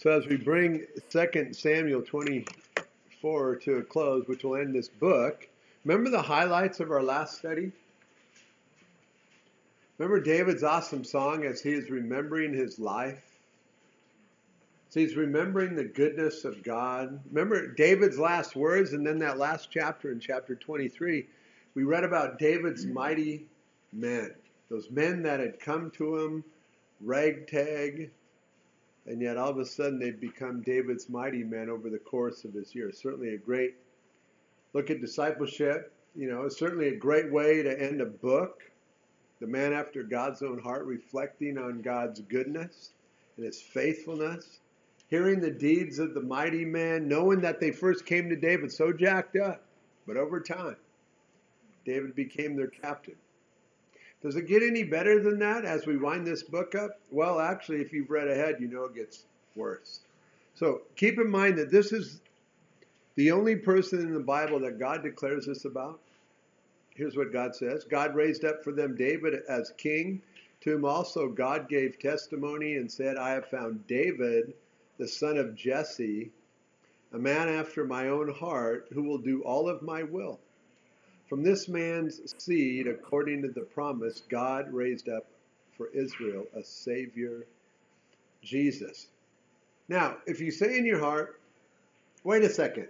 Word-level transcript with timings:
So 0.00 0.10
as 0.10 0.26
we 0.26 0.38
bring 0.38 0.86
2 1.10 1.52
Samuel 1.52 2.00
24 2.00 3.56
to 3.56 3.76
a 3.76 3.82
close, 3.82 4.26
which 4.26 4.44
will 4.44 4.56
end 4.56 4.74
this 4.74 4.88
book, 4.88 5.46
remember 5.84 6.08
the 6.08 6.22
highlights 6.22 6.80
of 6.80 6.90
our 6.90 7.02
last 7.02 7.36
study? 7.36 7.70
Remember 9.98 10.18
David's 10.18 10.62
awesome 10.62 11.04
song 11.04 11.44
as 11.44 11.60
he 11.60 11.72
is 11.72 11.90
remembering 11.90 12.54
his 12.54 12.78
life? 12.78 13.22
So 14.88 15.00
he's 15.00 15.16
remembering 15.16 15.74
the 15.74 15.84
goodness 15.84 16.46
of 16.46 16.62
God. 16.62 17.20
Remember 17.30 17.66
David's 17.66 18.18
last 18.18 18.56
words, 18.56 18.94
and 18.94 19.06
then 19.06 19.18
that 19.18 19.36
last 19.36 19.68
chapter 19.70 20.10
in 20.12 20.18
chapter 20.18 20.54
23, 20.54 21.26
we 21.74 21.82
read 21.82 22.04
about 22.04 22.38
David's 22.38 22.86
mighty 22.86 23.44
men, 23.92 24.32
those 24.70 24.90
men 24.90 25.22
that 25.24 25.40
had 25.40 25.60
come 25.60 25.90
to 25.90 26.16
him, 26.16 26.42
ragtag, 27.02 28.10
and 29.06 29.20
yet 29.20 29.36
all 29.36 29.50
of 29.50 29.58
a 29.58 29.64
sudden 29.64 29.98
they've 29.98 30.20
become 30.20 30.62
David's 30.62 31.08
mighty 31.08 31.42
men 31.42 31.68
over 31.68 31.90
the 31.90 31.98
course 31.98 32.44
of 32.44 32.52
his 32.52 32.74
years. 32.74 33.00
Certainly 33.00 33.34
a 33.34 33.38
great 33.38 33.74
look 34.72 34.90
at 34.90 35.00
discipleship. 35.00 35.92
You 36.14 36.30
know, 36.30 36.42
it's 36.42 36.58
certainly 36.58 36.88
a 36.88 36.96
great 36.96 37.30
way 37.30 37.62
to 37.62 37.80
end 37.80 38.00
a 38.00 38.06
book. 38.06 38.62
The 39.40 39.46
man 39.46 39.72
after 39.72 40.02
God's 40.02 40.42
own 40.42 40.58
heart, 40.58 40.84
reflecting 40.84 41.56
on 41.56 41.80
God's 41.80 42.20
goodness 42.20 42.90
and 43.36 43.46
his 43.46 43.60
faithfulness, 43.60 44.60
hearing 45.08 45.40
the 45.40 45.50
deeds 45.50 45.98
of 45.98 46.12
the 46.12 46.20
mighty 46.20 46.64
man, 46.64 47.08
knowing 47.08 47.40
that 47.40 47.58
they 47.58 47.70
first 47.70 48.04
came 48.04 48.28
to 48.28 48.36
David 48.36 48.70
so 48.70 48.92
jacked 48.92 49.36
up, 49.36 49.62
but 50.06 50.18
over 50.18 50.40
time, 50.40 50.76
David 51.86 52.14
became 52.14 52.54
their 52.54 52.68
captain. 52.68 53.16
Does 54.22 54.36
it 54.36 54.46
get 54.46 54.62
any 54.62 54.82
better 54.82 55.22
than 55.22 55.38
that 55.38 55.64
as 55.64 55.86
we 55.86 55.96
wind 55.96 56.26
this 56.26 56.42
book 56.42 56.74
up? 56.74 57.00
Well, 57.10 57.40
actually, 57.40 57.80
if 57.80 57.92
you've 57.92 58.10
read 58.10 58.28
ahead, 58.28 58.56
you 58.60 58.68
know 58.68 58.84
it 58.84 58.94
gets 58.94 59.24
worse. 59.54 60.00
So 60.54 60.82
keep 60.96 61.18
in 61.18 61.30
mind 61.30 61.56
that 61.58 61.70
this 61.70 61.92
is 61.92 62.20
the 63.14 63.32
only 63.32 63.56
person 63.56 64.00
in 64.00 64.12
the 64.12 64.20
Bible 64.20 64.60
that 64.60 64.78
God 64.78 65.02
declares 65.02 65.46
this 65.46 65.64
about. 65.64 66.00
Here's 66.94 67.16
what 67.16 67.32
God 67.32 67.54
says 67.54 67.84
God 67.84 68.14
raised 68.14 68.44
up 68.44 68.62
for 68.62 68.72
them 68.72 68.94
David 68.94 69.42
as 69.48 69.72
king. 69.78 70.22
To 70.62 70.72
whom 70.72 70.84
also 70.84 71.28
God 71.28 71.70
gave 71.70 71.98
testimony 71.98 72.76
and 72.76 72.92
said, 72.92 73.16
I 73.16 73.30
have 73.30 73.48
found 73.48 73.86
David, 73.86 74.52
the 74.98 75.08
son 75.08 75.38
of 75.38 75.54
Jesse, 75.54 76.30
a 77.14 77.18
man 77.18 77.48
after 77.48 77.82
my 77.84 78.08
own 78.08 78.28
heart, 78.28 78.86
who 78.92 79.02
will 79.02 79.16
do 79.16 79.42
all 79.42 79.70
of 79.70 79.80
my 79.80 80.02
will. 80.02 80.38
From 81.30 81.44
this 81.44 81.68
man's 81.68 82.20
seed, 82.42 82.88
according 82.88 83.42
to 83.42 83.48
the 83.48 83.60
promise, 83.60 84.24
God 84.28 84.74
raised 84.74 85.08
up 85.08 85.26
for 85.76 85.86
Israel 85.94 86.44
a 86.56 86.64
Savior, 86.64 87.46
Jesus. 88.42 89.06
Now, 89.88 90.16
if 90.26 90.40
you 90.40 90.50
say 90.50 90.76
in 90.76 90.84
your 90.84 90.98
heart, 90.98 91.38
wait 92.24 92.42
a 92.42 92.50
second, 92.50 92.88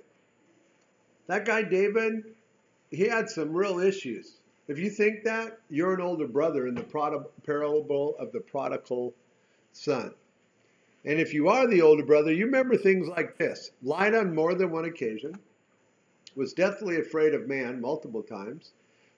that 1.27 1.45
guy 1.45 1.61
David, 1.61 2.35
he 2.91 3.07
had 3.07 3.29
some 3.29 3.53
real 3.53 3.79
issues. 3.79 4.39
If 4.69 4.79
you 4.79 4.89
think 4.89 5.23
that, 5.25 5.59
you're 5.69 5.93
an 5.93 6.01
older 6.01 6.27
brother 6.27 6.67
in 6.67 6.75
the 6.75 7.27
parable 7.45 8.17
of 8.19 8.33
the 8.33 8.41
prodigal 8.41 9.13
son. 9.75 10.15
And 11.05 11.21
if 11.21 11.35
you 11.35 11.49
are 11.51 11.67
the 11.67 11.83
older 11.83 12.07
brother, 12.07 12.33
you 12.33 12.47
remember 12.47 12.79
things 12.79 13.07
like 13.07 13.37
this 13.37 13.73
lied 13.83 14.15
on 14.15 14.35
more 14.35 14.55
than 14.55 14.71
one 14.71 14.87
occasion 14.87 15.39
was 16.35 16.53
deathly 16.53 16.97
afraid 16.97 17.35
of 17.35 17.49
man 17.49 17.81
multiple 17.81 18.23
times, 18.23 18.73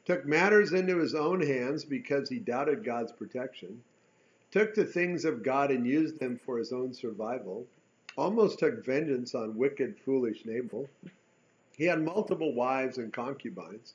took 0.04 0.26
matters 0.26 0.72
into 0.72 0.98
his 0.98 1.14
own 1.14 1.40
hands 1.40 1.84
because 1.84 2.28
he 2.28 2.38
doubted 2.38 2.84
God's 2.84 3.12
protection, 3.12 3.82
took 4.50 4.74
the 4.74 4.84
things 4.84 5.24
of 5.24 5.42
God 5.42 5.70
and 5.70 5.86
used 5.86 6.18
them 6.18 6.36
for 6.36 6.58
his 6.58 6.72
own 6.72 6.92
survival, 6.92 7.66
almost 8.16 8.58
took 8.58 8.84
vengeance 8.84 9.34
on 9.34 9.56
wicked, 9.56 9.98
foolish 9.98 10.44
Nabal. 10.44 10.88
He 11.76 11.84
had 11.84 12.02
multiple 12.02 12.54
wives 12.54 12.98
and 12.98 13.12
concubines, 13.12 13.94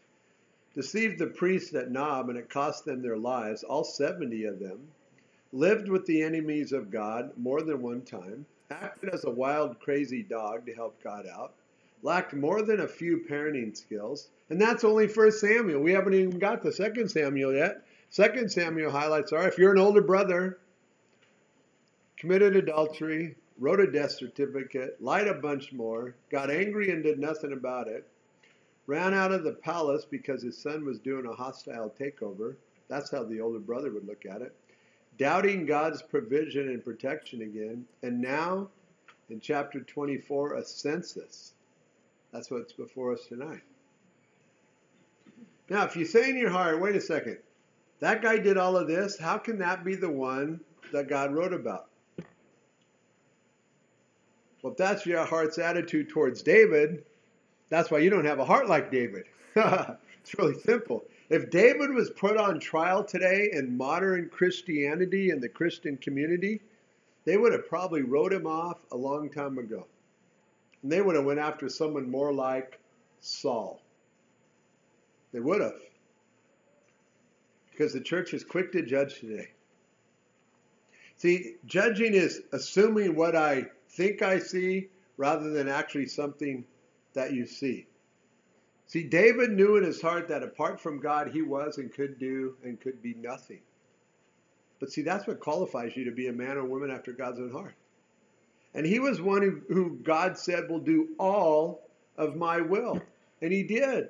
deceived 0.73 1.19
the 1.19 1.27
priests 1.27 1.73
at 1.75 1.91
Nob, 1.91 2.29
and 2.29 2.38
it 2.38 2.50
cost 2.50 2.85
them 2.85 3.01
their 3.01 3.17
lives, 3.17 3.63
all 3.63 3.83
70 3.83 4.45
of 4.45 4.59
them, 4.59 4.79
lived 5.51 5.89
with 5.89 6.06
the 6.06 6.22
enemies 6.22 6.72
of 6.72 6.91
God 6.91 7.31
more 7.38 7.61
than 7.61 7.81
one 7.81 8.01
time, 8.01 8.45
acted 8.69 9.09
as 9.09 9.23
a 9.23 9.29
wild, 9.29 9.79
crazy 9.79 10.23
dog 10.23 10.66
to 10.66 10.73
help 10.73 11.01
God 11.03 11.25
out, 11.27 11.53
lacked 12.03 12.33
more 12.33 12.61
than 12.61 12.79
a 12.79 12.87
few 12.87 13.25
parenting 13.29 13.75
skills. 13.75 14.29
And 14.49 14.61
that's 14.61 14.83
only 14.83 15.07
First 15.07 15.39
Samuel. 15.41 15.81
We 15.81 15.93
haven't 15.93 16.13
even 16.13 16.39
got 16.39 16.63
to 16.63 16.71
Second 16.71 17.09
Samuel 17.09 17.53
yet. 17.53 17.83
Second 18.09 18.51
Samuel 18.51 18.91
highlights 18.91 19.33
are 19.33 19.47
if 19.47 19.57
you're 19.57 19.73
an 19.73 19.79
older 19.79 20.01
brother, 20.01 20.59
committed 22.15 22.55
adultery, 22.55 23.35
wrote 23.59 23.79
a 23.79 23.91
death 23.91 24.11
certificate, 24.11 25.01
lied 25.01 25.27
a 25.27 25.33
bunch 25.33 25.73
more, 25.73 26.15
got 26.29 26.49
angry 26.49 26.91
and 26.91 27.03
did 27.03 27.19
nothing 27.19 27.53
about 27.53 27.87
it, 27.87 28.07
ran 28.85 29.13
out 29.13 29.31
of 29.31 29.43
the 29.43 29.51
palace 29.51 30.05
because 30.09 30.41
his 30.41 30.57
son 30.57 30.85
was 30.85 30.99
doing 30.99 31.25
a 31.25 31.33
hostile 31.33 31.93
takeover. 31.99 32.55
That's 32.87 33.11
how 33.11 33.23
the 33.23 33.41
older 33.41 33.59
brother 33.59 33.91
would 33.91 34.07
look 34.07 34.25
at 34.25 34.41
it. 34.41 34.55
Doubting 35.17 35.65
God's 35.65 36.01
provision 36.01 36.69
and 36.69 36.83
protection 36.83 37.41
again. 37.41 37.85
And 38.03 38.21
now, 38.21 38.69
in 39.29 39.41
chapter 39.41 39.81
24, 39.81 40.53
a 40.53 40.63
census 40.63 41.53
that's 42.31 42.51
what's 42.51 42.73
before 42.73 43.13
us 43.13 43.25
tonight. 43.27 43.61
Now, 45.69 45.83
if 45.83 45.95
you 45.95 46.05
say 46.05 46.29
in 46.29 46.38
your 46.38 46.49
heart, 46.49 46.81
wait 46.81 46.95
a 46.95 47.01
second, 47.01 47.38
that 47.99 48.21
guy 48.21 48.38
did 48.38 48.57
all 48.57 48.77
of 48.77 48.88
this, 48.88 49.17
how 49.17 49.38
can 49.38 49.57
that 49.59 49.83
be 49.83 49.95
the 49.95 50.09
one 50.09 50.59
that 50.91 51.09
God 51.09 51.33
wrote 51.33 51.53
about? 51.53 51.88
Well, 54.61 54.71
if 54.71 54.77
that's 54.77 55.05
your 55.05 55.25
heart's 55.25 55.57
attitude 55.57 56.09
towards 56.09 56.41
David, 56.41 57.05
that's 57.69 57.91
why 57.91 57.99
you 57.99 58.09
don't 58.09 58.25
have 58.25 58.39
a 58.39 58.45
heart 58.45 58.67
like 58.67 58.91
David. 58.91 59.25
it's 59.55 60.38
really 60.38 60.59
simple. 60.59 61.03
If 61.29 61.49
David 61.49 61.91
was 61.91 62.09
put 62.09 62.38
on 62.38 62.59
trial 62.59 63.03
today 63.03 63.49
in 63.51 63.75
modern 63.77 64.29
Christianity 64.29 65.31
and 65.31 65.41
the 65.41 65.49
Christian 65.49 65.97
community, 65.97 66.61
they 67.25 67.38
would 67.38 67.51
have 67.51 67.67
probably 67.67 68.01
wrote 68.03 68.31
him 68.31 68.47
off 68.47 68.77
a 68.91 68.97
long 68.97 69.29
time 69.29 69.57
ago. 69.57 69.85
And 70.83 70.91
they 70.91 71.01
would 71.01 71.15
have 71.15 71.25
went 71.25 71.39
after 71.39 71.69
someone 71.69 72.09
more 72.09 72.33
like 72.33 72.79
Saul. 73.19 73.81
They 75.33 75.39
would 75.39 75.61
have. 75.61 75.79
Because 77.71 77.93
the 77.93 78.01
church 78.01 78.33
is 78.33 78.43
quick 78.43 78.71
to 78.71 78.81
judge 78.81 79.19
today. 79.19 79.49
See, 81.17 81.55
judging 81.65 82.13
is 82.13 82.41
assuming 82.51 83.15
what 83.15 83.35
I 83.35 83.65
think 83.89 84.21
I 84.21 84.39
see 84.39 84.89
rather 85.17 85.49
than 85.49 85.67
actually 85.67 86.05
something 86.07 86.63
that 87.13 87.33
you 87.33 87.45
see. 87.47 87.88
See, 88.85 89.03
David 89.03 89.51
knew 89.51 89.75
in 89.75 89.83
his 89.83 90.01
heart 90.01 90.29
that 90.29 90.44
apart 90.44 90.79
from 90.79 90.99
God, 90.99 91.29
he 91.31 91.41
was 91.41 91.77
and 91.77 91.91
could 91.91 92.19
do 92.19 92.55
and 92.63 92.79
could 92.79 93.01
be 93.01 93.15
nothing. 93.15 93.59
But 94.79 94.91
see, 94.91 95.01
that's 95.01 95.27
what 95.27 95.39
qualifies 95.39 95.97
you 95.97 96.05
to 96.05 96.11
be 96.11 96.27
a 96.27 96.33
man 96.33 96.57
or 96.57 96.63
woman 96.63 96.91
after 96.91 97.11
God's 97.11 97.39
own 97.39 97.51
heart. 97.51 97.75
And 98.73 98.85
he 98.85 99.00
was 99.00 99.22
one 99.22 99.41
who, 99.41 99.73
who 99.73 99.97
God 100.03 100.38
said 100.38 100.69
will 100.69 100.79
do 100.79 101.09
all 101.19 101.88
of 102.17 102.35
my 102.35 102.61
will. 102.61 103.01
And 103.41 103.51
he 103.51 103.63
did. 103.63 104.09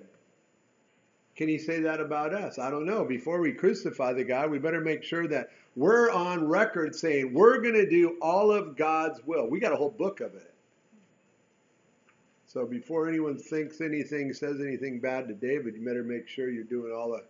Can 1.36 1.48
he 1.48 1.60
say 1.60 1.82
that 1.82 2.02
about 2.02 2.34
us? 2.34 2.58
I 2.58 2.72
don't 2.72 2.86
know. 2.86 3.06
Before 3.06 3.40
we 3.40 3.54
crucify 3.54 4.14
the 4.14 4.24
guy, 4.24 4.48
we 4.48 4.58
better 4.58 4.82
make 4.82 5.04
sure 5.04 5.28
that 5.28 5.50
we're 5.76 6.12
on 6.12 6.48
record 6.48 6.96
saying 6.96 7.34
we're 7.34 7.62
going 7.62 7.76
to 7.76 7.88
do 7.88 8.18
all 8.22 8.52
of 8.52 8.76
God's 8.76 9.20
will. 9.26 9.48
We 9.48 9.60
got 9.60 9.72
a 9.74 9.76
whole 9.76 9.92
book 9.92 10.20
of 10.20 10.34
it. 10.34 10.54
So 12.48 12.66
before 12.66 13.08
anyone 13.08 13.38
thinks 13.38 13.82
anything, 13.82 14.34
says 14.34 14.60
anything 14.62 15.00
bad 15.00 15.28
to 15.28 15.36
David, 15.36 15.76
you 15.76 15.86
better 15.86 16.04
make 16.04 16.28
sure 16.28 16.50
you're 16.50 16.64
doing 16.64 16.92
all 16.92 17.14
of 17.14 17.22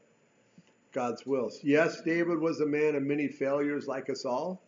God's 0.94 1.26
will. 1.26 1.52
Yes, 1.64 2.02
David 2.02 2.40
was 2.40 2.62
a 2.62 2.66
man 2.66 2.96
of 2.96 3.04
many 3.04 3.28
failures 3.28 3.88
like 3.88 4.10
us 4.10 4.24
all. 4.24 4.62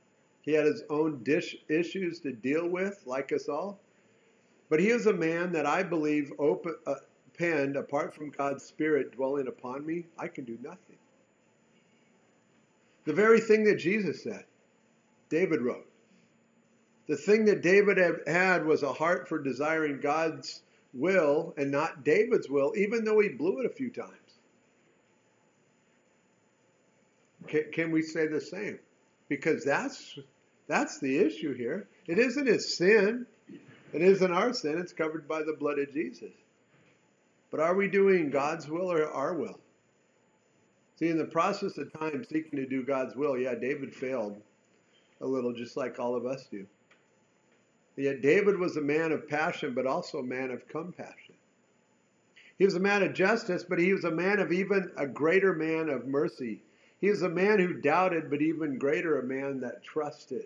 He 0.50 0.56
had 0.56 0.66
his 0.66 0.82
own 0.90 1.22
dish 1.22 1.56
issues 1.68 2.22
to 2.22 2.32
deal 2.32 2.68
with, 2.68 3.04
like 3.06 3.32
us 3.32 3.48
all. 3.48 3.80
But 4.68 4.80
he 4.80 4.88
is 4.88 5.06
a 5.06 5.14
man 5.14 5.52
that 5.52 5.68
I 5.68 5.84
believe 5.84 6.34
open, 6.40 6.74
uh, 6.88 6.96
penned, 7.38 7.76
apart 7.76 8.16
from 8.16 8.32
God's 8.32 8.64
Spirit 8.64 9.12
dwelling 9.12 9.48
upon 9.48 9.86
me, 9.86 10.08
I 10.18 10.28
can 10.28 10.46
do 10.46 10.58
nothing. 10.64 10.98
The 13.06 13.14
very 13.14 13.40
thing 13.40 13.64
that 13.66 13.76
Jesus 13.76 14.24
said, 14.24 14.44
David 15.30 15.62
wrote. 15.62 15.86
The 17.06 17.16
thing 17.16 17.46
that 17.46 17.62
David 17.62 18.00
had 18.26 18.66
was 18.66 18.82
a 18.82 18.92
heart 18.92 19.30
for 19.30 19.38
desiring 19.38 20.00
God's 20.00 20.64
will 20.96 21.54
and 21.58 21.70
not 21.70 22.04
David's 22.04 22.50
will, 22.50 22.74
even 22.76 23.04
though 23.04 23.20
he 23.20 23.30
blew 23.30 23.60
it 23.60 23.68
a 23.68 23.76
few 23.76 23.92
times. 23.92 24.40
Can, 27.46 27.66
can 27.72 27.92
we 27.92 28.02
say 28.02 28.26
the 28.26 28.42
same? 28.42 28.80
Because 29.28 29.64
that's 29.64 30.18
that's 30.70 31.00
the 31.00 31.18
issue 31.18 31.56
here. 31.56 31.88
It 32.06 32.20
isn't 32.20 32.46
his 32.46 32.78
sin. 32.78 33.26
It 33.92 34.04
isn't 34.04 34.32
our 34.32 34.54
sin. 34.54 34.78
It's 34.78 34.94
covered 34.94 35.28
by 35.28 35.42
the 35.42 35.58
blood 35.60 35.80
of 35.80 35.92
Jesus. 35.92 36.32
But 37.50 37.60
are 37.60 37.74
we 37.74 37.88
doing 37.88 38.30
God's 38.30 38.70
will 38.70 38.92
or 38.92 39.12
our 39.12 39.34
will? 39.34 39.60
See, 40.98 41.08
in 41.08 41.18
the 41.18 41.26
process 41.26 41.78
of 41.80 41.92
time 41.92 42.24
seeking 42.24 42.60
to 42.60 42.68
do 42.68 42.84
God's 42.84 43.16
will, 43.16 43.36
yeah, 43.36 43.56
David 43.56 43.96
failed 43.96 44.40
a 45.22 45.26
little, 45.26 45.54
just 45.54 45.76
like 45.76 45.98
all 45.98 46.16
of 46.16 46.28
us 46.28 46.46
do. 46.52 46.68
Yet 47.96 48.22
David 48.22 48.60
was 48.60 48.78
a 48.78 48.82
man 48.82 49.12
of 49.12 49.28
passion, 49.28 49.74
but 49.74 49.88
also 49.88 50.20
a 50.20 50.24
man 50.24 50.52
of 50.52 50.68
compassion. 50.68 51.36
He 52.60 52.66
was 52.66 52.76
a 52.76 52.80
man 52.80 53.02
of 53.02 53.14
justice, 53.16 53.64
but 53.68 53.80
he 53.80 53.92
was 53.92 54.04
a 54.04 54.12
man 54.12 54.40
of 54.40 54.52
even 54.52 54.92
a 54.98 55.08
greater 55.08 55.54
man 55.54 55.90
of 55.90 56.06
mercy. 56.06 56.62
He 57.02 57.10
was 57.10 57.24
a 57.24 57.30
man 57.30 57.58
who 57.58 57.82
doubted, 57.82 58.30
but 58.30 58.42
even 58.42 58.78
greater 58.78 59.20
a 59.20 59.24
man 59.24 59.62
that 59.62 59.84
trusted. 59.84 60.46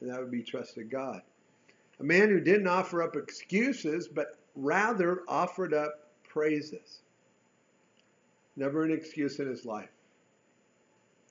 And 0.00 0.10
that 0.10 0.20
would 0.20 0.30
be 0.30 0.42
trusted 0.42 0.90
God. 0.90 1.22
A 2.00 2.04
man 2.04 2.28
who 2.28 2.40
didn't 2.40 2.68
offer 2.68 3.02
up 3.02 3.16
excuses, 3.16 4.08
but 4.08 4.38
rather 4.54 5.22
offered 5.28 5.74
up 5.74 6.10
praises. 6.22 7.00
Never 8.56 8.84
an 8.84 8.92
excuse 8.92 9.38
in 9.38 9.48
his 9.48 9.64
life. 9.64 9.90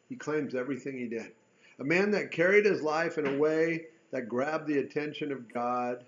He 0.09 0.15
claims 0.15 0.55
everything 0.55 0.97
he 0.97 1.07
did. 1.07 1.31
A 1.79 1.83
man 1.83 2.11
that 2.11 2.31
carried 2.31 2.65
his 2.65 2.81
life 2.81 3.17
in 3.17 3.27
a 3.27 3.37
way 3.37 3.87
that 4.11 4.29
grabbed 4.29 4.67
the 4.67 4.79
attention 4.79 5.31
of 5.31 5.51
God 5.53 6.05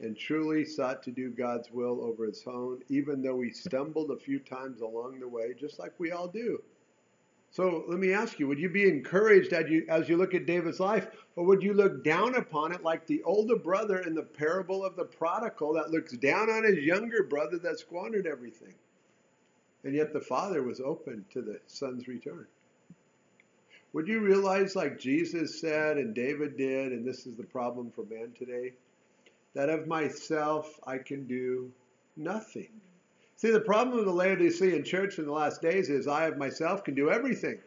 and 0.00 0.16
truly 0.16 0.64
sought 0.64 1.02
to 1.04 1.10
do 1.10 1.30
God's 1.30 1.70
will 1.70 2.02
over 2.02 2.26
his 2.26 2.42
own, 2.46 2.82
even 2.88 3.22
though 3.22 3.40
he 3.40 3.50
stumbled 3.50 4.10
a 4.10 4.16
few 4.16 4.38
times 4.38 4.80
along 4.80 5.20
the 5.20 5.28
way, 5.28 5.54
just 5.58 5.78
like 5.78 5.92
we 5.98 6.12
all 6.12 6.28
do. 6.28 6.62
So 7.52 7.84
let 7.86 7.98
me 7.98 8.14
ask 8.14 8.38
you, 8.38 8.48
would 8.48 8.58
you 8.58 8.70
be 8.70 8.88
encouraged 8.88 9.52
as 9.52 9.68
you, 9.68 9.84
as 9.86 10.08
you 10.08 10.16
look 10.16 10.32
at 10.32 10.46
David's 10.46 10.80
life, 10.80 11.08
or 11.36 11.44
would 11.44 11.62
you 11.62 11.74
look 11.74 12.02
down 12.02 12.34
upon 12.34 12.72
it 12.72 12.82
like 12.82 13.06
the 13.06 13.22
older 13.24 13.56
brother 13.56 13.98
in 13.98 14.14
the 14.14 14.22
parable 14.22 14.82
of 14.82 14.96
the 14.96 15.04
prodigal 15.04 15.74
that 15.74 15.90
looks 15.90 16.16
down 16.16 16.48
on 16.48 16.64
his 16.64 16.78
younger 16.78 17.22
brother 17.22 17.58
that 17.58 17.78
squandered 17.78 18.26
everything? 18.26 18.72
And 19.84 19.94
yet 19.94 20.14
the 20.14 20.20
father 20.20 20.62
was 20.62 20.80
open 20.80 21.26
to 21.32 21.42
the 21.42 21.60
son's 21.66 22.08
return. 22.08 22.46
Would 23.92 24.08
you 24.08 24.20
realize, 24.20 24.74
like 24.74 24.98
Jesus 24.98 25.60
said 25.60 25.98
and 25.98 26.14
David 26.14 26.56
did, 26.56 26.92
and 26.92 27.06
this 27.06 27.26
is 27.26 27.36
the 27.36 27.44
problem 27.44 27.90
for 27.90 28.06
man 28.06 28.32
today, 28.38 28.72
that 29.52 29.68
of 29.68 29.86
myself 29.86 30.80
I 30.86 30.96
can 30.96 31.26
do 31.26 31.70
nothing? 32.16 32.70
See, 33.42 33.50
the 33.50 33.58
problem 33.58 33.98
of 33.98 34.04
the 34.04 34.12
Laodicean 34.12 34.84
church 34.84 35.18
in 35.18 35.24
the 35.24 35.32
last 35.32 35.60
days 35.60 35.90
is 35.90 36.06
I 36.06 36.26
of 36.26 36.38
myself 36.38 36.84
can 36.84 36.94
do 36.94 37.10
everything. 37.10 37.58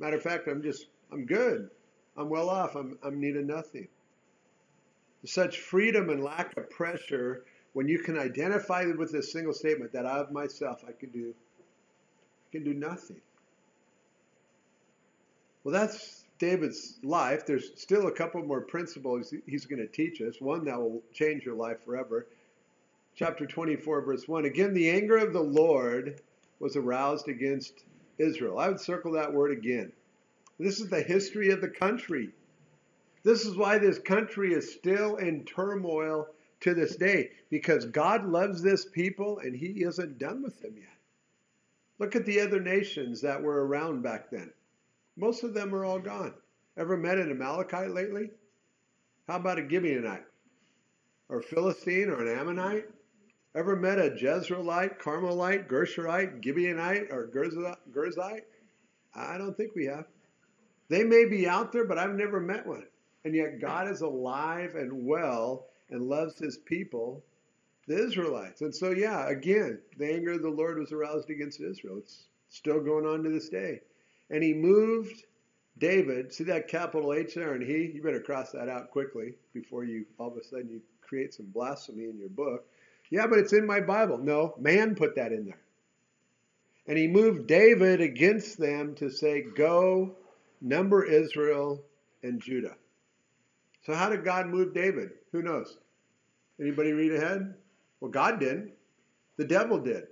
Matter 0.00 0.16
of 0.16 0.22
fact, 0.24 0.48
I'm 0.48 0.60
just, 0.60 0.86
I'm 1.12 1.26
good. 1.26 1.70
I'm 2.16 2.28
well 2.28 2.50
off. 2.50 2.74
I'm, 2.74 2.98
I'm 3.04 3.20
needing 3.20 3.46
nothing. 3.46 3.86
Such 5.24 5.60
freedom 5.60 6.10
and 6.10 6.24
lack 6.24 6.56
of 6.56 6.68
pressure 6.70 7.44
when 7.72 7.86
you 7.86 8.00
can 8.00 8.18
identify 8.18 8.84
with 8.98 9.12
this 9.12 9.30
single 9.30 9.52
statement 9.52 9.92
that 9.92 10.06
I 10.06 10.18
of 10.18 10.32
myself 10.32 10.82
I 10.88 10.90
can 10.90 11.10
do, 11.10 11.32
I 11.32 12.50
can 12.50 12.64
do 12.64 12.74
nothing. 12.74 13.20
Well, 15.62 15.72
that's 15.72 16.24
David's 16.40 16.98
life. 17.04 17.46
There's 17.46 17.70
still 17.76 18.08
a 18.08 18.12
couple 18.12 18.42
more 18.42 18.62
principles 18.62 19.32
he's 19.46 19.66
going 19.66 19.78
to 19.78 19.86
teach 19.86 20.20
us. 20.20 20.40
One 20.40 20.64
that 20.64 20.80
will 20.80 21.00
change 21.12 21.44
your 21.44 21.54
life 21.54 21.84
forever. 21.84 22.26
Chapter 23.14 23.46
24, 23.46 24.00
verse 24.00 24.26
1. 24.26 24.46
Again, 24.46 24.72
the 24.72 24.90
anger 24.90 25.18
of 25.18 25.32
the 25.32 25.42
Lord 25.42 26.20
was 26.60 26.76
aroused 26.76 27.28
against 27.28 27.84
Israel. 28.18 28.58
I 28.58 28.68
would 28.68 28.80
circle 28.80 29.12
that 29.12 29.32
word 29.32 29.52
again. 29.52 29.92
This 30.58 30.80
is 30.80 30.88
the 30.88 31.02
history 31.02 31.50
of 31.50 31.60
the 31.60 31.68
country. 31.68 32.30
This 33.22 33.44
is 33.44 33.56
why 33.56 33.78
this 33.78 33.98
country 33.98 34.54
is 34.54 34.72
still 34.72 35.16
in 35.16 35.44
turmoil 35.44 36.26
to 36.60 36.74
this 36.74 36.96
day, 36.96 37.30
because 37.50 37.84
God 37.84 38.26
loves 38.26 38.62
this 38.62 38.86
people 38.86 39.38
and 39.40 39.54
He 39.54 39.82
isn't 39.84 40.18
done 40.18 40.42
with 40.42 40.60
them 40.60 40.74
yet. 40.76 40.88
Look 41.98 42.16
at 42.16 42.24
the 42.24 42.40
other 42.40 42.60
nations 42.60 43.20
that 43.20 43.42
were 43.42 43.66
around 43.66 44.02
back 44.02 44.30
then. 44.30 44.50
Most 45.16 45.44
of 45.44 45.52
them 45.52 45.74
are 45.74 45.84
all 45.84 45.98
gone. 45.98 46.34
Ever 46.76 46.96
met 46.96 47.18
an 47.18 47.30
Amalekite 47.30 47.90
lately? 47.90 48.30
How 49.28 49.36
about 49.36 49.58
a 49.58 49.62
Gibeonite? 49.62 50.24
Or 51.28 51.38
a 51.38 51.42
Philistine 51.42 52.08
or 52.08 52.26
an 52.26 52.38
Ammonite? 52.38 52.88
Ever 53.54 53.76
met 53.76 53.98
a 53.98 54.10
Jezreelite, 54.10 54.98
Carmelite, 54.98 55.68
Gershurite, 55.68 56.42
Gibeonite, 56.42 57.12
or 57.12 57.28
Gerzite? 57.28 58.42
I 59.14 59.38
don't 59.38 59.56
think 59.56 59.74
we 59.74 59.86
have. 59.86 60.06
They 60.88 61.04
may 61.04 61.26
be 61.26 61.46
out 61.46 61.72
there, 61.72 61.84
but 61.84 61.98
I've 61.98 62.14
never 62.14 62.40
met 62.40 62.66
one. 62.66 62.86
And 63.24 63.34
yet 63.34 63.60
God 63.60 63.90
is 63.90 64.00
alive 64.00 64.74
and 64.74 65.06
well 65.06 65.66
and 65.90 66.02
loves 66.02 66.38
his 66.38 66.56
people, 66.56 67.22
the 67.86 68.02
Israelites. 68.02 68.62
And 68.62 68.74
so, 68.74 68.90
yeah, 68.90 69.28
again, 69.28 69.80
the 69.98 70.12
anger 70.12 70.32
of 70.32 70.42
the 70.42 70.48
Lord 70.48 70.78
was 70.78 70.92
aroused 70.92 71.30
against 71.30 71.60
Israel. 71.60 71.98
It's 71.98 72.24
still 72.48 72.80
going 72.80 73.06
on 73.06 73.22
to 73.22 73.30
this 73.30 73.48
day. 73.50 73.80
And 74.30 74.42
he 74.42 74.54
moved 74.54 75.24
David, 75.78 76.32
see 76.32 76.44
that 76.44 76.68
capital 76.68 77.12
H 77.12 77.34
there 77.34 77.54
and 77.54 77.62
he? 77.62 77.90
You 77.94 78.02
better 78.02 78.20
cross 78.20 78.52
that 78.52 78.68
out 78.68 78.90
quickly 78.90 79.34
before 79.52 79.84
you 79.84 80.04
all 80.18 80.28
of 80.28 80.36
a 80.36 80.44
sudden 80.44 80.68
you 80.68 80.80
create 81.00 81.34
some 81.34 81.46
blasphemy 81.46 82.04
in 82.04 82.18
your 82.18 82.28
book. 82.28 82.66
Yeah, 83.12 83.26
but 83.26 83.40
it's 83.40 83.52
in 83.52 83.66
my 83.66 83.80
Bible. 83.80 84.16
No, 84.16 84.54
man 84.58 84.94
put 84.94 85.16
that 85.16 85.32
in 85.32 85.44
there. 85.44 85.60
And 86.88 86.96
he 86.96 87.06
moved 87.06 87.46
David 87.46 88.00
against 88.00 88.58
them 88.58 88.94
to 88.94 89.10
say, 89.10 89.44
Go, 89.54 90.16
number 90.62 91.04
Israel 91.04 91.84
and 92.22 92.40
Judah. 92.40 92.74
So, 93.84 93.92
how 93.92 94.08
did 94.08 94.24
God 94.24 94.46
move 94.46 94.72
David? 94.72 95.10
Who 95.30 95.42
knows? 95.42 95.76
Anybody 96.58 96.92
read 96.92 97.12
ahead? 97.12 97.52
Well, 98.00 98.10
God 98.10 98.40
didn't. 98.40 98.72
The 99.36 99.44
devil 99.44 99.78
did. 99.78 100.04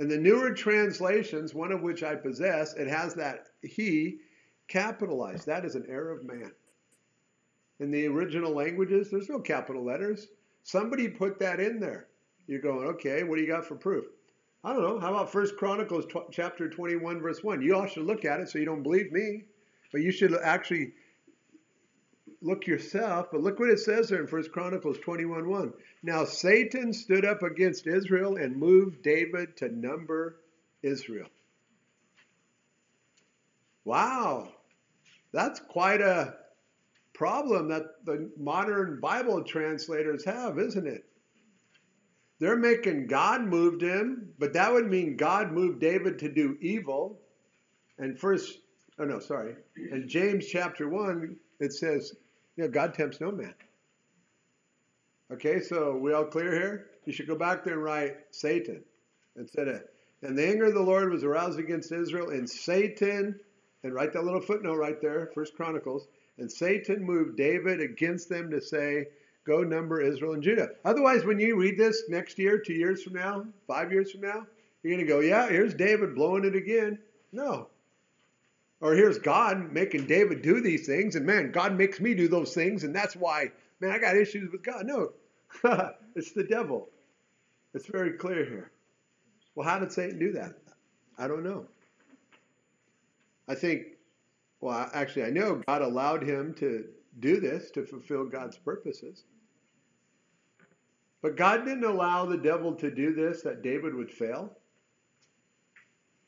In 0.00 0.08
the 0.08 0.16
newer 0.16 0.52
translations, 0.52 1.52
one 1.52 1.72
of 1.72 1.82
which 1.82 2.02
I 2.02 2.14
possess, 2.14 2.72
it 2.72 2.88
has 2.88 3.12
that 3.16 3.48
he 3.60 4.20
capitalized. 4.68 5.44
That 5.44 5.66
is 5.66 5.74
an 5.74 5.84
error 5.90 6.12
of 6.12 6.24
man. 6.24 6.52
In 7.80 7.90
the 7.90 8.06
original 8.06 8.54
languages, 8.54 9.10
there's 9.10 9.28
no 9.28 9.40
capital 9.40 9.84
letters. 9.84 10.28
Somebody 10.62 11.08
put 11.08 11.38
that 11.40 11.60
in 11.60 11.80
there. 11.80 12.06
You're 12.46 12.60
going, 12.60 12.86
okay, 12.88 13.22
what 13.22 13.36
do 13.36 13.42
you 13.42 13.48
got 13.48 13.64
for 13.64 13.74
proof? 13.74 14.04
I 14.62 14.72
don't 14.72 14.82
know. 14.82 14.98
How 14.98 15.10
about 15.10 15.30
First 15.30 15.56
Chronicles 15.56 16.06
tw- 16.06 16.30
chapter 16.30 16.68
21, 16.68 17.20
verse 17.20 17.42
1? 17.42 17.62
You 17.62 17.76
all 17.76 17.86
should 17.86 18.06
look 18.06 18.24
at 18.24 18.40
it 18.40 18.48
so 18.48 18.58
you 18.58 18.64
don't 18.64 18.82
believe 18.82 19.12
me, 19.12 19.44
but 19.92 20.00
you 20.00 20.10
should 20.10 20.34
actually 20.42 20.92
look 22.40 22.66
yourself, 22.66 23.28
but 23.30 23.42
look 23.42 23.58
what 23.58 23.70
it 23.70 23.80
says 23.80 24.08
there 24.08 24.20
in 24.20 24.26
First 24.26 24.52
Chronicles 24.52 24.98
21 24.98 25.48
1. 25.48 25.72
Now 26.02 26.24
Satan 26.24 26.92
stood 26.92 27.24
up 27.24 27.42
against 27.42 27.86
Israel 27.86 28.36
and 28.36 28.56
moved 28.56 29.02
David 29.02 29.56
to 29.58 29.68
number 29.68 30.36
Israel. 30.82 31.28
Wow, 33.84 34.48
that's 35.32 35.60
quite 35.60 36.00
a 36.00 36.36
problem 37.14 37.68
that 37.68 38.04
the 38.04 38.30
modern 38.38 39.00
Bible 39.00 39.42
translators 39.44 40.24
have, 40.24 40.58
isn't 40.58 40.86
it? 40.86 41.04
They're 42.44 42.56
making 42.56 43.06
God 43.06 43.40
moved 43.40 43.80
him, 43.80 44.28
but 44.38 44.52
that 44.52 44.70
would 44.70 44.90
mean 44.90 45.16
God 45.16 45.50
moved 45.50 45.80
David 45.80 46.18
to 46.18 46.28
do 46.28 46.58
evil. 46.60 47.18
And 47.96 48.20
first, 48.20 48.58
oh 48.98 49.04
no, 49.04 49.18
sorry. 49.18 49.54
In 49.90 50.06
James 50.06 50.44
chapter 50.46 50.86
1, 50.86 51.36
it 51.60 51.72
says 51.72 52.12
you 52.56 52.64
know, 52.64 52.70
God 52.70 52.92
tempts 52.92 53.18
no 53.18 53.30
man. 53.30 53.54
Okay, 55.32 55.62
so 55.62 55.96
we 55.96 56.12
all 56.12 56.26
clear 56.26 56.52
here? 56.52 56.86
You 57.06 57.14
should 57.14 57.28
go 57.28 57.34
back 57.34 57.64
there 57.64 57.72
and 57.72 57.82
write 57.82 58.16
Satan 58.30 58.84
instead 59.38 59.68
of. 59.68 59.80
And 60.20 60.36
the 60.36 60.46
anger 60.46 60.66
of 60.66 60.74
the 60.74 60.82
Lord 60.82 61.10
was 61.10 61.24
aroused 61.24 61.58
against 61.58 61.92
Israel, 61.92 62.28
and 62.28 62.46
Satan, 62.46 63.40
and 63.84 63.94
write 63.94 64.12
that 64.12 64.24
little 64.24 64.42
footnote 64.42 64.76
right 64.76 65.00
there, 65.00 65.30
First 65.34 65.56
Chronicles, 65.56 66.08
and 66.36 66.52
Satan 66.52 67.06
moved 67.06 67.38
David 67.38 67.80
against 67.80 68.28
them 68.28 68.50
to 68.50 68.60
say, 68.60 69.06
Go 69.44 69.62
number 69.62 70.00
Israel 70.00 70.32
and 70.32 70.42
Judah. 70.42 70.70
Otherwise, 70.84 71.24
when 71.24 71.38
you 71.38 71.56
read 71.56 71.78
this 71.78 72.04
next 72.08 72.38
year, 72.38 72.58
two 72.58 72.72
years 72.72 73.02
from 73.02 73.14
now, 73.14 73.44
five 73.66 73.92
years 73.92 74.10
from 74.10 74.22
now, 74.22 74.46
you're 74.82 74.94
going 74.94 75.06
to 75.06 75.12
go, 75.12 75.20
Yeah, 75.20 75.48
here's 75.48 75.74
David 75.74 76.14
blowing 76.14 76.44
it 76.44 76.56
again. 76.56 76.98
No, 77.32 77.68
or 78.84 78.94
here's 78.94 79.18
God 79.18 79.72
making 79.72 80.06
David 80.06 80.42
do 80.42 80.60
these 80.60 80.86
things, 80.86 81.16
and 81.16 81.24
man, 81.24 81.52
God 81.52 81.74
makes 81.74 82.00
me 82.00 82.12
do 82.12 82.28
those 82.28 82.52
things, 82.52 82.84
and 82.84 82.94
that's 82.94 83.16
why, 83.16 83.50
man, 83.80 83.90
I 83.90 83.98
got 83.98 84.14
issues 84.14 84.52
with 84.52 84.62
God. 84.62 84.84
No, 84.84 85.12
it's 86.14 86.32
the 86.32 86.44
devil. 86.44 86.90
It's 87.72 87.86
very 87.86 88.12
clear 88.12 88.44
here. 88.44 88.70
Well, 89.54 89.66
how 89.66 89.78
did 89.78 89.90
Satan 89.90 90.18
do 90.18 90.32
that? 90.32 90.52
I 91.16 91.28
don't 91.28 91.44
know. 91.44 91.66
I 93.48 93.54
think, 93.54 93.86
well, 94.60 94.90
actually, 94.92 95.24
I 95.24 95.30
know 95.30 95.62
God 95.66 95.80
allowed 95.80 96.22
him 96.22 96.52
to 96.54 96.84
do 97.20 97.40
this 97.40 97.70
to 97.72 97.86
fulfill 97.86 98.26
God's 98.26 98.58
purposes. 98.58 99.24
But 101.24 101.36
God 101.36 101.64
didn't 101.64 101.84
allow 101.84 102.26
the 102.26 102.36
devil 102.36 102.74
to 102.74 102.90
do 102.90 103.14
this 103.14 103.40
that 103.44 103.62
David 103.62 103.94
would 103.94 104.10
fail. 104.10 104.54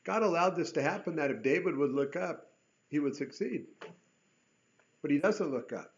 God 0.03 0.23
allowed 0.23 0.55
this 0.55 0.71
to 0.71 0.81
happen 0.81 1.17
that 1.17 1.29
if 1.29 1.43
David 1.43 1.77
would 1.77 1.91
look 1.91 2.15
up, 2.15 2.49
he 2.89 2.97
would 2.97 3.15
succeed. 3.15 3.67
But 5.03 5.11
he 5.11 5.19
doesn't 5.19 5.51
look 5.51 5.71
up. 5.71 5.93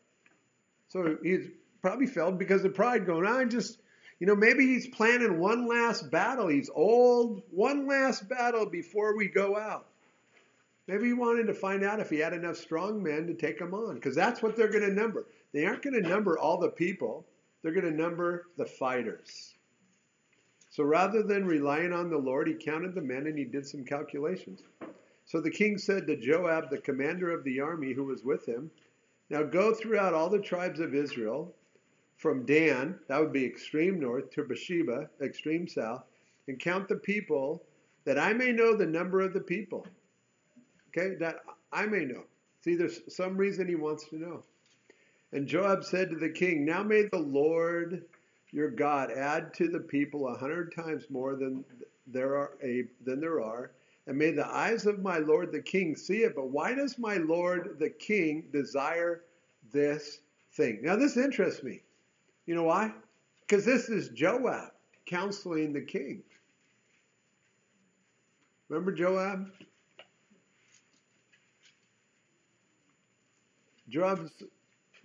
So 0.89 1.15
he's 1.23 1.47
probably 1.81 2.07
failed 2.07 2.37
because 2.37 2.65
of 2.65 2.73
pride 2.73 3.05
going 3.05 3.25
ah, 3.25 3.37
on. 3.37 3.49
Just, 3.49 3.77
you 4.19 4.27
know, 4.27 4.35
maybe 4.35 4.67
he's 4.67 4.87
planning 4.87 5.39
one 5.39 5.65
last 5.65 6.11
battle. 6.11 6.49
He's 6.49 6.69
old, 6.69 7.43
one 7.51 7.87
last 7.87 8.27
battle 8.27 8.65
before 8.65 9.15
we 9.15 9.29
go 9.29 9.57
out. 9.57 9.85
Maybe 10.87 11.05
he 11.05 11.13
wanted 11.13 11.47
to 11.47 11.53
find 11.53 11.85
out 11.85 12.01
if 12.01 12.09
he 12.09 12.17
had 12.17 12.33
enough 12.33 12.57
strong 12.57 13.01
men 13.01 13.27
to 13.27 13.33
take 13.33 13.59
them 13.59 13.73
on, 13.73 13.95
because 13.95 14.13
that's 14.13 14.41
what 14.41 14.57
they're 14.57 14.67
going 14.67 14.89
to 14.89 14.93
number. 14.93 15.25
They 15.53 15.65
aren't 15.65 15.83
going 15.83 16.03
to 16.03 16.09
number 16.09 16.37
all 16.37 16.57
the 16.57 16.67
people, 16.67 17.25
they're 17.61 17.73
going 17.73 17.85
to 17.85 17.91
number 17.91 18.45
the 18.57 18.65
fighters. 18.65 19.55
So 20.69 20.83
rather 20.83 21.23
than 21.23 21.45
relying 21.45 21.93
on 21.93 22.09
the 22.09 22.17
Lord, 22.17 22.47
he 22.47 22.53
counted 22.53 22.93
the 22.93 23.01
men 23.01 23.27
and 23.27 23.37
he 23.37 23.43
did 23.43 23.65
some 23.65 23.83
calculations. 23.83 24.61
So 25.25 25.41
the 25.41 25.49
king 25.51 25.77
said 25.77 26.07
to 26.07 26.15
Joab, 26.15 26.69
the 26.69 26.77
commander 26.77 27.31
of 27.31 27.43
the 27.43 27.59
army 27.59 27.93
who 27.93 28.05
was 28.05 28.23
with 28.23 28.45
him, 28.47 28.71
Now 29.29 29.43
go 29.43 29.73
throughout 29.73 30.13
all 30.13 30.29
the 30.29 30.39
tribes 30.39 30.79
of 30.79 30.95
Israel, 30.95 31.53
from 32.17 32.45
Dan, 32.45 32.99
that 33.07 33.19
would 33.19 33.31
be 33.31 33.45
extreme 33.45 33.99
north, 33.99 34.29
to 34.31 34.43
Beersheba, 34.43 35.09
extreme 35.21 35.67
south, 35.67 36.03
and 36.47 36.59
count 36.59 36.87
the 36.87 36.97
people, 36.97 37.63
that 38.03 38.19
I 38.19 38.33
may 38.33 38.51
know 38.51 38.75
the 38.75 38.85
number 38.85 39.21
of 39.21 39.33
the 39.33 39.39
people. 39.39 39.87
Okay, 40.89 41.15
that 41.15 41.37
I 41.71 41.85
may 41.85 42.05
know. 42.05 42.23
See, 42.61 42.75
there's 42.75 43.01
some 43.07 43.37
reason 43.37 43.67
he 43.67 43.75
wants 43.75 44.09
to 44.09 44.17
know. 44.17 44.43
And 45.31 45.47
Joab 45.47 45.83
said 45.83 46.09
to 46.09 46.15
the 46.15 46.29
king, 46.29 46.65
Now 46.65 46.83
may 46.83 47.03
the 47.03 47.19
Lord 47.19 48.05
your 48.51 48.69
God 48.69 49.11
add 49.11 49.53
to 49.55 49.67
the 49.67 49.79
people 49.79 50.27
a 50.27 50.37
hundred 50.37 50.73
times 50.75 51.05
more 51.09 51.35
than 51.35 51.63
there 52.07 52.35
are 52.35 52.51
a, 52.63 52.85
than 53.05 53.19
there 53.19 53.41
are, 53.41 53.71
and 54.07 54.17
may 54.17 54.31
the 54.31 54.47
eyes 54.47 54.87
of 54.87 55.03
my 55.03 55.19
lord 55.19 55.51
the 55.51 55.61
king 55.61 55.95
see 55.95 56.23
it. 56.23 56.35
But 56.35 56.49
why 56.49 56.73
does 56.73 56.97
my 56.97 57.17
lord 57.17 57.75
the 57.77 57.89
king 57.89 58.45
desire 58.51 59.21
this 59.71 60.21
thing? 60.53 60.79
Now 60.81 60.95
this 60.95 61.15
interests 61.15 61.61
me. 61.61 61.81
You 62.47 62.55
know 62.55 62.63
why? 62.63 62.91
Because 63.41 63.65
this 63.65 63.89
is 63.89 64.09
Joab 64.09 64.71
counseling 65.05 65.73
the 65.73 65.81
king. 65.81 66.23
Remember 68.69 68.91
Joab? 68.91 69.51
Joab's 73.89 74.43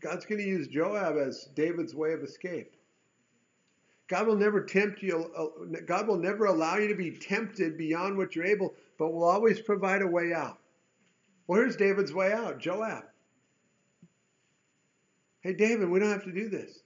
God's 0.04 0.26
going 0.26 0.40
to 0.42 0.46
use 0.46 0.68
Joab 0.68 1.16
as 1.16 1.48
David's 1.54 1.94
way 1.94 2.12
of 2.12 2.22
escape. 2.22 2.76
God 4.06 4.26
will 4.26 4.36
never 4.36 4.62
tempt 4.62 5.02
you. 5.02 5.30
God 5.86 6.06
will 6.06 6.18
never 6.18 6.44
allow 6.44 6.76
you 6.76 6.88
to 6.88 6.94
be 6.94 7.10
tempted 7.10 7.78
beyond 7.78 8.18
what 8.18 8.36
you're 8.36 8.44
able, 8.44 8.74
but 8.98 9.14
will 9.14 9.24
always 9.24 9.62
provide 9.62 10.02
a 10.02 10.06
way 10.06 10.34
out. 10.34 10.58
Well, 11.46 11.58
here's 11.58 11.76
David's 11.76 12.12
way 12.12 12.34
out 12.34 12.58
Joab. 12.58 13.04
Hey, 15.40 15.54
David, 15.54 15.88
we 15.88 16.00
don't 16.00 16.12
have 16.12 16.24
to 16.24 16.32
do 16.32 16.50
this. 16.50 16.80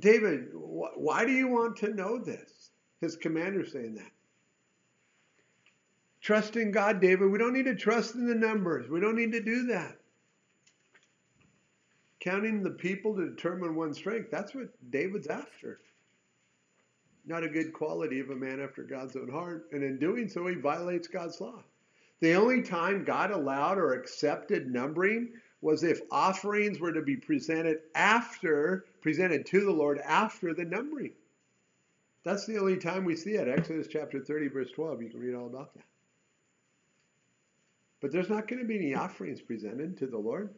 David, 0.00 0.48
wh- 0.52 0.98
why 0.98 1.24
do 1.24 1.30
you 1.30 1.46
want 1.46 1.76
to 1.76 1.94
know 1.94 2.18
this? 2.18 2.72
His 3.00 3.14
commander 3.14 3.64
saying 3.64 3.94
that. 3.94 4.10
Trust 6.20 6.56
in 6.56 6.72
God, 6.72 7.00
David. 7.00 7.30
We 7.30 7.38
don't 7.38 7.52
need 7.52 7.66
to 7.66 7.76
trust 7.76 8.16
in 8.16 8.26
the 8.26 8.34
numbers. 8.34 8.88
We 8.88 8.98
don't 8.98 9.16
need 9.16 9.30
to 9.32 9.42
do 9.42 9.66
that. 9.66 9.96
Counting 12.24 12.62
the 12.62 12.70
people 12.70 13.14
to 13.14 13.28
determine 13.28 13.76
one's 13.76 13.98
strength, 13.98 14.30
that's 14.30 14.54
what 14.54 14.68
David's 14.90 15.26
after. 15.26 15.78
Not 17.26 17.44
a 17.44 17.50
good 17.50 17.74
quality 17.74 18.18
of 18.20 18.30
a 18.30 18.34
man 18.34 18.62
after 18.62 18.82
God's 18.82 19.14
own 19.14 19.28
heart. 19.28 19.66
And 19.72 19.82
in 19.82 19.98
doing 19.98 20.30
so, 20.30 20.46
he 20.46 20.54
violates 20.54 21.06
God's 21.06 21.38
law. 21.38 21.62
The 22.20 22.32
only 22.32 22.62
time 22.62 23.04
God 23.04 23.30
allowed 23.30 23.76
or 23.76 23.92
accepted 23.92 24.72
numbering 24.72 25.34
was 25.60 25.84
if 25.84 26.00
offerings 26.10 26.80
were 26.80 26.94
to 26.94 27.02
be 27.02 27.16
presented 27.16 27.80
after, 27.94 28.86
presented 29.02 29.44
to 29.46 29.60
the 29.60 29.70
Lord 29.70 29.98
after 29.98 30.54
the 30.54 30.64
numbering. 30.64 31.12
That's 32.24 32.46
the 32.46 32.56
only 32.56 32.78
time 32.78 33.04
we 33.04 33.16
see 33.16 33.32
it. 33.32 33.48
Exodus 33.48 33.86
chapter 33.86 34.18
30, 34.18 34.48
verse 34.48 34.70
12. 34.70 35.02
You 35.02 35.10
can 35.10 35.20
read 35.20 35.34
all 35.34 35.46
about 35.46 35.74
that. 35.74 35.84
But 38.00 38.12
there's 38.12 38.30
not 38.30 38.48
going 38.48 38.62
to 38.62 38.68
be 38.68 38.76
any 38.76 38.94
offerings 38.94 39.42
presented 39.42 39.98
to 39.98 40.06
the 40.06 40.16
Lord. 40.16 40.54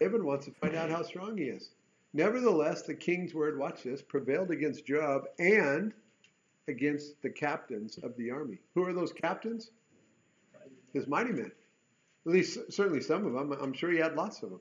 David 0.00 0.22
wants 0.22 0.46
to 0.46 0.52
find 0.52 0.74
out 0.74 0.90
how 0.90 1.02
strong 1.02 1.36
he 1.36 1.44
is. 1.44 1.70
Nevertheless, 2.14 2.82
the 2.82 2.94
king's 2.94 3.34
word, 3.34 3.58
watch 3.58 3.82
this, 3.82 4.02
prevailed 4.02 4.50
against 4.50 4.86
Joab 4.86 5.24
and 5.38 5.92
against 6.68 7.20
the 7.22 7.30
captains 7.30 7.98
of 8.02 8.16
the 8.16 8.30
army. 8.30 8.58
Who 8.74 8.84
are 8.84 8.94
those 8.94 9.12
captains? 9.12 9.70
His 10.94 11.06
mighty 11.06 11.32
men. 11.32 11.52
At 12.26 12.32
least, 12.32 12.58
certainly 12.70 13.00
some 13.00 13.26
of 13.26 13.34
them. 13.34 13.52
I'm 13.52 13.74
sure 13.74 13.92
he 13.92 13.98
had 13.98 14.16
lots 14.16 14.42
of 14.42 14.50
them. 14.50 14.60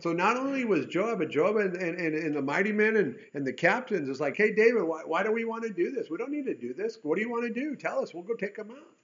So 0.00 0.12
not 0.12 0.36
only 0.36 0.64
was 0.64 0.86
Joab, 0.86 1.18
but 1.18 1.30
Joab 1.30 1.56
and, 1.56 1.76
and, 1.76 2.14
and, 2.14 2.34
the 2.34 2.42
mighty 2.42 2.72
men 2.72 2.96
and, 2.96 3.16
and 3.34 3.46
the 3.46 3.52
captains 3.52 4.08
is 4.08 4.20
like, 4.20 4.36
hey, 4.36 4.52
David, 4.52 4.82
why, 4.82 5.02
why 5.04 5.22
do 5.22 5.32
we 5.32 5.44
want 5.44 5.62
to 5.64 5.70
do 5.70 5.90
this? 5.90 6.08
We 6.10 6.16
don't 6.16 6.30
need 6.30 6.46
to 6.46 6.54
do 6.54 6.74
this. 6.74 6.98
What 7.02 7.16
do 7.16 7.22
you 7.22 7.30
want 7.30 7.44
to 7.44 7.60
do? 7.60 7.76
Tell 7.76 8.02
us. 8.02 8.14
We'll 8.14 8.22
go 8.22 8.34
take 8.34 8.56
them 8.56 8.70
out. 8.70 8.94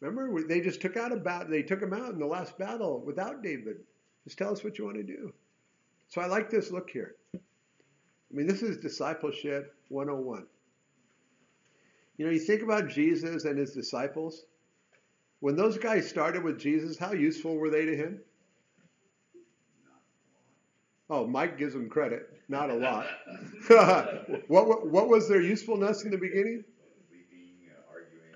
Remember, 0.00 0.46
they 0.46 0.60
just 0.60 0.80
took 0.80 0.96
out 0.96 1.12
a. 1.12 1.46
They 1.48 1.62
took 1.62 1.82
him 1.82 1.92
out 1.92 2.10
in 2.10 2.18
the 2.18 2.26
last 2.26 2.58
battle 2.58 3.00
without 3.00 3.42
David. 3.42 3.78
Just 4.26 4.38
tell 4.38 4.52
us 4.52 4.64
what 4.64 4.76
you 4.76 4.84
want 4.84 4.96
to 4.96 5.04
do. 5.04 5.32
So 6.08 6.20
I 6.20 6.26
like 6.26 6.50
this 6.50 6.72
look 6.72 6.90
here. 6.90 7.14
I 7.34 7.38
mean, 8.32 8.48
this 8.48 8.60
is 8.60 8.76
discipleship 8.76 9.72
101. 9.88 10.46
You 12.18 12.26
know, 12.26 12.32
you 12.32 12.40
think 12.40 12.62
about 12.62 12.88
Jesus 12.88 13.44
and 13.44 13.56
his 13.56 13.72
disciples. 13.72 14.42
When 15.38 15.54
those 15.54 15.78
guys 15.78 16.08
started 16.08 16.42
with 16.42 16.58
Jesus, 16.58 16.98
how 16.98 17.12
useful 17.12 17.56
were 17.56 17.70
they 17.70 17.84
to 17.84 17.96
him? 17.96 18.20
Oh, 21.08 21.24
Mike 21.24 21.56
gives 21.56 21.74
them 21.74 21.88
credit. 21.88 22.28
Not 22.48 22.70
a 22.70 22.74
lot. 22.74 23.06
what, 24.48 24.90
what 24.90 25.08
was 25.08 25.28
their 25.28 25.40
usefulness 25.40 26.04
in 26.04 26.10
the 26.10 26.18
beginning? 26.18 26.64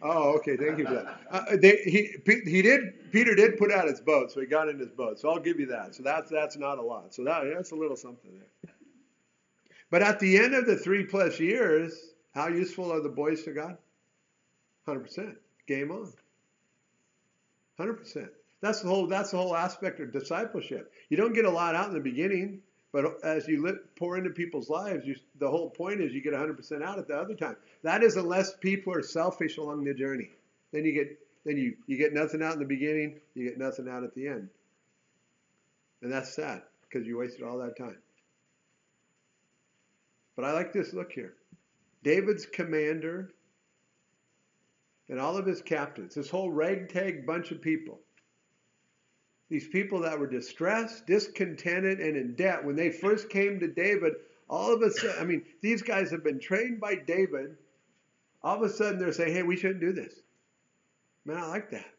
Oh, 0.03 0.37
okay. 0.37 0.57
Thank 0.57 0.79
you 0.79 0.87
for 0.87 0.95
that. 0.95 1.21
Uh, 1.31 1.57
they, 1.61 1.77
he 1.85 2.15
he 2.45 2.63
did 2.63 3.13
Peter 3.13 3.35
did 3.35 3.59
put 3.59 3.71
out 3.71 3.87
his 3.87 4.01
boat, 4.01 4.33
so 4.33 4.41
he 4.41 4.47
got 4.47 4.69
in 4.69 4.79
his 4.79 4.91
boat. 4.91 5.21
So 5.21 5.31
I'll 5.31 5.41
give 5.41 5.61
you 5.61 5.67
that. 5.67 5.95
So 5.95 6.03
that's 6.03 6.31
that's 6.31 6.57
not 6.57 6.79
a 6.79 6.83
lot. 6.83 7.15
So 7.15 7.25
that 7.25 7.43
that's 7.55 7.73
a 7.73 7.77
little 7.77 7.97
something 7.97 8.31
there. 8.33 8.75
But 9.91 10.03
at 10.03 10.21
the 10.21 10.39
end 10.39 10.55
of 10.55 10.67
the 10.67 10.77
three 10.77 11.05
plus 11.05 11.41
years, 11.41 11.93
how 12.35 12.49
useful 12.49 12.93
are 12.93 13.01
the 13.01 13.09
boys 13.09 13.43
to 13.45 13.53
God? 13.53 13.77
Hundred 14.87 15.01
percent. 15.01 15.37
Game 15.67 15.91
on. 15.91 16.13
Hundred 17.77 17.95
percent. 17.95 18.31
That's 18.61 18.81
the 18.83 18.89
whole. 18.89 19.07
That's 19.07 19.33
the 19.33 19.37
whole 19.37 19.57
aspect 19.57 20.01
of 20.01 20.13
discipleship. 20.13 20.93
You 21.09 21.17
don't 21.17 21.35
get 21.35 21.45
a 21.45 21.51
lot 21.51 21.75
out 21.75 21.89
in 21.89 21.95
the 21.95 22.01
beginning. 22.01 22.61
But 22.93 23.25
as 23.25 23.47
you 23.47 23.63
lit, 23.63 23.95
pour 23.97 24.19
into 24.19 24.31
people's 24.31 24.69
lives, 24.69 25.07
you, 25.07 25.15
the 25.39 25.49
whole 25.49 25.71
point 25.71 26.01
is 26.01 26.13
you 26.13 26.21
get 26.21 26.33
100% 26.33 26.83
out 26.83 26.99
at 26.99 27.07
the 27.07 27.15
other 27.15 27.35
time. 27.35 27.57
That 27.83 28.03
is 28.03 28.17
unless 28.17 28.53
people 28.57 28.93
are 28.95 29.03
selfish 29.03 29.59
along 29.59 29.85
the 29.85 29.95
journey. 29.95 30.31
Then 30.73 30.85
you 30.85 30.93
get 30.93 31.19
then 31.45 31.57
you, 31.57 31.75
you 31.87 31.97
get 31.97 32.13
nothing 32.13 32.43
out 32.43 32.53
in 32.53 32.59
the 32.59 32.67
beginning, 32.67 33.19
you 33.35 33.49
get 33.49 33.59
nothing 33.59 33.89
out 33.89 34.05
at 34.05 34.15
the 34.15 34.29
end. 34.29 34.51
And 36.03 36.13
that's 36.13 36.35
sad 36.35 36.63
because 36.83 37.07
you 37.07 37.19
wasted 37.19 37.45
all 37.45 37.59
that 37.59 37.79
time. 37.79 37.97
But 40.37 40.45
I 40.45 40.53
like 40.53 40.73
this 40.73 40.93
look 40.93 41.13
here. 41.13 41.35
David's 42.03 42.47
commander 42.47 43.31
and 45.09 45.19
all 45.19 45.37
of 45.37 45.47
his 45.47 45.61
captains, 45.61 46.15
this 46.15 46.31
whole 46.31 46.51
ragtag 46.51 47.27
bunch 47.27 47.51
of 47.51 47.61
people, 47.61 48.01
these 49.51 49.67
people 49.67 50.01
that 50.03 50.19
were 50.19 50.29
distressed, 50.29 51.07
discontented, 51.07 51.99
and 51.99 52.17
in 52.17 52.35
debt, 52.37 52.65
when 52.65 52.77
they 52.77 52.91
first 52.91 53.29
came 53.29 53.59
to 53.59 53.67
David, 53.67 54.15
all 54.49 54.73
of 54.73 54.81
a 54.81 54.91
sudden, 54.91 55.17
I 55.21 55.25
mean, 55.25 55.43
these 55.61 55.83
guys 55.83 56.11
have 56.13 56.23
been 56.23 56.39
trained 56.39 56.81
by 56.81 56.95
David. 56.95 57.57
All 58.43 58.57
of 58.57 58.63
a 58.63 58.73
sudden, 58.73 58.99
they're 58.99 59.13
saying, 59.13 59.35
hey, 59.35 59.43
we 59.43 59.57
shouldn't 59.57 59.81
do 59.81 59.93
this. 59.93 60.15
Man, 61.25 61.37
I 61.37 61.49
like 61.49 61.71
that. 61.73 61.91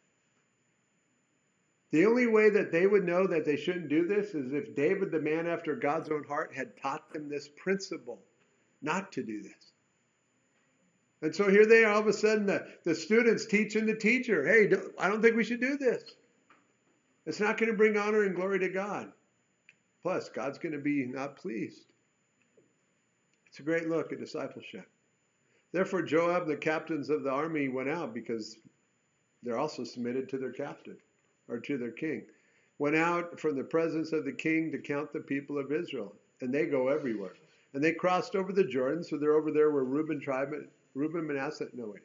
The 1.91 2.05
only 2.05 2.25
way 2.25 2.49
that 2.49 2.71
they 2.71 2.87
would 2.87 3.03
know 3.03 3.27
that 3.27 3.43
they 3.43 3.57
shouldn't 3.57 3.89
do 3.89 4.07
this 4.07 4.33
is 4.33 4.53
if 4.53 4.73
David, 4.73 5.11
the 5.11 5.19
man 5.19 5.45
after 5.45 5.75
God's 5.75 6.09
own 6.09 6.23
heart, 6.23 6.53
had 6.55 6.81
taught 6.81 7.11
them 7.11 7.27
this 7.27 7.49
principle 7.57 8.21
not 8.81 9.11
to 9.11 9.23
do 9.23 9.43
this. 9.43 9.73
And 11.21 11.35
so 11.35 11.49
here 11.49 11.65
they 11.65 11.83
are, 11.83 11.91
all 11.91 11.99
of 11.99 12.07
a 12.07 12.13
sudden, 12.13 12.45
the, 12.45 12.65
the 12.85 12.95
students 12.95 13.45
teaching 13.45 13.85
the 13.85 13.95
teacher, 13.95 14.47
hey, 14.47 14.73
I 14.97 15.09
don't 15.09 15.21
think 15.21 15.35
we 15.35 15.43
should 15.43 15.59
do 15.59 15.77
this. 15.77 16.01
It's 17.25 17.39
not 17.39 17.57
going 17.57 17.71
to 17.71 17.77
bring 17.77 17.97
honor 17.97 18.23
and 18.23 18.35
glory 18.35 18.59
to 18.59 18.69
God. 18.69 19.11
Plus, 20.01 20.29
God's 20.29 20.57
going 20.57 20.73
to 20.73 20.79
be 20.79 21.05
not 21.05 21.35
pleased. 21.35 21.85
It's 23.47 23.59
a 23.59 23.63
great 23.63 23.89
look 23.89 24.11
at 24.11 24.19
discipleship. 24.19 24.87
Therefore, 25.71 26.01
Joab, 26.01 26.43
and 26.43 26.51
the 26.51 26.57
captains 26.57 27.09
of 27.09 27.23
the 27.23 27.31
army, 27.31 27.69
went 27.69 27.89
out 27.89 28.13
because 28.13 28.57
they're 29.43 29.59
also 29.59 29.83
submitted 29.83 30.29
to 30.29 30.37
their 30.37 30.51
captain 30.51 30.97
or 31.47 31.59
to 31.59 31.77
their 31.77 31.91
king. 31.91 32.23
Went 32.79 32.95
out 32.95 33.39
from 33.39 33.55
the 33.55 33.63
presence 33.63 34.11
of 34.11 34.25
the 34.25 34.31
king 34.31 34.71
to 34.71 34.79
count 34.79 35.13
the 35.13 35.19
people 35.19 35.59
of 35.59 35.71
Israel, 35.71 36.15
and 36.41 36.53
they 36.53 36.65
go 36.65 36.87
everywhere. 36.87 37.35
And 37.73 37.83
they 37.83 37.93
crossed 37.93 38.35
over 38.35 38.51
the 38.51 38.63
Jordan, 38.63 39.03
so 39.03 39.17
they're 39.17 39.35
over 39.35 39.51
there 39.51 39.69
where 39.69 39.83
Reuben 39.83 40.19
tribe, 40.19 40.53
Reuben, 40.95 41.27
Manasseh, 41.27 41.67
no 41.73 41.87
wait, 41.87 42.03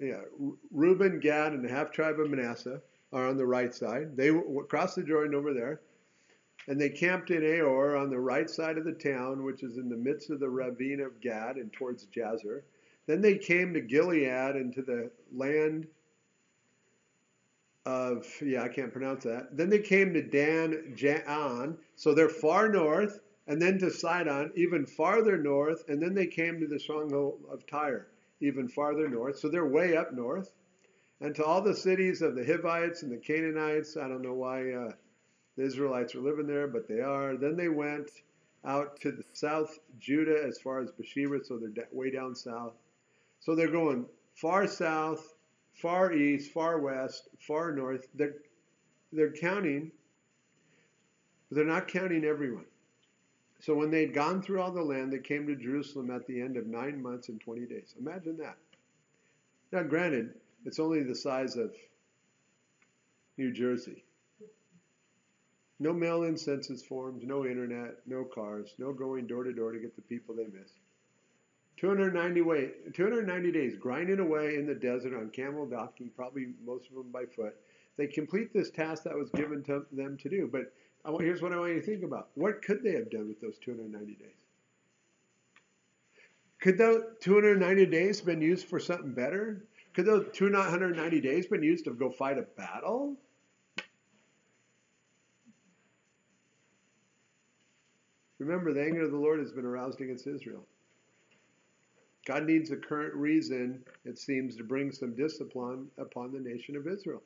yeah, 0.00 0.20
Reuben, 0.70 1.20
Gad, 1.20 1.52
and 1.52 1.64
the 1.64 1.68
half 1.68 1.90
tribe 1.90 2.20
of 2.20 2.30
Manasseh 2.30 2.80
are 3.12 3.28
on 3.28 3.36
the 3.36 3.46
right 3.46 3.74
side. 3.74 4.16
They 4.16 4.30
crossed 4.68 4.96
the 4.96 5.02
Jordan 5.02 5.34
over 5.34 5.54
there, 5.54 5.80
and 6.68 6.80
they 6.80 6.90
camped 6.90 7.30
in 7.30 7.42
Aroer 7.42 8.00
on 8.00 8.10
the 8.10 8.20
right 8.20 8.50
side 8.50 8.78
of 8.78 8.84
the 8.84 8.92
town, 8.92 9.44
which 9.44 9.62
is 9.62 9.78
in 9.78 9.88
the 9.88 9.96
midst 9.96 10.30
of 10.30 10.40
the 10.40 10.50
ravine 10.50 11.00
of 11.00 11.20
Gad 11.20 11.56
and 11.56 11.72
towards 11.72 12.06
Jazer. 12.06 12.62
Then 13.06 13.20
they 13.20 13.38
came 13.38 13.72
to 13.72 13.80
Gilead 13.80 14.56
and 14.56 14.72
to 14.74 14.82
the 14.82 15.10
land 15.32 15.86
of, 17.86 18.26
yeah, 18.42 18.64
I 18.64 18.68
can't 18.68 18.92
pronounce 18.92 19.22
that. 19.24 19.56
Then 19.56 19.70
they 19.70 19.78
came 19.78 20.12
to 20.12 20.22
Dan 20.22 20.94
Jaan, 20.96 21.76
so 21.94 22.12
they're 22.12 22.28
far 22.28 22.68
north, 22.68 23.20
and 23.46 23.62
then 23.62 23.78
to 23.78 23.92
Sidon, 23.92 24.50
even 24.56 24.84
farther 24.84 25.38
north, 25.38 25.84
and 25.88 26.02
then 26.02 26.12
they 26.12 26.26
came 26.26 26.58
to 26.58 26.66
the 26.66 26.80
stronghold 26.80 27.44
of 27.48 27.64
Tyre, 27.66 28.08
even 28.40 28.68
farther 28.68 29.08
north. 29.08 29.38
So 29.38 29.48
they're 29.48 29.66
way 29.66 29.96
up 29.96 30.12
north. 30.12 30.50
And 31.20 31.34
to 31.36 31.44
all 31.44 31.62
the 31.62 31.74
cities 31.74 32.20
of 32.20 32.34
the 32.34 32.44
Hivites 32.44 33.02
and 33.02 33.10
the 33.10 33.16
Canaanites, 33.16 33.96
I 33.96 34.08
don't 34.08 34.22
know 34.22 34.34
why 34.34 34.70
uh, 34.72 34.92
the 35.56 35.64
Israelites 35.64 36.14
are 36.14 36.20
living 36.20 36.46
there, 36.46 36.66
but 36.68 36.86
they 36.86 37.00
are. 37.00 37.36
Then 37.36 37.56
they 37.56 37.68
went 37.68 38.10
out 38.64 39.00
to 39.00 39.12
the 39.12 39.24
south 39.32 39.78
Judah 39.98 40.44
as 40.46 40.58
far 40.58 40.80
as 40.80 40.90
Beersheba, 40.90 41.44
so 41.44 41.58
they're 41.58 41.88
way 41.92 42.10
down 42.10 42.34
south. 42.34 42.74
So 43.40 43.54
they're 43.54 43.70
going 43.70 44.06
far 44.34 44.66
south, 44.66 45.34
far 45.72 46.12
east, 46.12 46.52
far 46.52 46.80
west, 46.80 47.28
far 47.38 47.72
north. 47.72 48.06
They're, 48.14 48.34
they're 49.12 49.32
counting, 49.32 49.92
but 51.48 51.56
they're 51.56 51.64
not 51.64 51.88
counting 51.88 52.24
everyone. 52.24 52.66
So 53.60 53.74
when 53.74 53.90
they'd 53.90 54.14
gone 54.14 54.42
through 54.42 54.60
all 54.60 54.70
the 54.70 54.82
land, 54.82 55.12
they 55.12 55.18
came 55.18 55.46
to 55.46 55.56
Jerusalem 55.56 56.10
at 56.10 56.26
the 56.26 56.40
end 56.40 56.56
of 56.56 56.66
nine 56.66 57.02
months 57.02 57.28
and 57.28 57.40
20 57.40 57.66
days. 57.66 57.94
Imagine 57.98 58.36
that. 58.38 58.56
Now, 59.72 59.82
granted, 59.82 60.34
it's 60.64 60.78
only 60.78 61.02
the 61.02 61.14
size 61.14 61.56
of 61.56 61.74
New 63.36 63.52
Jersey. 63.52 64.04
No 65.78 65.92
mail 65.92 66.22
in 66.22 66.36
census 66.36 66.82
forms, 66.82 67.22
no 67.24 67.44
internet, 67.44 67.96
no 68.06 68.24
cars, 68.24 68.74
no 68.78 68.92
going 68.92 69.26
door 69.26 69.44
to 69.44 69.52
door 69.52 69.72
to 69.72 69.78
get 69.78 69.94
the 69.94 70.02
people 70.02 70.34
they 70.34 70.46
miss. 70.46 70.70
290, 71.76 72.40
way, 72.40 72.70
290 72.94 73.52
days 73.52 73.76
grinding 73.76 74.18
away 74.18 74.56
in 74.56 74.66
the 74.66 74.74
desert 74.74 75.14
on 75.14 75.28
camel 75.28 75.66
donkey, 75.66 76.10
probably 76.16 76.54
most 76.64 76.88
of 76.88 76.94
them 76.94 77.10
by 77.12 77.26
foot. 77.26 77.54
They 77.98 78.06
complete 78.06 78.52
this 78.54 78.70
task 78.70 79.02
that 79.04 79.14
was 79.14 79.28
given 79.30 79.62
to 79.64 79.84
them 79.92 80.16
to 80.18 80.28
do. 80.28 80.48
But 80.50 80.72
here's 81.18 81.40
what 81.40 81.52
I 81.52 81.58
want 81.58 81.74
you 81.74 81.80
to 81.80 81.86
think 81.86 82.02
about. 82.02 82.28
What 82.34 82.62
could 82.62 82.82
they 82.82 82.92
have 82.92 83.10
done 83.10 83.28
with 83.28 83.40
those 83.40 83.58
290 83.58 84.14
days? 84.14 84.28
Could 86.60 86.78
those 86.78 87.04
290 87.20 87.86
days 87.86 88.20
been 88.20 88.40
used 88.40 88.66
for 88.66 88.80
something 88.80 89.12
better? 89.12 89.64
Could 89.94 90.06
those 90.06 90.26
290 90.32 91.20
days 91.20 91.46
been 91.46 91.62
used 91.62 91.84
to 91.84 91.92
go 91.92 92.10
fight 92.10 92.38
a 92.38 92.42
battle? 92.42 93.16
Remember, 98.38 98.72
the 98.72 98.82
anger 98.82 99.02
of 99.02 99.10
the 99.10 99.16
Lord 99.16 99.38
has 99.40 99.52
been 99.52 99.64
aroused 99.64 100.00
against 100.00 100.26
Israel. 100.26 100.64
God 102.26 102.44
needs 102.44 102.70
a 102.70 102.76
current 102.76 103.14
reason, 103.14 103.84
it 104.04 104.18
seems, 104.18 104.56
to 104.56 104.64
bring 104.64 104.90
some 104.90 105.14
discipline 105.14 105.86
upon 105.96 106.32
the 106.32 106.40
nation 106.40 106.76
of 106.76 106.86
Israel. 106.86 107.22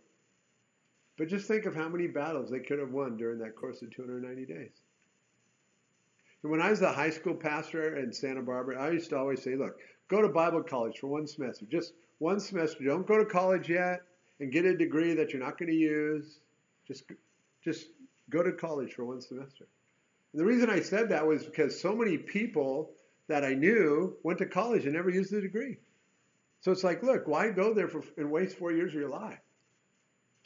But 1.21 1.29
just 1.29 1.47
think 1.47 1.67
of 1.67 1.75
how 1.75 1.87
many 1.87 2.07
battles 2.07 2.49
they 2.49 2.61
could 2.61 2.79
have 2.79 2.93
won 2.93 3.19
during 3.19 3.41
that 3.41 3.55
course 3.55 3.83
of 3.83 3.95
290 3.95 4.47
days. 4.47 4.73
And 6.43 6.50
when 6.50 6.62
I 6.62 6.71
was 6.71 6.81
a 6.81 6.95
high 6.95 7.11
school 7.11 7.35
pastor 7.35 7.99
in 7.99 8.11
Santa 8.11 8.41
Barbara, 8.41 8.81
I 8.81 8.93
used 8.93 9.11
to 9.11 9.19
always 9.19 9.43
say, 9.43 9.55
look, 9.55 9.77
go 10.09 10.23
to 10.23 10.31
Bible 10.31 10.62
college 10.62 10.99
for 10.99 11.09
one 11.09 11.27
semester. 11.27 11.67
Just 11.71 11.93
one 12.21 12.41
semester. 12.41 12.83
Don't 12.85 13.07
go 13.07 13.19
to 13.19 13.27
college 13.27 13.69
yet 13.69 14.00
and 14.41 14.50
get 14.50 14.65
a 14.65 14.75
degree 14.75 15.12
that 15.12 15.35
you're 15.35 15.45
not 15.45 15.59
going 15.59 15.71
to 15.71 15.77
use. 15.77 16.41
Just, 16.89 17.05
just 17.62 17.89
go 18.31 18.43
to 18.43 18.53
college 18.53 18.95
for 18.95 19.05
one 19.05 19.21
semester. 19.21 19.67
And 20.33 20.41
the 20.41 20.47
reason 20.47 20.71
I 20.71 20.81
said 20.81 21.11
that 21.11 21.27
was 21.27 21.45
because 21.45 21.79
so 21.79 21.95
many 21.95 22.17
people 22.17 22.93
that 23.29 23.45
I 23.45 23.53
knew 23.53 24.17
went 24.23 24.39
to 24.39 24.47
college 24.47 24.87
and 24.87 24.95
never 24.95 25.11
used 25.11 25.33
the 25.33 25.43
degree. 25.43 25.77
So 26.62 26.73
it's 26.73 26.83
like, 26.83 27.03
look, 27.03 27.29
why 27.29 27.50
go 27.50 27.75
there 27.75 27.89
for, 27.89 28.03
and 28.17 28.31
waste 28.31 28.57
four 28.57 28.73
years 28.73 28.95
of 28.95 29.00
your 29.00 29.11
life? 29.11 29.39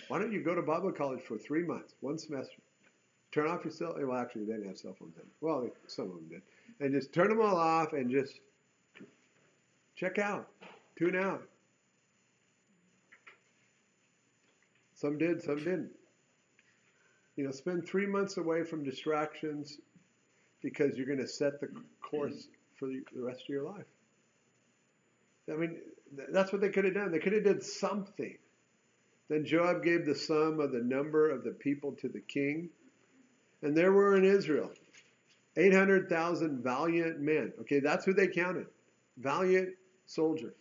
Why 0.08 0.18
don't 0.18 0.32
you 0.32 0.42
go 0.42 0.54
to 0.54 0.62
Bible 0.62 0.92
college 0.92 1.22
for 1.22 1.38
three 1.38 1.64
months, 1.64 1.94
one 2.00 2.18
semester? 2.18 2.56
Turn 3.32 3.48
off 3.48 3.64
your 3.64 3.72
cell. 3.72 3.96
Eh, 3.98 4.04
well, 4.04 4.18
actually, 4.18 4.44
they 4.44 4.52
didn't 4.52 4.68
have 4.68 4.78
cell 4.78 4.94
phones 4.98 5.16
then. 5.16 5.26
Well, 5.40 5.68
some 5.86 6.06
of 6.06 6.14
them 6.14 6.28
did, 6.28 6.42
and 6.80 6.92
just 6.92 7.12
turn 7.12 7.28
them 7.28 7.40
all 7.40 7.56
off 7.56 7.92
and 7.92 8.10
just 8.10 8.38
check 9.96 10.18
out, 10.18 10.48
tune 10.96 11.16
out. 11.16 11.42
Some 14.94 15.18
did, 15.18 15.42
some 15.42 15.58
didn't. 15.58 15.90
You 17.36 17.44
know, 17.44 17.50
spend 17.50 17.86
three 17.86 18.06
months 18.06 18.36
away 18.36 18.62
from 18.62 18.84
distractions 18.84 19.78
because 20.62 20.96
you're 20.96 21.06
going 21.06 21.18
to 21.18 21.26
set 21.26 21.60
the 21.60 21.68
course 22.00 22.48
for 22.78 22.86
the, 22.86 23.02
rest 23.16 23.42
of 23.42 23.48
your 23.48 23.64
life. 23.64 23.84
I 25.52 25.56
mean, 25.56 25.78
that's 26.30 26.52
what 26.52 26.60
they 26.60 26.70
could 26.70 26.84
have 26.84 26.94
done. 26.94 27.10
They 27.10 27.18
could 27.18 27.32
have 27.32 27.44
done 27.44 27.60
something. 27.60 28.36
Then 29.28 29.44
Joab 29.44 29.82
gave 29.82 30.04
the 30.04 30.14
sum 30.14 30.60
of 30.60 30.72
the 30.72 30.82
number 30.82 31.30
of 31.30 31.44
the 31.44 31.52
people 31.52 31.92
to 31.92 32.08
the 32.08 32.20
king. 32.20 32.68
And 33.62 33.76
there 33.76 33.92
were 33.92 34.16
in 34.16 34.24
Israel 34.24 34.70
800,000 35.56 36.62
valiant 36.62 37.20
men. 37.20 37.52
Okay, 37.60 37.80
that's 37.80 38.04
who 38.04 38.12
they 38.12 38.26
counted. 38.26 38.66
Valiant 39.16 39.70
soldiers 40.06 40.54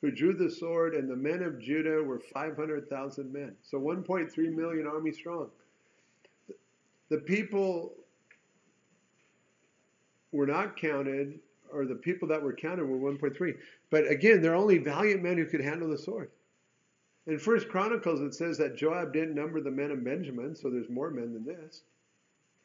who 0.00 0.10
drew 0.10 0.32
the 0.32 0.50
sword, 0.50 0.94
and 0.94 1.10
the 1.10 1.16
men 1.16 1.42
of 1.42 1.60
Judah 1.60 2.02
were 2.02 2.18
500,000 2.18 3.32
men. 3.32 3.54
So 3.62 3.78
1.3 3.78 4.36
million 4.54 4.86
army 4.86 5.12
strong. 5.12 5.50
The 7.10 7.18
people 7.18 7.92
were 10.32 10.46
not 10.46 10.76
counted 10.76 11.38
or 11.72 11.84
the 11.86 11.94
people 11.94 12.28
that 12.28 12.42
were 12.42 12.52
counted 12.52 12.86
were 12.86 13.12
1.3. 13.12 13.56
But 13.90 14.10
again, 14.10 14.42
they're 14.42 14.54
only 14.54 14.78
valiant 14.78 15.22
men 15.22 15.36
who 15.36 15.46
could 15.46 15.60
handle 15.60 15.88
the 15.88 15.98
sword. 15.98 16.30
In 17.26 17.38
First 17.38 17.68
Chronicles, 17.68 18.20
it 18.20 18.34
says 18.34 18.58
that 18.58 18.76
Joab 18.76 19.12
didn't 19.12 19.34
number 19.34 19.60
the 19.60 19.70
men 19.70 19.90
of 19.90 20.04
Benjamin, 20.04 20.56
so 20.56 20.70
there's 20.70 20.88
more 20.88 21.10
men 21.10 21.32
than 21.32 21.44
this. 21.44 21.82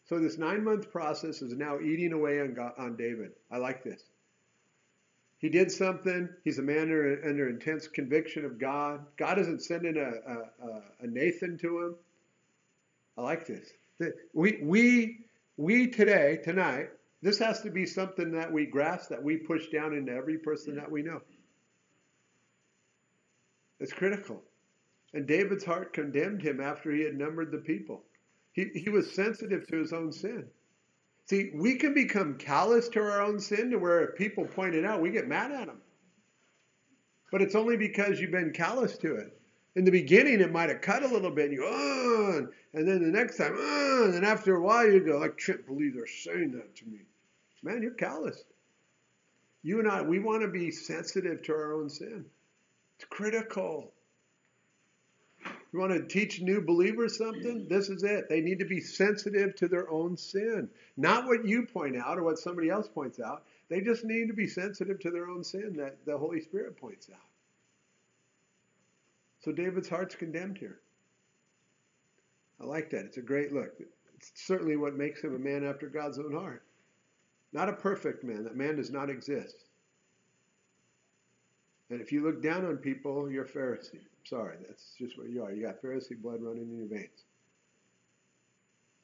So 0.08 0.20
this 0.20 0.38
nine-month 0.38 0.92
process 0.92 1.42
is 1.42 1.54
now 1.54 1.80
eating 1.80 2.14
away 2.14 2.40
on, 2.40 2.54
God, 2.54 2.74
on 2.78 2.96
David. 2.96 3.32
I 3.52 3.58
like 3.58 3.84
this. 3.84 4.02
He 5.40 5.50
did 5.50 5.72
something. 5.72 6.30
He's 6.44 6.60
a 6.60 6.64
man 6.64 6.84
under, 6.84 7.22
under 7.28 7.50
intense 7.50 7.88
conviction 7.88 8.46
of 8.46 8.58
God. 8.58 9.06
God 9.18 9.38
isn't 9.40 9.64
sending 9.64 9.98
a, 9.98 10.32
a, 10.32 10.82
a 11.02 11.08
Nathan 11.08 11.58
to 11.60 11.82
him. 11.82 11.96
I 13.18 13.22
like 13.22 13.46
this. 13.46 13.70
We, 14.34 14.60
we, 14.62 15.26
we 15.58 15.88
today, 15.88 16.40
tonight, 16.44 16.90
this 17.22 17.40
has 17.40 17.62
to 17.62 17.70
be 17.70 17.86
something 17.86 18.32
that 18.32 18.52
we 18.52 18.66
grasp, 18.66 19.10
that 19.10 19.24
we 19.24 19.38
push 19.38 19.68
down 19.70 19.94
into 19.96 20.14
every 20.14 20.38
person 20.38 20.76
that 20.76 20.90
we 20.90 21.02
know. 21.02 21.22
It's 23.80 23.94
critical. 23.94 24.44
And 25.14 25.28
David's 25.28 25.64
heart 25.64 25.94
condemned 25.94 26.42
him 26.42 26.60
after 26.60 26.92
he 26.92 27.04
had 27.04 27.18
numbered 27.18 27.52
the 27.52 27.58
people. 27.58 28.04
He, 28.52 28.66
he 28.74 28.90
was 28.90 29.12
sensitive 29.12 29.68
to 29.68 29.78
his 29.78 29.94
own 29.94 30.12
sin. 30.12 30.48
See, 31.26 31.52
we 31.56 31.76
can 31.76 31.94
become 31.94 32.38
callous 32.38 32.88
to 32.90 33.02
our 33.02 33.22
own 33.22 33.40
sin 33.40 33.72
to 33.72 33.78
where 33.78 34.04
if 34.04 34.16
people 34.16 34.46
point 34.46 34.76
it 34.76 34.86
out, 34.86 35.02
we 35.02 35.10
get 35.10 35.28
mad 35.28 35.52
at 35.52 35.68
them. 35.68 35.82
But 37.32 37.42
it's 37.42 37.56
only 37.56 37.78
because 37.78 38.20
you've 38.20 38.32
been 38.32 38.54
callous 38.54 38.98
to 39.00 39.16
it. 39.16 39.40
In 39.76 39.84
the 39.84 39.92
beginning, 39.92 40.40
it 40.40 40.54
might 40.54 40.70
have 40.70 40.82
cut 40.82 41.04
a 41.04 41.08
little 41.08 41.32
bit, 41.32 41.50
and 41.50 41.54
you, 41.54 41.66
oh, 41.66 42.48
and 42.74 42.88
then 42.88 43.02
the 43.02 43.18
next 43.18 43.38
time, 43.38 43.56
oh, 43.58 44.04
and 44.06 44.14
then 44.14 44.24
after 44.24 44.56
a 44.56 44.62
while, 44.62 44.90
you 44.90 45.02
go, 45.02 45.22
I 45.22 45.30
can't 45.30 45.66
believe 45.66 45.96
they're 45.96 46.08
saying 46.08 46.52
that 46.54 46.76
to 46.78 46.86
me. 46.86 47.00
Man, 47.62 47.82
you're 47.82 47.92
callous. 47.92 48.42
You 49.64 49.80
and 49.80 49.88
I, 49.90 50.02
we 50.02 50.20
want 50.20 50.44
to 50.44 50.48
be 50.48 50.72
sensitive 50.72 51.42
to 51.44 51.54
our 51.54 51.74
own 51.74 51.90
sin. 51.90 52.26
It's 52.96 53.06
critical. 53.10 53.92
You 55.74 55.80
want 55.80 55.92
to 55.92 56.08
teach 56.08 56.42
new 56.42 56.62
believers 56.62 57.18
something? 57.18 57.68
This 57.68 57.90
is 57.90 58.04
it. 58.04 58.30
They 58.30 58.40
need 58.40 58.60
to 58.60 58.66
be 58.66 58.80
sensitive 58.80 59.56
to 59.58 59.68
their 59.68 59.90
own 59.90 60.16
sin. 60.16 60.70
Not 60.96 61.26
what 61.26 61.46
you 61.46 61.66
point 61.66 61.98
out 61.98 62.18
or 62.18 62.24
what 62.24 62.40
somebody 62.40 62.70
else 62.70 62.88
points 62.88 63.20
out. 63.20 63.44
They 63.68 63.82
just 63.82 64.06
need 64.06 64.28
to 64.28 64.34
be 64.34 64.48
sensitive 64.48 65.00
to 65.02 65.12
their 65.12 65.28
own 65.28 65.44
sin 65.44 65.76
that 65.78 65.98
the 66.06 66.18
Holy 66.18 66.40
Spirit 66.40 66.78
points 66.78 67.10
out. 67.14 67.20
So 69.42 69.52
David's 69.52 69.90
heart's 69.90 70.16
condemned 70.16 70.58
here. 70.58 70.80
I 72.62 72.66
like 72.66 72.90
that. 72.92 73.06
It's 73.06 73.18
a 73.18 73.22
great 73.22 73.52
look. 73.52 73.74
It's 74.16 74.32
certainly 74.36 74.78
what 74.78 74.96
makes 74.96 75.22
him 75.22 75.36
a 75.36 75.40
man 75.40 75.66
after 75.66 75.88
God's 75.88 76.20
own 76.20 76.32
heart. 76.32 76.64
Not 77.52 77.70
a 77.70 77.74
perfect 77.74 78.24
man. 78.24 78.46
That 78.46 78.56
man 78.56 78.78
does 78.78 78.92
not 78.92 79.10
exist. 79.10 79.65
And 81.90 82.02
if 82.02 82.12
you 82.12 82.24
look 82.24 82.42
down 82.42 82.66
on 82.66 82.78
people, 82.78 83.30
you're 83.30 83.46
a 83.46 83.48
Pharisee. 83.48 84.00
Sorry, 84.24 84.58
that's 84.68 84.94
just 84.98 85.18
what 85.18 85.30
you 85.30 85.44
are. 85.44 85.52
You 85.52 85.62
got 85.66 85.82
Pharisee 85.82 86.20
blood 86.20 86.42
running 86.42 86.64
in 86.64 86.78
your 86.80 86.88
veins. 86.88 87.26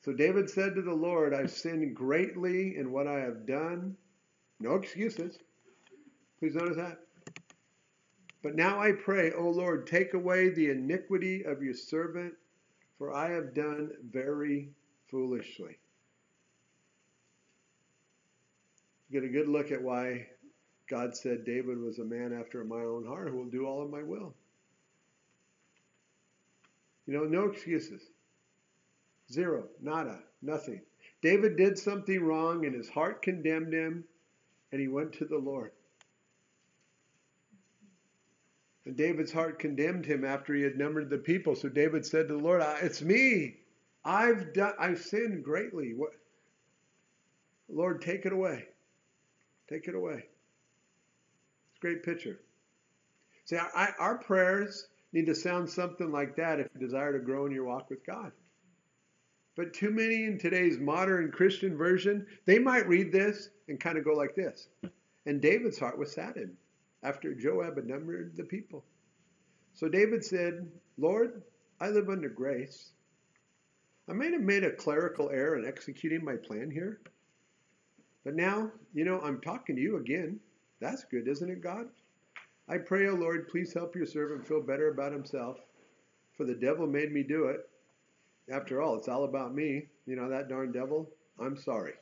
So 0.03 0.11
David 0.11 0.49
said 0.49 0.73
to 0.75 0.81
the 0.81 0.93
Lord, 0.93 1.33
I've 1.33 1.51
sinned 1.51 1.95
greatly 1.95 2.77
in 2.77 2.91
what 2.91 3.07
I 3.07 3.19
have 3.19 3.45
done. 3.45 3.95
No 4.59 4.75
excuses. 4.75 5.37
Please 6.39 6.55
notice 6.55 6.77
that. 6.77 6.99
But 8.41 8.55
now 8.55 8.79
I 8.79 8.93
pray, 8.93 9.31
O 9.33 9.49
Lord, 9.49 9.85
take 9.85 10.15
away 10.15 10.49
the 10.49 10.71
iniquity 10.71 11.43
of 11.45 11.61
your 11.61 11.75
servant, 11.75 12.33
for 12.97 13.13
I 13.13 13.29
have 13.29 13.53
done 13.53 13.91
very 14.11 14.69
foolishly. 15.07 15.77
get 19.11 19.23
a 19.25 19.27
good 19.27 19.49
look 19.49 19.71
at 19.71 19.81
why 19.81 20.25
God 20.91 21.15
said 21.15 21.45
David 21.45 21.79
was 21.79 21.99
a 21.99 22.03
man 22.03 22.37
after 22.37 22.65
my 22.65 22.81
own 22.81 23.05
heart 23.05 23.29
who 23.29 23.37
will 23.37 23.45
do 23.45 23.65
all 23.65 23.81
of 23.81 23.89
my 23.89 24.03
will. 24.03 24.33
You 27.07 27.13
know, 27.13 27.23
no 27.23 27.49
excuses. 27.49 28.01
Zero, 29.31 29.69
nada, 29.81 30.19
nothing. 30.41 30.81
David 31.21 31.55
did 31.55 31.79
something 31.79 32.21
wrong 32.21 32.65
and 32.65 32.75
his 32.75 32.89
heart 32.89 33.21
condemned 33.21 33.73
him, 33.73 34.03
and 34.73 34.81
he 34.81 34.89
went 34.89 35.13
to 35.13 35.25
the 35.25 35.37
Lord. 35.37 35.71
And 38.85 38.97
David's 38.97 39.31
heart 39.31 39.59
condemned 39.59 40.05
him 40.05 40.25
after 40.25 40.53
he 40.53 40.61
had 40.63 40.77
numbered 40.77 41.09
the 41.09 41.17
people. 41.17 41.55
So 41.55 41.69
David 41.69 42.05
said 42.05 42.27
to 42.27 42.33
the 42.33 42.43
Lord, 42.43 42.61
It's 42.81 43.01
me. 43.01 43.55
I've 44.03 44.53
done 44.53 44.73
I've 44.77 44.99
sinned 44.99 45.45
greatly. 45.45 45.93
What 45.93 46.11
Lord, 47.69 48.01
take 48.01 48.25
it 48.25 48.33
away. 48.33 48.65
Take 49.69 49.87
it 49.87 49.95
away. 49.95 50.25
Great 51.81 52.03
picture. 52.03 52.39
See, 53.45 53.57
our, 53.57 53.95
our 53.99 54.17
prayers 54.19 54.87
need 55.11 55.25
to 55.25 55.35
sound 55.35 55.69
something 55.69 56.11
like 56.11 56.35
that 56.37 56.59
if 56.59 56.67
you 56.73 56.79
desire 56.79 57.11
to 57.11 57.19
grow 57.25 57.45
in 57.45 57.51
your 57.51 57.65
walk 57.65 57.89
with 57.89 58.05
God. 58.05 58.31
But 59.57 59.73
too 59.73 59.89
many 59.91 60.23
in 60.23 60.37
today's 60.37 60.79
modern 60.79 61.31
Christian 61.31 61.75
version, 61.75 62.25
they 62.45 62.59
might 62.59 62.87
read 62.87 63.11
this 63.11 63.49
and 63.67 63.79
kind 63.79 63.97
of 63.97 64.05
go 64.05 64.13
like 64.13 64.35
this. 64.35 64.69
And 65.25 65.41
David's 65.41 65.77
heart 65.77 65.97
was 65.97 66.13
saddened 66.13 66.55
after 67.03 67.33
Joab 67.33 67.75
had 67.75 67.87
numbered 67.87 68.37
the 68.37 68.43
people. 68.43 68.85
So 69.73 69.89
David 69.89 70.23
said, 70.23 70.71
Lord, 70.97 71.41
I 71.79 71.89
live 71.89 72.09
under 72.09 72.29
grace. 72.29 72.91
I 74.07 74.13
may 74.13 74.31
have 74.31 74.41
made 74.41 74.63
a 74.63 74.71
clerical 74.71 75.29
error 75.29 75.57
in 75.57 75.65
executing 75.65 76.23
my 76.23 76.35
plan 76.35 76.69
here. 76.71 77.01
But 78.23 78.35
now, 78.35 78.71
you 78.93 79.03
know, 79.03 79.19
I'm 79.19 79.41
talking 79.41 79.75
to 79.75 79.81
you 79.81 79.97
again. 79.97 80.39
That's 80.81 81.05
good, 81.05 81.27
isn't 81.27 81.49
it, 81.49 81.61
God? 81.61 81.87
I 82.67 82.79
pray, 82.79 83.07
O 83.07 83.11
oh 83.11 83.15
Lord, 83.15 83.47
please 83.47 83.73
help 83.73 83.95
your 83.95 84.07
servant 84.07 84.47
feel 84.47 84.61
better 84.61 84.89
about 84.89 85.13
himself, 85.13 85.59
for 86.35 86.43
the 86.43 86.55
devil 86.55 86.87
made 86.87 87.13
me 87.13 87.23
do 87.23 87.45
it. 87.45 87.69
After 88.51 88.81
all, 88.81 88.97
it's 88.97 89.07
all 89.07 89.23
about 89.23 89.53
me. 89.53 89.87
You 90.05 90.15
know, 90.15 90.29
that 90.29 90.49
darn 90.49 90.71
devil, 90.71 91.09
I'm 91.39 91.55
sorry. 91.55 91.93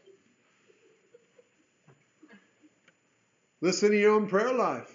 Listen 3.61 3.91
to 3.91 3.99
your 3.99 4.13
own 4.13 4.27
prayer 4.27 4.53
life. 4.53 4.89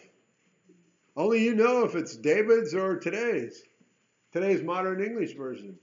Only 1.16 1.44
you 1.44 1.54
know 1.54 1.84
if 1.84 1.94
it's 1.94 2.16
David's 2.16 2.74
or 2.74 2.96
today's. 2.96 3.62
Today's 4.32 4.62
modern 4.62 5.02
English 5.02 5.36
version. 5.36 5.78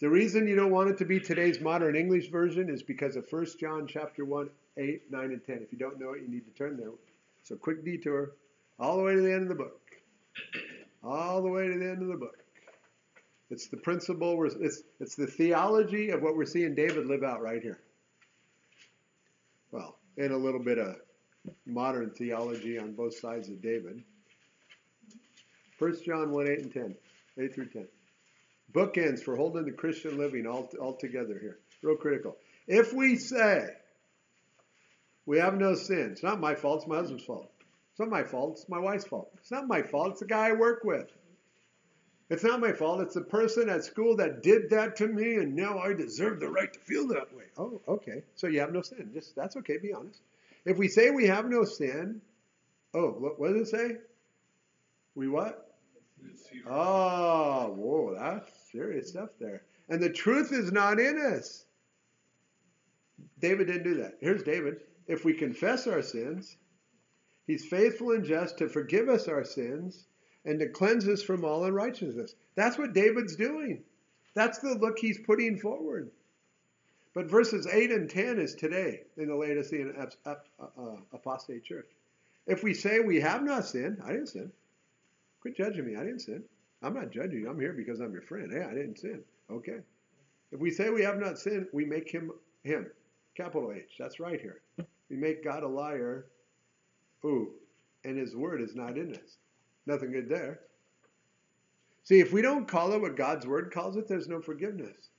The 0.00 0.08
reason 0.08 0.48
you 0.48 0.56
don't 0.56 0.72
want 0.72 0.90
it 0.90 0.98
to 0.98 1.04
be 1.04 1.20
today's 1.20 1.60
modern 1.60 1.96
English 1.96 2.30
version 2.30 2.68
is 2.68 2.82
because 2.82 3.16
of 3.16 3.26
1 3.30 3.46
John 3.58 3.86
chapter 3.86 4.24
1, 4.24 4.50
8, 4.78 5.10
9, 5.10 5.24
and 5.24 5.44
10. 5.44 5.60
If 5.62 5.72
you 5.72 5.78
don't 5.78 5.98
know 6.00 6.12
it, 6.12 6.22
you 6.22 6.28
need 6.28 6.44
to 6.46 6.52
turn 6.52 6.76
there. 6.76 6.90
So 7.42 7.56
quick 7.56 7.84
detour, 7.84 8.32
all 8.78 8.96
the 8.96 9.02
way 9.02 9.14
to 9.14 9.20
the 9.20 9.32
end 9.32 9.42
of 9.42 9.48
the 9.48 9.54
book. 9.54 9.80
All 11.02 11.42
the 11.42 11.48
way 11.48 11.68
to 11.68 11.78
the 11.78 11.90
end 11.90 12.02
of 12.02 12.08
the 12.08 12.16
book. 12.16 12.38
It's 13.50 13.68
the 13.68 13.78
principle, 13.78 14.46
it's, 14.60 14.82
it's 15.00 15.14
the 15.14 15.26
theology 15.26 16.10
of 16.10 16.20
what 16.22 16.36
we're 16.36 16.44
seeing 16.44 16.74
David 16.74 17.06
live 17.06 17.22
out 17.22 17.40
right 17.40 17.62
here. 17.62 17.80
Well, 19.70 19.98
and 20.16 20.32
a 20.32 20.36
little 20.36 20.62
bit 20.62 20.78
of 20.78 20.96
modern 21.64 22.10
theology 22.10 22.78
on 22.78 22.92
both 22.92 23.18
sides 23.18 23.48
of 23.48 23.62
David. 23.62 24.02
1 25.78 25.96
John 26.04 26.30
1, 26.30 26.48
8 26.48 26.58
and 26.58 26.72
10. 26.72 26.96
8 27.38 27.54
through 27.54 27.68
10 27.68 27.88
bookends 28.72 29.22
for 29.22 29.36
holding 29.36 29.64
the 29.64 29.72
Christian 29.72 30.18
living 30.18 30.46
all, 30.46 30.68
all 30.80 30.96
together 30.96 31.38
here. 31.40 31.58
Real 31.82 31.96
critical. 31.96 32.36
If 32.66 32.92
we 32.92 33.16
say 33.16 33.66
we 35.28 35.38
have 35.38 35.58
no 35.58 35.74
sin, 35.74 36.08
it's 36.12 36.22
not 36.22 36.40
my 36.40 36.54
fault, 36.54 36.80
it's 36.80 36.88
my 36.88 36.96
husband's 36.96 37.22
fault. 37.22 37.52
It's 37.90 38.00
not 38.00 38.08
my 38.08 38.24
fault, 38.24 38.52
it's 38.52 38.68
my 38.70 38.78
wife's 38.78 39.04
fault. 39.04 39.30
It's 39.34 39.50
not 39.50 39.68
my 39.68 39.82
fault, 39.82 40.12
it's 40.12 40.20
the 40.20 40.26
guy 40.26 40.48
I 40.48 40.52
work 40.52 40.84
with. 40.84 41.12
It's 42.30 42.42
not 42.42 42.60
my 42.60 42.72
fault, 42.72 43.02
it's 43.02 43.12
the 43.12 43.20
person 43.20 43.68
at 43.68 43.84
school 43.84 44.16
that 44.16 44.42
did 44.42 44.70
that 44.70 44.96
to 44.96 45.06
me, 45.06 45.34
and 45.34 45.54
now 45.54 45.80
I 45.80 45.92
deserve 45.92 46.40
the 46.40 46.48
right 46.48 46.72
to 46.72 46.80
feel 46.80 47.06
that 47.08 47.36
way. 47.36 47.44
Oh, 47.58 47.78
okay. 47.86 48.22
So 48.36 48.46
you 48.46 48.60
have 48.60 48.72
no 48.72 48.80
sin. 48.80 49.10
Just 49.12 49.36
that's 49.36 49.54
okay, 49.56 49.76
be 49.76 49.92
honest. 49.92 50.18
If 50.64 50.78
we 50.78 50.88
say 50.88 51.10
we 51.10 51.26
have 51.26 51.44
no 51.44 51.64
sin, 51.64 52.22
oh, 52.94 53.10
what, 53.10 53.38
what 53.38 53.52
does 53.52 53.68
it 53.68 53.70
say? 53.70 53.96
We 55.14 55.28
what? 55.28 55.76
Oh, 56.66 57.74
whoa, 57.76 58.14
that's 58.18 58.50
serious 58.72 59.10
stuff 59.10 59.28
there. 59.38 59.60
And 59.90 60.02
the 60.02 60.10
truth 60.10 60.52
is 60.52 60.72
not 60.72 60.98
in 60.98 61.18
us. 61.18 61.66
David 63.40 63.66
didn't 63.66 63.84
do 63.84 63.94
that. 63.96 64.14
Here's 64.20 64.42
David. 64.42 64.80
If 65.08 65.24
we 65.24 65.32
confess 65.32 65.86
our 65.86 66.02
sins, 66.02 66.56
he's 67.46 67.64
faithful 67.64 68.12
and 68.12 68.24
just 68.24 68.58
to 68.58 68.68
forgive 68.68 69.08
us 69.08 69.26
our 69.26 69.44
sins 69.44 70.06
and 70.44 70.60
to 70.60 70.68
cleanse 70.68 71.08
us 71.08 71.22
from 71.22 71.44
all 71.44 71.64
unrighteousness. 71.64 72.34
That's 72.54 72.78
what 72.78 72.92
David's 72.92 73.34
doing. 73.34 73.82
That's 74.34 74.58
the 74.58 74.74
look 74.74 74.98
he's 74.98 75.18
putting 75.18 75.58
forward. 75.58 76.10
But 77.14 77.30
verses 77.30 77.66
8 77.66 77.90
and 77.90 78.08
10 78.08 78.38
is 78.38 78.54
today 78.54 79.02
in 79.16 79.28
the 79.28 79.34
Laodicean 79.34 79.94
uh, 80.24 80.34
apostate 81.12 81.64
church. 81.64 81.88
If 82.46 82.62
we 82.62 82.74
say 82.74 83.00
we 83.00 83.20
have 83.20 83.42
not 83.42 83.66
sinned, 83.66 83.98
I 84.04 84.12
didn't 84.12 84.28
sin. 84.28 84.52
Quit 85.40 85.56
judging 85.56 85.86
me. 85.86 85.96
I 85.96 86.04
didn't 86.04 86.20
sin. 86.20 86.44
I'm 86.82 86.94
not 86.94 87.10
judging 87.10 87.40
you. 87.40 87.50
I'm 87.50 87.58
here 87.58 87.72
because 87.72 88.00
I'm 88.00 88.12
your 88.12 88.22
friend. 88.22 88.52
Hey, 88.52 88.62
I 88.62 88.74
didn't 88.74 88.98
sin. 88.98 89.22
Okay. 89.50 89.80
If 90.52 90.60
we 90.60 90.70
say 90.70 90.90
we 90.90 91.02
have 91.02 91.18
not 91.18 91.38
sinned, 91.38 91.66
we 91.72 91.84
make 91.84 92.10
him 92.10 92.30
him. 92.62 92.86
Capital 93.36 93.72
H. 93.72 93.96
That's 93.98 94.20
right 94.20 94.40
here. 94.40 94.60
We 95.10 95.16
make 95.16 95.44
God 95.44 95.62
a 95.62 95.68
liar. 95.68 96.26
Ooh. 97.24 97.50
And 98.04 98.16
his 98.16 98.36
word 98.36 98.60
is 98.60 98.74
not 98.74 98.96
in 98.96 99.12
us. 99.12 99.38
Nothing 99.86 100.12
good 100.12 100.28
there. 100.28 100.60
See, 102.04 102.20
if 102.20 102.32
we 102.32 102.42
don't 102.42 102.68
call 102.68 102.92
it 102.92 103.00
what 103.00 103.16
God's 103.16 103.46
word 103.46 103.70
calls 103.72 103.96
it, 103.96 104.08
there's 104.08 104.28
no 104.28 104.40
forgiveness. 104.40 105.10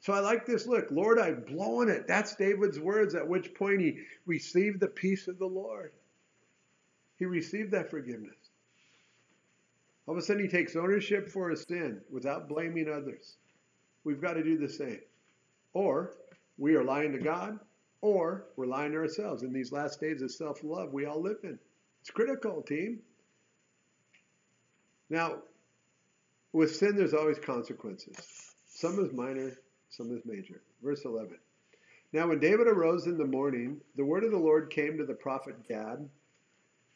So 0.00 0.12
I 0.12 0.20
like 0.20 0.44
this 0.46 0.66
look. 0.66 0.90
Lord, 0.90 1.18
I've 1.18 1.46
blown 1.46 1.88
it. 1.88 2.06
That's 2.06 2.34
David's 2.34 2.78
words, 2.78 3.14
at 3.14 3.26
which 3.26 3.54
point 3.54 3.80
he 3.80 4.00
received 4.26 4.80
the 4.80 4.88
peace 4.88 5.28
of 5.28 5.38
the 5.38 5.46
Lord. 5.46 5.92
He 7.18 7.24
received 7.24 7.70
that 7.72 7.90
forgiveness. 7.90 8.36
All 10.06 10.14
of 10.14 10.18
a 10.18 10.22
sudden, 10.22 10.42
he 10.42 10.48
takes 10.48 10.76
ownership 10.76 11.30
for 11.30 11.48
his 11.48 11.62
sin 11.62 12.00
without 12.10 12.48
blaming 12.48 12.88
others. 12.88 13.36
We've 14.04 14.20
got 14.20 14.34
to 14.34 14.42
do 14.42 14.58
the 14.58 14.68
same. 14.68 15.00
Or 15.72 16.12
we 16.58 16.74
are 16.74 16.84
lying 16.84 17.12
to 17.12 17.18
God, 17.18 17.58
or 18.04 18.44
we're 18.54 18.66
ourselves 18.70 19.42
in 19.42 19.50
these 19.50 19.72
last 19.72 19.98
days 19.98 20.20
of 20.20 20.30
self 20.30 20.62
love 20.62 20.92
we 20.92 21.06
all 21.06 21.22
live 21.22 21.38
in. 21.42 21.58
It's 22.02 22.10
critical, 22.10 22.60
team. 22.60 23.00
Now, 25.08 25.38
with 26.52 26.76
sin, 26.76 26.96
there's 26.96 27.14
always 27.14 27.38
consequences. 27.38 28.14
Some 28.66 29.00
is 29.00 29.10
minor, 29.14 29.52
some 29.88 30.14
is 30.14 30.22
major. 30.26 30.60
Verse 30.82 31.02
11. 31.06 31.38
Now, 32.12 32.28
when 32.28 32.40
David 32.40 32.66
arose 32.66 33.06
in 33.06 33.16
the 33.16 33.24
morning, 33.24 33.80
the 33.96 34.04
word 34.04 34.22
of 34.22 34.32
the 34.32 34.38
Lord 34.38 34.68
came 34.68 34.98
to 34.98 35.06
the 35.06 35.14
prophet 35.14 35.66
Gad 35.66 36.06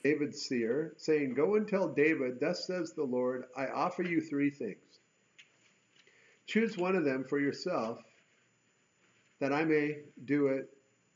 David's 0.04 0.42
seer, 0.42 0.92
saying, 0.98 1.32
Go 1.32 1.54
and 1.54 1.66
tell 1.66 1.88
David, 1.88 2.38
Thus 2.38 2.66
says 2.66 2.92
the 2.92 3.02
Lord, 3.02 3.44
I 3.56 3.68
offer 3.68 4.02
you 4.02 4.20
three 4.20 4.50
things. 4.50 4.76
Choose 6.46 6.76
one 6.76 6.96
of 6.96 7.04
them 7.06 7.24
for 7.24 7.40
yourself, 7.40 7.98
that 9.40 9.54
I 9.54 9.64
may 9.64 10.00
do 10.24 10.48
it 10.48 10.68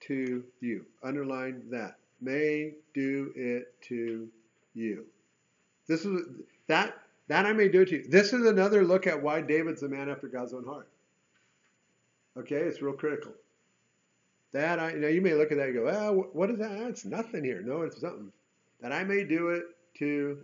to 0.08 0.44
you. 0.60 0.84
Underline 1.02 1.62
that. 1.70 1.96
May 2.20 2.74
do 2.94 3.32
it 3.34 3.74
to 3.88 4.28
you. 4.74 5.04
This 5.88 6.04
is 6.04 6.26
that 6.68 6.96
that 7.28 7.46
I 7.46 7.52
may 7.52 7.68
do 7.68 7.82
it 7.82 7.88
to 7.88 7.96
you. 7.96 8.08
This 8.08 8.32
is 8.32 8.46
another 8.46 8.84
look 8.84 9.06
at 9.06 9.22
why 9.22 9.40
David's 9.40 9.80
the 9.80 9.88
man 9.88 10.08
after 10.08 10.28
God's 10.28 10.52
own 10.52 10.64
heart. 10.64 10.88
Okay, 12.36 12.56
it's 12.56 12.80
real 12.80 12.94
critical. 12.94 13.32
That 14.52 14.78
I 14.78 14.92
now 14.92 15.08
you 15.08 15.20
may 15.20 15.34
look 15.34 15.50
at 15.50 15.58
that 15.58 15.68
and 15.68 15.74
go, 15.74 15.88
ah, 15.88 16.12
what 16.32 16.50
is 16.50 16.58
that? 16.58 16.72
It's 16.88 17.04
nothing 17.04 17.44
here. 17.44 17.62
No, 17.62 17.82
it's 17.82 18.00
something 18.00 18.32
that 18.80 18.92
I 18.92 19.04
may 19.04 19.24
do 19.24 19.48
it 19.48 19.64
to 19.98 20.38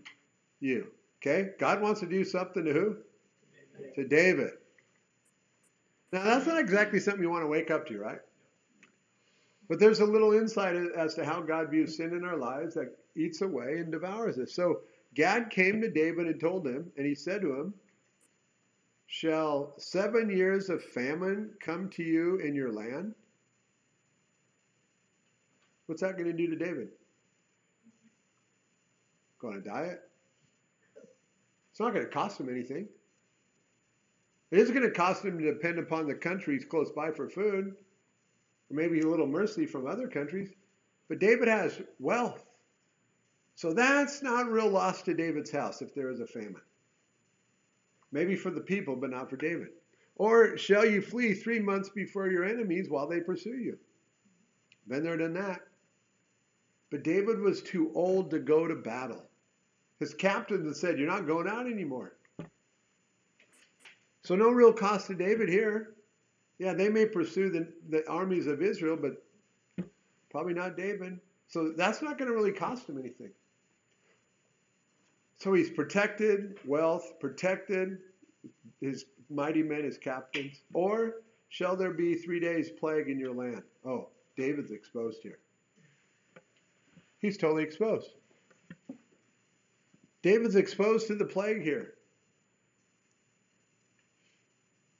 you. 0.61 0.87
Okay? 1.21 1.51
God 1.59 1.81
wants 1.81 2.01
to 2.01 2.07
do 2.07 2.25
something 2.25 2.65
to 2.65 2.73
who? 2.73 2.97
To 3.95 4.07
David. 4.07 4.53
Now, 6.13 6.25
that's 6.25 6.47
not 6.47 6.59
exactly 6.59 7.01
something 7.01 7.23
you 7.23 7.31
want 7.31 7.43
to 7.43 7.49
wake 7.49 7.71
up 7.71 7.87
to, 7.89 7.99
right? 7.99 8.21
But 9.69 9.79
there's 9.79 10.01
a 10.01 10.05
little 10.05 10.33
insight 10.33 10.77
as 10.97 11.15
to 11.15 11.25
how 11.25 11.43
God 11.43 11.71
views 11.71 11.97
sin 11.97 12.15
in 12.15 12.25
our 12.25 12.39
lives 12.39 12.75
that 12.75 12.97
eats 13.15 13.43
away 13.43 13.79
and 13.79 13.93
devours 13.93 14.39
us. 14.39 14.53
So 14.53 14.81
Gad 15.15 15.51
came 15.51 15.81
to 15.83 15.91
David 15.91 16.27
and 16.27 16.41
told 16.41 16.67
him, 16.67 16.91
and 16.97 17.07
he 17.07 17.15
said 17.15 17.43
to 17.43 17.55
him, 17.55 17.75
Shall 19.07 19.75
seven 19.79 20.31
years 20.31 20.69
of 20.69 20.83
famine 20.83 21.51
come 21.61 21.89
to 21.91 22.03
you 22.03 22.37
in 22.37 22.55
your 22.55 22.73
land? 22.73 23.15
What's 25.87 26.03
that 26.03 26.19
going 26.19 26.31
to 26.31 26.37
do 26.37 26.49
to 26.49 26.57
David? 26.57 26.89
Go 29.41 29.49
on 29.49 29.57
a 29.57 29.61
diet? 29.61 30.03
It's 31.71 31.81
not 31.81 31.95
going 31.95 32.05
to 32.05 32.11
cost 32.11 32.41
him 32.41 32.49
anything. 32.49 32.89
It 34.51 34.59
is 34.59 34.71
going 34.71 34.83
to 34.83 34.91
cost 34.91 35.25
him 35.25 35.39
to 35.39 35.45
depend 35.45 35.79
upon 35.79 36.07
the 36.07 36.15
countries 36.15 36.65
close 36.65 36.91
by 36.91 37.11
for 37.11 37.29
food, 37.29 37.75
or 38.71 38.77
maybe 38.77 39.01
a 39.01 39.09
little 39.09 39.27
mercy 39.27 39.67
from 39.67 39.87
other 39.87 40.09
countries. 40.09 40.51
But 41.09 41.19
David 41.19 41.49
has 41.49 41.81
wealth. 41.99 42.45
So 43.55 43.73
that's 43.73 44.23
not 44.23 44.51
real 44.51 44.69
loss 44.69 45.03
to 45.03 45.15
David's 45.15 45.51
house 45.51 45.83
if 45.83 45.95
there 45.95 46.11
is 46.11 46.21
a 46.21 46.27
famine. 46.27 46.63
Maybe 48.13 48.37
for 48.37 48.51
the 48.51 48.61
people, 48.61 48.97
but 48.97 49.11
not 49.11 49.29
for 49.29 49.37
David. 49.37 49.69
Or 50.17 50.57
shall 50.57 50.85
you 50.85 51.01
flee 51.01 51.35
three 51.35 51.61
months 51.61 51.89
before 51.89 52.31
your 52.31 52.45
enemies 52.45 52.89
while 52.89 53.09
they 53.09 53.21
pursue 53.21 53.57
you? 53.57 53.79
Been 54.87 55.05
there, 55.05 55.17
done 55.17 55.35
that. 55.35 55.61
But 56.91 57.05
David 57.05 57.41
was 57.41 57.63
too 57.63 57.93
old 57.95 58.31
to 58.31 58.39
go 58.39 58.67
to 58.67 58.75
battle. 58.75 59.25
His 60.01 60.15
captain 60.15 60.73
said, 60.75 60.99
You're 60.99 61.09
not 61.09 61.27
going 61.27 61.49
out 61.49 61.67
anymore. 61.67 62.15
So, 64.25 64.37
no 64.37 64.51
real 64.51 64.73
cost 64.73 65.07
to 65.09 65.15
David 65.15 65.49
here. 65.49 65.95
Yeah, 66.59 66.75
they 66.75 66.89
may 66.89 67.07
pursue 67.07 67.51
the, 67.51 67.73
the 67.89 68.09
armies 68.09 68.47
of 68.47 68.63
Israel, 68.63 68.97
but 69.01 69.23
probably 70.31 70.55
not 70.55 70.77
David. 70.77 71.21
So, 71.47 71.73
that's 71.77 72.03
not 72.03 72.19
going 72.19 72.31
to 72.31 72.35
really 72.37 72.53
cost 72.53 72.89
him 72.89 72.99
anything. 72.99 73.31
So, 75.39 75.55
he's 75.55 75.71
protected, 75.71 76.59
wealth, 76.67 77.15
protected, 77.21 77.99
his 78.81 79.07
mighty 79.31 79.63
men, 79.63 79.85
his 79.85 79.99
captains. 79.99 80.63
Or 80.73 81.23
shall 81.49 81.77
there 81.77 81.93
be 81.93 82.15
three 82.15 82.41
days' 82.41 82.71
plague 82.71 83.09
in 83.09 83.19
your 83.19 83.35
land? 83.35 83.63
Oh, 83.85 84.09
David's 84.37 84.71
exposed 84.71 85.23
here. 85.23 85.39
He's 87.21 87.37
totally 87.37 87.65
exposed. 87.65 88.11
David's 90.23 90.57
exposed 90.57 91.07
to 91.09 91.15
the 91.15 91.25
plague 91.25 91.63
here. 91.63 91.95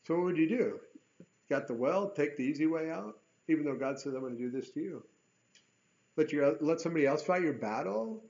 So 0.07 0.15
what 0.17 0.25
would 0.25 0.39
you 0.39 0.49
do? 0.49 0.81
Got 1.51 1.67
the 1.67 1.75
well, 1.75 2.11
take 2.11 2.37
the 2.37 2.45
easy 2.45 2.67
way 2.67 2.91
out, 2.91 3.19
even 3.49 3.65
though 3.65 3.75
God 3.75 3.99
said, 3.99 4.15
I'm 4.15 4.21
going 4.21 4.37
to 4.37 4.43
do 4.43 4.51
this 4.51 4.71
to 4.71 4.81
you. 4.81 5.05
Let, 6.17 6.33
you, 6.33 6.57
let 6.61 6.81
somebody 6.81 7.07
else 7.07 7.23
fight 7.23 7.43
your 7.43 7.53
battle? 7.55 8.23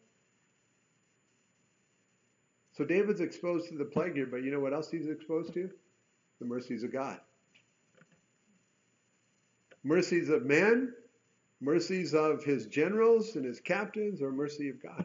So 2.72 2.84
David's 2.84 3.20
exposed 3.20 3.68
to 3.70 3.76
the 3.76 3.84
plague 3.84 4.14
here, 4.14 4.26
but 4.26 4.44
you 4.44 4.52
know 4.52 4.60
what 4.60 4.72
else 4.72 4.90
he's 4.90 5.08
exposed 5.08 5.52
to? 5.54 5.68
The 6.38 6.46
mercies 6.46 6.84
of 6.84 6.92
God. 6.92 7.18
Mercies 9.82 10.28
of 10.28 10.44
man, 10.44 10.92
mercies 11.60 12.14
of 12.14 12.44
his 12.44 12.66
generals 12.66 13.34
and 13.34 13.44
his 13.44 13.58
captains, 13.58 14.22
or 14.22 14.30
mercy 14.30 14.68
of 14.68 14.80
God. 14.80 15.04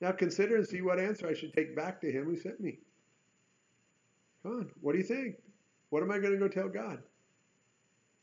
Now 0.00 0.12
consider 0.12 0.56
and 0.56 0.66
see 0.66 0.80
what 0.80 0.98
answer 0.98 1.28
I 1.28 1.34
should 1.34 1.52
take 1.52 1.76
back 1.76 2.00
to 2.00 2.10
him 2.10 2.24
who 2.24 2.36
sent 2.36 2.60
me. 2.60 2.78
Come 4.42 4.52
on, 4.52 4.70
what 4.80 4.92
do 4.92 4.98
you 4.98 5.04
think? 5.04 5.36
What 5.90 6.02
am 6.02 6.10
I 6.10 6.18
going 6.18 6.32
to 6.32 6.38
go 6.38 6.48
tell 6.48 6.68
God? 6.68 7.02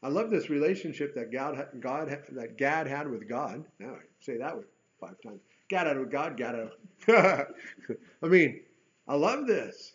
I 0.03 0.09
love 0.09 0.31
this 0.31 0.49
relationship 0.49 1.13
that 1.15 1.31
God, 1.31 1.63
God 1.79 2.09
that 2.31 2.57
Gad 2.57 2.87
had 2.87 3.09
with 3.09 3.29
God. 3.29 3.63
Now 3.79 3.91
I 3.91 3.99
say 4.19 4.37
that 4.37 4.55
five 4.99 5.21
times. 5.21 5.41
Gad 5.69 5.87
had 5.87 5.99
with 5.99 6.11
God. 6.11 6.37
Gad 6.37 6.55
had. 7.07 7.47
I 8.23 8.27
mean, 8.27 8.61
I 9.07 9.15
love 9.15 9.47
this. 9.47 9.93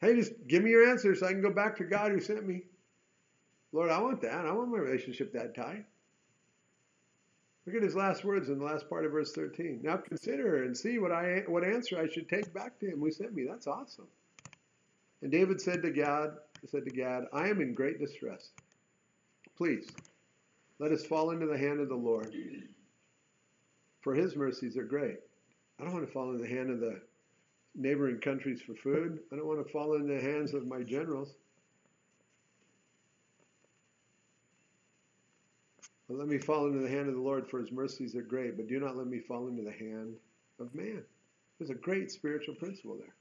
Hey, 0.00 0.14
just 0.14 0.32
give 0.46 0.62
me 0.62 0.70
your 0.70 0.88
answer 0.88 1.14
so 1.14 1.26
I 1.26 1.32
can 1.32 1.42
go 1.42 1.50
back 1.50 1.76
to 1.76 1.84
God 1.84 2.12
who 2.12 2.20
sent 2.20 2.46
me. 2.46 2.62
Lord, 3.72 3.90
I 3.90 4.00
want 4.00 4.20
that. 4.20 4.46
I 4.46 4.52
want 4.52 4.70
my 4.70 4.78
relationship 4.78 5.32
that 5.32 5.54
tight. 5.54 5.84
Look 7.66 7.76
at 7.76 7.82
his 7.82 7.96
last 7.96 8.24
words 8.24 8.50
in 8.50 8.58
the 8.58 8.64
last 8.64 8.88
part 8.88 9.06
of 9.06 9.12
verse 9.12 9.32
13. 9.32 9.80
Now 9.82 9.96
consider 9.96 10.64
and 10.64 10.76
see 10.76 10.98
what 10.98 11.10
I 11.10 11.44
what 11.46 11.64
answer 11.64 11.98
I 11.98 12.08
should 12.08 12.28
take 12.28 12.52
back 12.52 12.78
to 12.80 12.86
him 12.86 13.00
who 13.00 13.10
sent 13.10 13.34
me. 13.34 13.46
That's 13.48 13.66
awesome. 13.66 14.06
And 15.22 15.32
David 15.32 15.60
said 15.60 15.82
to 15.82 15.90
Gad, 15.90 16.32
said 16.68 16.84
to 16.84 16.90
Gad, 16.90 17.24
I 17.32 17.48
am 17.48 17.60
in 17.60 17.74
great 17.74 17.98
distress. 17.98 18.50
Please, 19.56 19.86
let 20.78 20.92
us 20.92 21.04
fall 21.04 21.30
into 21.30 21.46
the 21.46 21.58
hand 21.58 21.80
of 21.80 21.88
the 21.88 21.94
Lord. 21.94 22.34
For 24.00 24.14
his 24.14 24.36
mercies 24.36 24.76
are 24.76 24.84
great. 24.84 25.18
I 25.78 25.84
don't 25.84 25.92
want 25.92 26.06
to 26.06 26.12
fall 26.12 26.30
into 26.30 26.42
the 26.42 26.48
hand 26.48 26.70
of 26.70 26.80
the 26.80 27.00
neighboring 27.74 28.18
countries 28.18 28.60
for 28.62 28.74
food. 28.74 29.20
I 29.32 29.36
don't 29.36 29.46
want 29.46 29.64
to 29.64 29.72
fall 29.72 29.94
into 29.94 30.14
the 30.14 30.20
hands 30.20 30.54
of 30.54 30.66
my 30.66 30.82
generals. 30.82 31.34
But 36.08 36.18
let 36.18 36.28
me 36.28 36.38
fall 36.38 36.66
into 36.66 36.80
the 36.80 36.88
hand 36.88 37.08
of 37.08 37.14
the 37.14 37.20
Lord, 37.20 37.48
for 37.48 37.60
his 37.60 37.72
mercies 37.72 38.14
are 38.14 38.22
great, 38.22 38.56
but 38.56 38.68
do 38.68 38.78
not 38.78 38.96
let 38.96 39.06
me 39.06 39.20
fall 39.20 39.48
into 39.48 39.62
the 39.62 39.72
hand 39.72 40.14
of 40.60 40.74
man. 40.74 41.02
There's 41.58 41.70
a 41.70 41.74
great 41.74 42.10
spiritual 42.10 42.54
principle 42.56 42.96
there. 42.96 43.14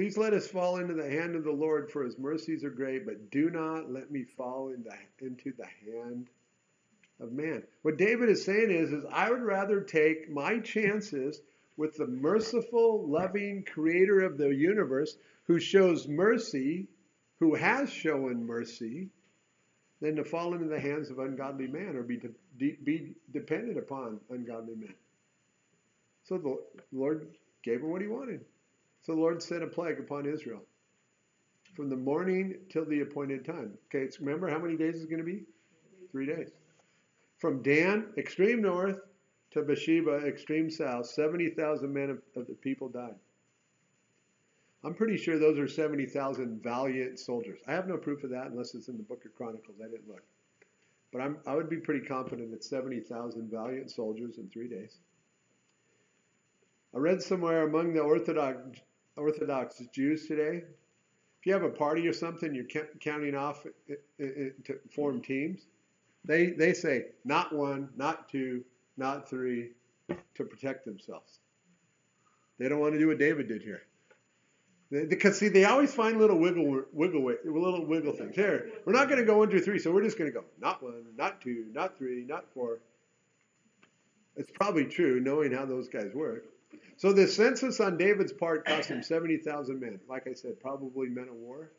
Please 0.00 0.16
let 0.16 0.32
us 0.32 0.48
fall 0.48 0.78
into 0.78 0.94
the 0.94 1.10
hand 1.10 1.36
of 1.36 1.44
the 1.44 1.52
Lord, 1.52 1.90
for 1.90 2.04
his 2.04 2.16
mercies 2.16 2.64
are 2.64 2.70
great, 2.70 3.04
but 3.04 3.30
do 3.30 3.50
not 3.50 3.92
let 3.92 4.10
me 4.10 4.24
fall 4.24 4.70
into, 4.70 5.52
the 5.52 5.66
hand 5.92 6.30
of 7.20 7.32
man. 7.32 7.64
What 7.82 7.98
David 7.98 8.30
is 8.30 8.42
saying 8.42 8.70
is, 8.70 8.92
is 8.92 9.04
I 9.12 9.30
would 9.30 9.42
rather 9.42 9.82
take 9.82 10.30
my 10.30 10.58
chances 10.60 11.42
with 11.76 11.98
the 11.98 12.06
merciful, 12.06 13.06
loving 13.06 13.62
creator 13.62 14.22
of 14.22 14.38
the 14.38 14.48
universe 14.48 15.18
who 15.46 15.60
shows 15.60 16.08
mercy, 16.08 16.88
who 17.38 17.54
has 17.54 17.92
shown 17.92 18.46
mercy, 18.46 19.10
than 20.00 20.16
to 20.16 20.24
fall 20.24 20.54
into 20.54 20.68
the 20.68 20.80
hands 20.80 21.10
of 21.10 21.18
ungodly 21.18 21.66
man 21.66 21.94
or 21.94 22.02
be, 22.02 22.18
de- 22.56 22.78
be 22.82 23.16
dependent 23.34 23.76
upon 23.76 24.18
ungodly 24.30 24.76
men. 24.76 24.94
So 26.24 26.38
the 26.38 26.56
Lord 26.90 27.26
gave 27.62 27.82
him 27.82 27.90
what 27.90 28.00
he 28.00 28.08
wanted. 28.08 28.46
So 29.02 29.14
the 29.14 29.20
Lord 29.20 29.42
sent 29.42 29.62
a 29.62 29.66
plague 29.66 29.98
upon 29.98 30.26
Israel 30.26 30.62
from 31.74 31.88
the 31.88 31.96
morning 31.96 32.56
till 32.68 32.84
the 32.84 33.00
appointed 33.00 33.44
time. 33.44 33.72
Okay, 33.86 34.10
remember 34.20 34.48
how 34.48 34.58
many 34.58 34.76
days 34.76 34.96
is 34.96 35.06
going 35.06 35.18
to 35.18 35.24
be? 35.24 35.42
Three 36.10 36.26
days. 36.26 36.50
From 37.38 37.62
Dan, 37.62 38.12
extreme 38.18 38.60
north, 38.60 38.98
to 39.52 39.62
Beersheba, 39.62 40.26
extreme 40.26 40.70
south, 40.70 41.06
70,000 41.06 41.92
men 41.92 42.10
of, 42.10 42.18
of 42.36 42.46
the 42.46 42.54
people 42.54 42.88
died. 42.88 43.14
I'm 44.84 44.94
pretty 44.94 45.16
sure 45.16 45.38
those 45.38 45.58
are 45.58 45.68
70,000 45.68 46.62
valiant 46.62 47.18
soldiers. 47.18 47.60
I 47.66 47.72
have 47.72 47.88
no 47.88 47.96
proof 47.96 48.24
of 48.24 48.30
that 48.30 48.46
unless 48.46 48.74
it's 48.74 48.88
in 48.88 48.96
the 48.96 49.02
book 49.02 49.24
of 49.24 49.34
Chronicles. 49.34 49.76
I 49.82 49.88
didn't 49.88 50.08
look. 50.08 50.22
But 51.12 51.20
I'm, 51.20 51.38
I 51.46 51.54
would 51.54 51.68
be 51.68 51.78
pretty 51.78 52.06
confident 52.06 52.54
it's 52.54 52.70
70,000 52.70 53.50
valiant 53.50 53.90
soldiers 53.90 54.38
in 54.38 54.48
three 54.48 54.68
days. 54.68 54.96
I 56.94 56.98
read 56.98 57.20
somewhere 57.20 57.66
among 57.66 57.94
the 57.94 58.00
Orthodox, 58.00 58.80
Orthodox 59.20 59.82
Jews 59.92 60.26
today, 60.26 60.64
if 61.40 61.46
you 61.46 61.52
have 61.52 61.62
a 61.62 61.68
party 61.70 62.08
or 62.08 62.12
something, 62.12 62.54
you're 62.54 62.66
counting 63.00 63.34
off 63.34 63.64
uh, 63.66 63.94
uh, 64.20 64.24
uh, 64.24 64.48
to 64.64 64.78
form 64.90 65.20
teams. 65.20 65.66
They, 66.24 66.50
they 66.50 66.72
say 66.72 67.06
not 67.24 67.54
one, 67.54 67.90
not 67.96 68.28
two, 68.28 68.64
not 68.96 69.28
three, 69.28 69.70
to 70.08 70.44
protect 70.44 70.84
themselves. 70.84 71.38
They 72.58 72.68
don't 72.68 72.80
want 72.80 72.94
to 72.94 72.98
do 72.98 73.08
what 73.08 73.18
David 73.18 73.48
did 73.48 73.62
here. 73.62 73.82
Because 74.90 75.38
see, 75.38 75.48
they 75.48 75.64
always 75.64 75.94
find 75.94 76.18
little 76.18 76.38
wiggle, 76.38 76.82
wiggle, 76.92 77.22
little 77.44 77.86
wiggle 77.86 78.12
things. 78.12 78.34
Here, 78.34 78.70
we're 78.84 78.92
not 78.92 79.08
going 79.08 79.20
to 79.20 79.24
go 79.24 79.38
one, 79.38 79.48
two, 79.48 79.60
three, 79.60 79.78
so 79.78 79.92
we're 79.92 80.02
just 80.02 80.18
going 80.18 80.30
to 80.30 80.36
go 80.36 80.44
not 80.60 80.82
one, 80.82 81.04
not 81.16 81.40
two, 81.40 81.66
not 81.72 81.96
three, 81.96 82.24
not 82.26 82.44
four. 82.52 82.80
It's 84.36 84.50
probably 84.50 84.86
true, 84.86 85.20
knowing 85.20 85.52
how 85.52 85.64
those 85.64 85.88
guys 85.88 86.10
work. 86.12 86.44
So 87.00 87.14
the 87.14 87.26
census 87.26 87.80
on 87.80 87.96
David's 87.96 88.30
part 88.30 88.66
cost 88.66 88.90
him 88.90 89.02
seventy 89.02 89.38
thousand 89.38 89.80
men. 89.80 90.00
Like 90.06 90.26
I 90.28 90.34
said, 90.34 90.60
probably 90.60 91.08
men 91.08 91.28
of 91.28 91.34
war. 91.34 91.70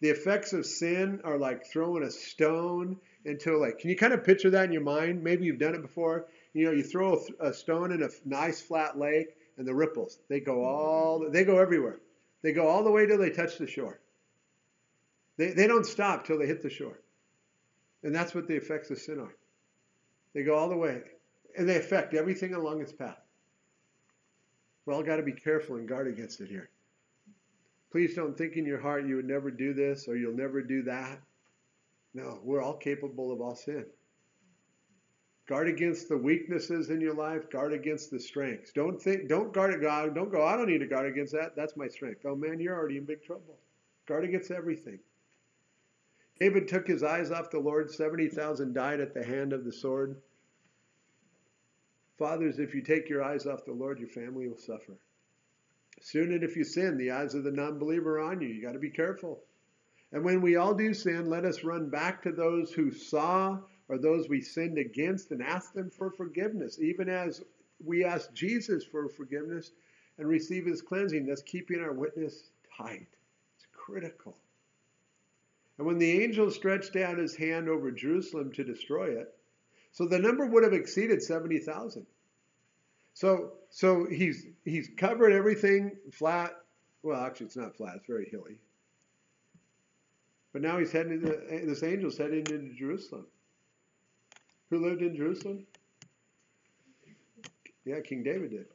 The 0.00 0.08
effects 0.08 0.54
of 0.54 0.64
sin 0.64 1.20
are 1.22 1.36
like 1.36 1.66
throwing 1.66 2.02
a 2.02 2.10
stone 2.10 2.96
into 3.26 3.58
like. 3.58 3.78
Can 3.80 3.90
you 3.90 3.96
kind 3.96 4.14
of 4.14 4.24
picture 4.24 4.48
that 4.48 4.64
in 4.64 4.72
your 4.72 4.80
mind? 4.80 5.22
Maybe 5.22 5.44
you've 5.44 5.58
done 5.58 5.74
it 5.74 5.82
before. 5.82 6.28
You 6.54 6.64
know, 6.64 6.72
you 6.72 6.82
throw 6.82 7.20
a, 7.40 7.48
a 7.48 7.52
stone 7.52 7.92
in 7.92 8.02
a 8.02 8.08
nice 8.24 8.62
flat 8.62 8.98
lake, 8.98 9.36
and 9.58 9.68
the 9.68 9.74
ripples 9.74 10.18
they 10.30 10.40
go 10.40 10.64
all 10.64 11.28
they 11.30 11.44
go 11.44 11.58
everywhere. 11.58 11.98
They 12.40 12.52
go 12.52 12.66
all 12.66 12.84
the 12.84 12.90
way 12.90 13.04
till 13.04 13.18
they 13.18 13.28
touch 13.28 13.58
the 13.58 13.66
shore. 13.66 14.00
They, 15.36 15.50
they 15.50 15.66
don't 15.66 15.84
stop 15.84 16.26
till 16.26 16.38
they 16.38 16.46
hit 16.46 16.62
the 16.62 16.70
shore. 16.70 16.98
And 18.02 18.14
that's 18.14 18.34
what 18.34 18.48
the 18.48 18.56
effects 18.56 18.90
of 18.90 18.96
sin 18.96 19.20
are. 19.20 19.34
They 20.32 20.42
go 20.42 20.54
all 20.54 20.70
the 20.70 20.76
way, 20.76 21.02
and 21.54 21.68
they 21.68 21.76
affect 21.76 22.14
everything 22.14 22.54
along 22.54 22.80
its 22.80 22.94
path. 22.94 23.18
We 24.86 24.94
all 24.94 25.02
got 25.02 25.16
to 25.16 25.22
be 25.22 25.32
careful 25.32 25.76
and 25.76 25.88
guard 25.88 26.08
against 26.08 26.40
it 26.40 26.48
here. 26.48 26.68
Please 27.90 28.14
don't 28.14 28.36
think 28.36 28.56
in 28.56 28.66
your 28.66 28.80
heart 28.80 29.06
you 29.06 29.16
would 29.16 29.24
never 29.24 29.50
do 29.50 29.72
this 29.72 30.08
or 30.08 30.16
you'll 30.16 30.36
never 30.36 30.60
do 30.60 30.82
that. 30.82 31.20
No, 32.12 32.40
we're 32.42 32.62
all 32.62 32.76
capable 32.76 33.32
of 33.32 33.40
all 33.40 33.54
sin. 33.54 33.86
Guard 35.46 35.68
against 35.68 36.08
the 36.08 36.16
weaknesses 36.16 36.88
in 36.88 37.00
your 37.00 37.14
life. 37.14 37.50
Guard 37.50 37.72
against 37.72 38.10
the 38.10 38.18
strengths. 38.18 38.72
Don't 38.72 39.00
think. 39.00 39.28
Don't 39.28 39.52
guard 39.52 39.78
God. 39.82 40.14
Don't 40.14 40.32
go. 40.32 40.44
I 40.44 40.56
don't 40.56 40.68
need 40.68 40.78
to 40.78 40.86
guard 40.86 41.06
against 41.06 41.34
that. 41.34 41.54
That's 41.54 41.76
my 41.76 41.88
strength. 41.88 42.22
Oh 42.24 42.34
man, 42.34 42.60
you're 42.60 42.74
already 42.74 42.96
in 42.96 43.04
big 43.04 43.22
trouble. 43.22 43.58
Guard 44.06 44.24
against 44.24 44.50
everything. 44.50 45.00
David 46.40 46.66
took 46.66 46.86
his 46.86 47.02
eyes 47.02 47.30
off 47.30 47.50
the 47.50 47.58
Lord. 47.58 47.90
Seventy 47.90 48.28
thousand 48.28 48.74
died 48.74 49.00
at 49.00 49.12
the 49.12 49.24
hand 49.24 49.52
of 49.52 49.64
the 49.64 49.72
sword. 49.72 50.16
Fathers, 52.18 52.58
if 52.58 52.74
you 52.74 52.82
take 52.82 53.08
your 53.08 53.24
eyes 53.24 53.46
off 53.46 53.64
the 53.64 53.72
Lord, 53.72 53.98
your 53.98 54.08
family 54.08 54.48
will 54.48 54.58
suffer. 54.58 54.94
Soon, 56.00 56.32
and 56.32 56.44
if 56.44 56.56
you 56.56 56.64
sin, 56.64 56.96
the 56.96 57.12
eyes 57.12 57.34
of 57.34 57.44
the 57.44 57.50
non-believer 57.50 58.18
are 58.18 58.30
on 58.32 58.40
you. 58.40 58.48
You 58.48 58.62
got 58.62 58.72
to 58.72 58.78
be 58.78 58.90
careful. 58.90 59.40
And 60.12 60.24
when 60.24 60.40
we 60.40 60.56
all 60.56 60.74
do 60.74 60.94
sin, 60.94 61.28
let 61.28 61.44
us 61.44 61.64
run 61.64 61.88
back 61.88 62.22
to 62.22 62.32
those 62.32 62.72
who 62.72 62.92
saw 62.92 63.58
or 63.88 63.98
those 63.98 64.28
we 64.28 64.40
sinned 64.40 64.78
against 64.78 65.30
and 65.30 65.42
ask 65.42 65.72
them 65.72 65.90
for 65.90 66.10
forgiveness, 66.10 66.78
even 66.80 67.08
as 67.08 67.42
we 67.84 68.04
ask 68.04 68.32
Jesus 68.32 68.84
for 68.84 69.08
forgiveness 69.08 69.72
and 70.18 70.28
receive 70.28 70.66
his 70.66 70.82
cleansing. 70.82 71.26
That's 71.26 71.42
keeping 71.42 71.80
our 71.80 71.92
witness 71.92 72.50
tight. 72.76 73.08
It's 73.56 73.66
critical. 73.72 74.36
And 75.78 75.86
when 75.86 75.98
the 75.98 76.22
angel 76.22 76.50
stretched 76.50 76.94
out 76.96 77.18
his 77.18 77.34
hand 77.34 77.68
over 77.68 77.90
Jerusalem 77.90 78.52
to 78.52 78.62
destroy 78.62 79.18
it, 79.18 79.34
so 79.94 80.06
the 80.06 80.18
number 80.18 80.44
would 80.44 80.64
have 80.64 80.72
exceeded 80.72 81.22
70,000. 81.22 82.04
So 83.14 83.52
so 83.70 84.06
he's 84.10 84.44
he's 84.64 84.90
covered 84.96 85.32
everything 85.32 85.92
flat. 86.12 86.52
Well, 87.04 87.24
actually, 87.24 87.46
it's 87.46 87.56
not 87.56 87.76
flat; 87.76 87.96
it's 87.96 88.06
very 88.06 88.28
hilly. 88.28 88.58
But 90.52 90.62
now 90.62 90.78
he's 90.78 90.90
heading. 90.90 91.20
To, 91.20 91.26
this 91.64 91.84
angel's 91.84 92.18
heading 92.18 92.44
into 92.50 92.74
Jerusalem. 92.74 93.26
Who 94.70 94.84
lived 94.84 95.02
in 95.02 95.14
Jerusalem? 95.14 95.64
Yeah, 97.84 98.00
King 98.00 98.24
David 98.24 98.50
did. 98.50 98.66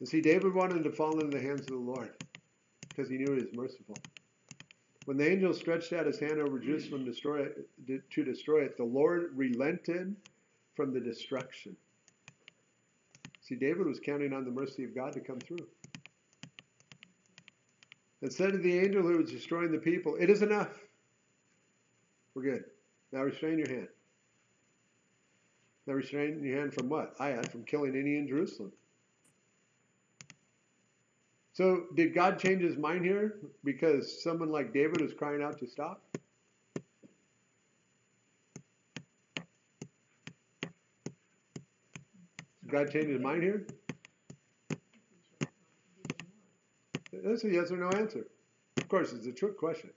And 0.00 0.08
see, 0.08 0.22
David 0.22 0.54
wanted 0.54 0.84
to 0.84 0.92
fall 0.92 1.20
into 1.20 1.36
the 1.36 1.42
hands 1.42 1.62
of 1.62 1.66
the 1.66 1.76
Lord 1.76 2.12
because 2.88 3.10
he 3.10 3.18
knew 3.18 3.34
he 3.34 3.42
was 3.42 3.52
merciful. 3.52 3.96
When 5.08 5.16
the 5.16 5.26
angel 5.26 5.54
stretched 5.54 5.94
out 5.94 6.04
his 6.04 6.20
hand 6.20 6.38
over 6.38 6.58
Jerusalem 6.58 7.06
to 7.06 7.10
destroy 7.10 7.40
it, 7.40 8.10
to 8.10 8.24
destroy 8.24 8.64
it, 8.64 8.76
the 8.76 8.84
Lord 8.84 9.30
relented 9.34 10.14
from 10.74 10.92
the 10.92 11.00
destruction. 11.00 11.74
See, 13.40 13.54
David 13.54 13.86
was 13.86 14.00
counting 14.00 14.34
on 14.34 14.44
the 14.44 14.50
mercy 14.50 14.84
of 14.84 14.94
God 14.94 15.14
to 15.14 15.20
come 15.20 15.38
through. 15.40 15.66
And 18.20 18.30
said 18.30 18.52
to 18.52 18.58
the 18.58 18.78
angel 18.78 19.00
who 19.00 19.16
was 19.16 19.30
destroying 19.30 19.72
the 19.72 19.78
people, 19.78 20.14
It 20.16 20.28
is 20.28 20.42
enough. 20.42 20.78
We're 22.34 22.42
good. 22.42 22.64
Now 23.10 23.22
restrain 23.22 23.56
your 23.56 23.70
hand. 23.70 23.88
Now 25.86 25.94
restrain 25.94 26.44
your 26.44 26.58
hand 26.58 26.74
from 26.74 26.90
what? 26.90 27.14
I 27.18 27.28
had 27.28 27.50
from 27.50 27.64
killing 27.64 27.96
any 27.96 28.18
in 28.18 28.28
Jerusalem. 28.28 28.72
So 31.58 31.86
did 31.96 32.14
God 32.14 32.38
change 32.38 32.62
his 32.62 32.76
mind 32.76 33.04
here 33.04 33.40
because 33.64 34.22
someone 34.22 34.52
like 34.52 34.72
David 34.72 35.00
was 35.00 35.12
crying 35.12 35.42
out 35.42 35.58
to 35.58 35.66
stop? 35.66 36.00
Did 42.62 42.70
God 42.70 42.92
change 42.92 43.08
his 43.08 43.20
mind 43.20 43.42
here? 43.42 43.66
That's 47.12 47.42
a 47.42 47.48
yes 47.48 47.72
or 47.72 47.78
no 47.78 47.88
answer. 47.88 48.28
Of 48.76 48.88
course, 48.88 49.12
it's 49.12 49.26
a 49.26 49.32
trick 49.32 49.58
question. 49.58 49.90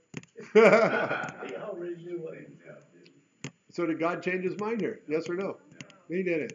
he 0.56 0.60
already 0.62 1.96
knew 1.98 2.22
what 2.24 2.40
he 2.40 2.46
was 2.46 2.58
going 2.66 2.76
to 3.04 3.06
do. 3.44 3.52
So 3.70 3.86
did 3.86 4.00
God 4.00 4.24
change 4.24 4.44
his 4.46 4.60
mind 4.60 4.82
here? 4.82 5.02
Yes 5.08 5.30
or 5.30 5.36
no? 5.36 5.46
No. 5.46 5.58
He 6.10 6.24
didn't. 6.24 6.54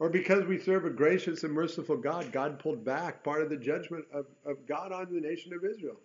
Or 0.00 0.08
because 0.08 0.44
we 0.44 0.58
serve 0.58 0.84
a 0.84 0.90
gracious 0.90 1.42
and 1.42 1.52
merciful 1.52 1.96
God, 1.96 2.30
God 2.30 2.60
pulled 2.60 2.84
back 2.84 3.24
part 3.24 3.42
of 3.42 3.50
the 3.50 3.56
judgment 3.56 4.04
of, 4.12 4.26
of 4.44 4.64
God 4.66 4.92
on 4.92 5.12
the 5.12 5.20
nation 5.20 5.52
of 5.52 5.64
Israel. 5.64 5.96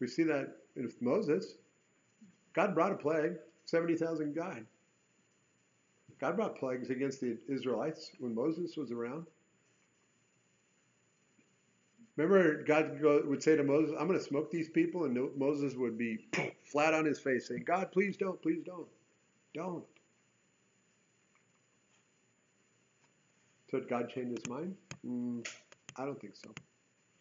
We 0.00 0.06
see 0.08 0.22
that 0.24 0.56
with 0.76 1.00
Moses. 1.02 1.54
God 2.54 2.74
brought 2.74 2.92
a 2.92 2.96
plague, 2.96 3.36
70,000 3.66 4.34
died. 4.34 4.66
God 6.20 6.36
brought 6.36 6.58
plagues 6.58 6.90
against 6.90 7.20
the 7.20 7.36
Israelites 7.48 8.10
when 8.18 8.34
Moses 8.34 8.76
was 8.76 8.90
around. 8.90 9.26
Remember, 12.16 12.62
God 12.62 13.00
would 13.02 13.42
say 13.42 13.56
to 13.56 13.64
Moses, 13.64 13.94
I'm 13.98 14.06
going 14.06 14.18
to 14.18 14.24
smoke 14.24 14.50
these 14.50 14.68
people, 14.68 15.04
and 15.04 15.36
Moses 15.36 15.74
would 15.74 15.98
be 15.98 16.26
flat 16.64 16.94
on 16.94 17.04
his 17.04 17.18
face 17.18 17.48
saying, 17.48 17.64
God, 17.66 17.90
please 17.90 18.16
don't, 18.16 18.40
please 18.40 18.62
don't. 18.64 18.86
Don't. 19.52 19.84
So 23.70 23.80
did 23.80 23.88
God 23.88 24.10
change 24.14 24.36
his 24.36 24.46
mind? 24.48 24.76
Mm, 25.04 25.44
I 25.96 26.04
don't 26.04 26.20
think 26.20 26.36
so. 26.36 26.50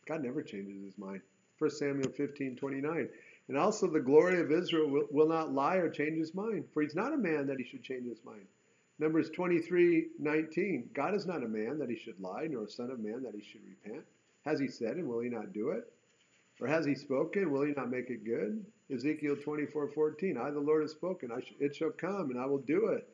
God 0.05 0.21
never 0.21 0.43
changes 0.43 0.83
his 0.83 0.97
mind. 0.97 1.21
1 1.57 1.71
Samuel 1.71 2.11
15, 2.11 2.55
29. 2.55 3.09
And 3.47 3.57
also 3.57 3.87
the 3.87 3.99
glory 3.99 4.39
of 4.39 4.51
Israel 4.51 4.89
will, 4.89 5.07
will 5.09 5.27
not 5.27 5.53
lie 5.53 5.77
or 5.77 5.89
change 5.89 6.17
his 6.17 6.35
mind, 6.35 6.65
for 6.71 6.83
he's 6.83 6.95
not 6.95 7.13
a 7.13 7.17
man 7.17 7.47
that 7.47 7.57
he 7.57 7.65
should 7.65 7.83
change 7.83 8.07
his 8.07 8.23
mind. 8.23 8.45
Numbers 8.99 9.31
23, 9.31 10.07
19. 10.19 10.89
God 10.93 11.15
is 11.15 11.25
not 11.25 11.43
a 11.43 11.47
man 11.47 11.79
that 11.79 11.89
he 11.89 11.97
should 11.97 12.19
lie, 12.19 12.47
nor 12.49 12.65
a 12.65 12.69
son 12.69 12.91
of 12.91 12.99
man 12.99 13.23
that 13.23 13.33
he 13.33 13.41
should 13.41 13.61
repent. 13.67 14.05
Has 14.45 14.59
he 14.59 14.67
said, 14.67 14.97
and 14.97 15.07
will 15.07 15.21
he 15.21 15.29
not 15.29 15.53
do 15.53 15.69
it? 15.69 15.91
Or 16.61 16.67
has 16.67 16.85
he 16.85 16.95
spoken, 16.95 17.51
will 17.51 17.63
he 17.63 17.73
not 17.73 17.89
make 17.89 18.09
it 18.09 18.25
good? 18.25 18.65
Ezekiel 18.93 19.37
24, 19.37 19.89
14. 19.89 20.37
I, 20.37 20.51
the 20.51 20.59
Lord, 20.59 20.81
have 20.81 20.91
spoken. 20.91 21.29
Sh- 21.41 21.53
it 21.59 21.75
shall 21.75 21.91
come, 21.91 22.29
and 22.29 22.39
I 22.39 22.45
will 22.45 22.59
do 22.59 22.87
it. 22.87 23.07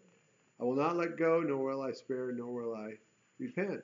I 0.60 0.64
will 0.64 0.76
not 0.76 0.98
let 0.98 1.18
go, 1.18 1.42
nor 1.42 1.64
will 1.64 1.82
I 1.82 1.92
spare, 1.92 2.32
nor 2.32 2.52
will 2.52 2.76
I 2.76 2.94
repent. 3.40 3.82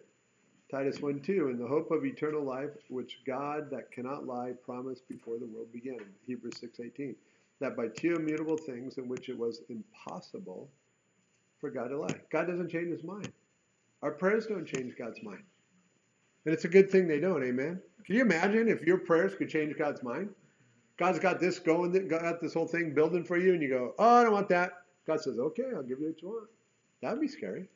Titus 0.70 1.00
1 1.00 1.22
2, 1.22 1.50
in 1.50 1.58
the 1.60 1.68
hope 1.68 1.92
of 1.92 2.06
eternal 2.06 2.44
life, 2.44 2.72
which 2.90 3.22
God 3.26 3.70
that 3.70 3.92
cannot 3.92 4.26
lie 4.26 4.54
promised 4.66 5.08
before 5.08 5.38
the 5.38 5.46
world 5.46 5.72
began. 5.72 6.00
Hebrews 6.28 6.60
6 6.60 6.80
18. 6.80 7.16
That 7.60 7.78
by 7.78 7.88
two 7.88 8.16
immutable 8.16 8.58
things 8.58 8.98
in 8.98 9.08
which 9.08 9.30
it 9.30 9.38
was 9.38 9.62
impossible 9.70 10.70
for 11.62 11.70
God 11.70 11.90
to 11.90 12.00
lie. 12.00 12.20
God 12.32 12.48
doesn't 12.48 12.72
change 12.72 12.92
his 12.92 13.04
mind. 13.04 13.32
Our 14.02 14.12
prayers 14.12 14.48
don't 14.48 14.66
change 14.68 14.98
God's 14.98 15.24
mind. 15.24 15.44
And 16.46 16.54
it's 16.54 16.66
a 16.66 16.70
good 16.70 16.90
thing 16.92 17.08
they 17.08 17.20
don't, 17.20 17.44
amen? 17.44 17.82
Can 18.06 18.16
you 18.16 18.22
imagine 18.22 18.68
if 18.68 18.84
your 18.84 19.00
prayers 19.00 19.36
could 19.36 19.50
change 19.50 19.76
God's 19.78 20.04
mind? 20.04 20.30
God's 20.98 21.20
got 21.20 21.40
this 21.40 21.60
going, 21.60 22.08
got 22.08 22.40
this 22.40 22.54
whole 22.54 22.68
thing 22.68 22.94
building 22.94 23.24
for 23.24 23.38
you, 23.38 23.54
and 23.54 23.62
you 23.62 23.70
go, 23.70 23.96
oh, 23.98 24.16
I 24.18 24.24
don't 24.24 24.32
want 24.32 24.50
that. 24.50 24.84
God 25.08 25.22
says, 25.22 25.40
okay, 25.40 25.66
I'll 25.76 25.84
give 25.84 26.00
you 26.00 26.08
what 26.08 26.22
you 26.22 26.28
want. 26.30 26.50
That'd 27.02 27.20
be 27.20 27.28
scary. 27.28 27.68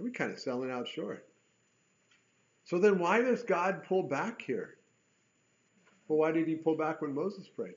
I'd 0.00 0.06
be 0.06 0.12
kind 0.12 0.32
of 0.32 0.38
selling 0.38 0.70
out 0.70 0.88
short. 0.88 1.26
So 2.64 2.78
then 2.78 2.98
why 2.98 3.20
does 3.20 3.42
God 3.42 3.82
pull 3.84 4.04
back 4.04 4.40
here? 4.40 4.76
Well, 6.08 6.18
why 6.18 6.32
did 6.32 6.48
he 6.48 6.54
pull 6.54 6.76
back 6.76 7.02
when 7.02 7.14
Moses 7.14 7.48
prayed? 7.48 7.74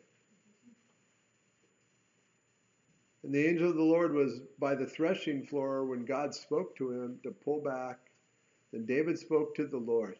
And 3.23 3.33
the 3.33 3.45
angel 3.45 3.69
of 3.69 3.75
the 3.75 3.83
Lord 3.83 4.13
was 4.13 4.39
by 4.59 4.75
the 4.75 4.85
threshing 4.85 5.45
floor 5.45 5.85
when 5.85 6.05
God 6.05 6.33
spoke 6.33 6.75
to 6.77 6.91
him 6.91 7.19
to 7.23 7.31
pull 7.31 7.61
back. 7.61 7.99
Then 8.77 8.85
David 8.85 9.17
spoke 9.17 9.55
to 9.55 9.65
the 9.65 9.77
Lord 9.77 10.19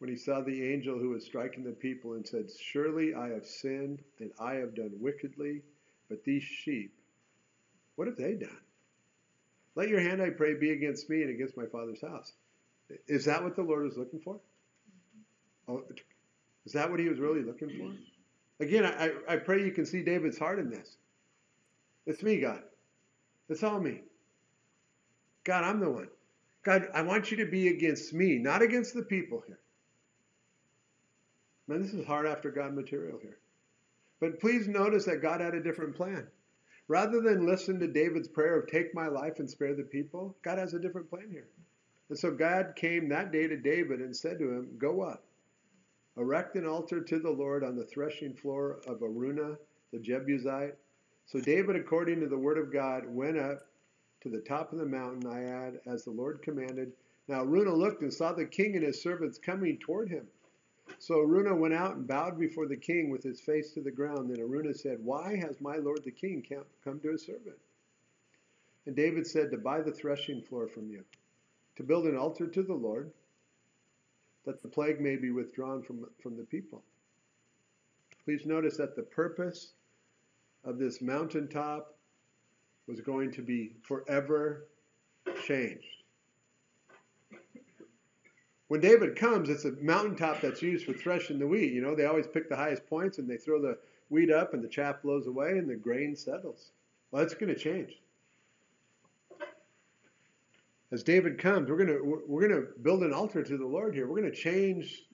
when 0.00 0.10
he 0.10 0.16
saw 0.16 0.42
the 0.42 0.70
angel 0.70 0.98
who 0.98 1.08
was 1.08 1.24
striking 1.24 1.64
the 1.64 1.70
people 1.70 2.12
and 2.12 2.28
said, 2.28 2.50
Surely 2.60 3.14
I 3.14 3.30
have 3.30 3.46
sinned 3.46 4.00
and 4.18 4.30
I 4.38 4.56
have 4.56 4.74
done 4.74 4.92
wickedly, 5.00 5.62
but 6.10 6.22
these 6.22 6.42
sheep, 6.42 6.92
what 7.96 8.06
have 8.06 8.18
they 8.18 8.34
done? 8.34 8.60
Let 9.76 9.88
your 9.88 10.00
hand, 10.00 10.20
I 10.20 10.28
pray, 10.28 10.52
be 10.52 10.72
against 10.72 11.08
me 11.08 11.22
and 11.22 11.30
against 11.30 11.56
my 11.56 11.64
father's 11.64 12.02
house. 12.02 12.30
Is 13.08 13.24
that 13.24 13.42
what 13.42 13.56
the 13.56 13.62
Lord 13.62 13.84
was 13.84 13.96
looking 13.96 14.20
for? 14.20 14.38
Oh, 15.68 15.84
is 16.66 16.72
that 16.74 16.90
what 16.90 17.00
he 17.00 17.08
was 17.08 17.18
really 17.18 17.42
looking 17.42 17.70
for? 17.70 18.62
Again, 18.62 18.84
I, 18.84 19.12
I 19.26 19.36
pray 19.36 19.64
you 19.64 19.72
can 19.72 19.86
see 19.86 20.02
David's 20.02 20.38
heart 20.38 20.58
in 20.58 20.68
this. 20.68 20.98
It's 22.04 22.22
me, 22.22 22.40
God. 22.40 22.62
It's 23.48 23.62
all 23.62 23.80
me. 23.80 24.02
God, 25.44 25.64
I'm 25.64 25.80
the 25.80 25.90
one. 25.90 26.08
God, 26.62 26.88
I 26.94 27.02
want 27.02 27.30
you 27.30 27.38
to 27.38 27.46
be 27.46 27.68
against 27.68 28.12
me, 28.12 28.36
not 28.36 28.62
against 28.62 28.94
the 28.94 29.02
people 29.02 29.42
here. 29.46 29.60
Man, 31.66 31.82
this 31.82 31.94
is 31.94 32.06
hard 32.06 32.26
after 32.26 32.50
God 32.50 32.74
material 32.74 33.18
here. 33.22 33.38
But 34.20 34.40
please 34.40 34.68
notice 34.68 35.06
that 35.06 35.22
God 35.22 35.40
had 35.40 35.54
a 35.54 35.62
different 35.62 35.96
plan. 35.96 36.26
Rather 36.88 37.20
than 37.20 37.46
listen 37.46 37.78
to 37.78 37.86
David's 37.86 38.28
prayer 38.28 38.58
of 38.58 38.66
take 38.66 38.94
my 38.94 39.06
life 39.06 39.38
and 39.38 39.48
spare 39.48 39.74
the 39.74 39.84
people, 39.84 40.36
God 40.42 40.58
has 40.58 40.74
a 40.74 40.80
different 40.80 41.08
plan 41.08 41.28
here. 41.30 41.48
And 42.08 42.18
so 42.18 42.32
God 42.32 42.74
came 42.74 43.08
that 43.08 43.30
day 43.30 43.46
to 43.46 43.56
David 43.56 44.00
and 44.00 44.14
said 44.14 44.38
to 44.40 44.50
him, 44.50 44.76
Go 44.76 45.02
up, 45.02 45.24
erect 46.16 46.56
an 46.56 46.66
altar 46.66 47.00
to 47.00 47.18
the 47.20 47.30
Lord 47.30 47.62
on 47.62 47.76
the 47.76 47.84
threshing 47.84 48.34
floor 48.34 48.80
of 48.86 49.00
Araunah 49.00 49.56
the 49.92 50.00
Jebusite. 50.00 50.76
So 51.26 51.40
David, 51.40 51.76
according 51.76 52.20
to 52.20 52.26
the 52.26 52.36
word 52.36 52.58
of 52.58 52.72
God, 52.72 53.04
went 53.06 53.38
up 53.38 53.69
to 54.22 54.28
the 54.28 54.40
top 54.40 54.72
of 54.72 54.78
the 54.78 54.86
mountain 54.86 55.26
I 55.30 55.40
had 55.40 55.80
as 55.86 56.04
the 56.04 56.10
Lord 56.10 56.42
commanded. 56.42 56.92
Now 57.28 57.44
Araunah 57.44 57.76
looked 57.76 58.02
and 58.02 58.12
saw 58.12 58.32
the 58.32 58.44
king 58.44 58.76
and 58.76 58.84
his 58.84 59.02
servants 59.02 59.38
coming 59.38 59.78
toward 59.78 60.08
him. 60.08 60.26
So 60.98 61.20
Araunah 61.20 61.56
went 61.56 61.74
out 61.74 61.96
and 61.96 62.06
bowed 62.06 62.38
before 62.38 62.66
the 62.66 62.76
king 62.76 63.10
with 63.10 63.22
his 63.22 63.40
face 63.40 63.72
to 63.72 63.80
the 63.80 63.90
ground. 63.90 64.30
Then 64.30 64.40
Araunah 64.40 64.74
said, 64.74 64.98
Why 65.02 65.36
has 65.36 65.60
my 65.60 65.76
lord 65.76 66.02
the 66.04 66.10
king 66.10 66.44
come 66.84 67.00
to 67.00 67.12
his 67.12 67.24
servant? 67.24 67.56
And 68.86 68.96
David 68.96 69.26
said, 69.26 69.50
To 69.50 69.58
buy 69.58 69.82
the 69.82 69.92
threshing 69.92 70.42
floor 70.42 70.66
from 70.66 70.90
you, 70.90 71.04
to 71.76 71.82
build 71.82 72.06
an 72.06 72.16
altar 72.16 72.46
to 72.46 72.62
the 72.62 72.74
Lord, 72.74 73.12
that 74.44 74.62
the 74.62 74.68
plague 74.68 75.00
may 75.00 75.16
be 75.16 75.30
withdrawn 75.30 75.82
from, 75.82 76.06
from 76.22 76.36
the 76.36 76.44
people. 76.44 76.82
Please 78.24 78.46
notice 78.46 78.76
that 78.78 78.96
the 78.96 79.02
purpose 79.02 79.72
of 80.64 80.78
this 80.78 81.00
mountaintop 81.00 81.94
was 82.90 83.00
going 83.00 83.30
to 83.30 83.42
be 83.42 83.72
forever 83.82 84.66
changed. 85.46 85.84
when 88.68 88.80
David 88.80 89.16
comes, 89.16 89.48
it's 89.48 89.64
a 89.64 89.72
mountaintop 89.80 90.40
that's 90.40 90.60
used 90.60 90.84
for 90.84 90.92
threshing 90.92 91.38
the 91.38 91.46
wheat. 91.46 91.72
You 91.72 91.82
know, 91.82 91.94
they 91.94 92.06
always 92.06 92.26
pick 92.26 92.48
the 92.48 92.56
highest 92.56 92.86
points 92.88 93.18
and 93.18 93.28
they 93.28 93.36
throw 93.36 93.62
the 93.62 93.78
wheat 94.08 94.30
up 94.30 94.54
and 94.54 94.62
the 94.62 94.68
chaff 94.68 95.02
blows 95.02 95.28
away 95.28 95.50
and 95.52 95.70
the 95.70 95.76
grain 95.76 96.16
settles. 96.16 96.72
Well, 97.10 97.22
that's 97.22 97.34
going 97.34 97.54
to 97.54 97.58
change. 97.58 98.00
As 100.92 101.04
David 101.04 101.38
comes, 101.38 101.70
we're 101.70 101.76
going 101.76 101.88
to 101.88 102.22
we're 102.26 102.48
going 102.48 102.60
to 102.60 102.68
build 102.82 103.04
an 103.04 103.12
altar 103.12 103.44
to 103.44 103.56
the 103.56 103.66
Lord 103.66 103.94
here. 103.94 104.08
We're 104.08 104.20
going 104.20 104.32
to 104.32 104.36
change 104.36 105.04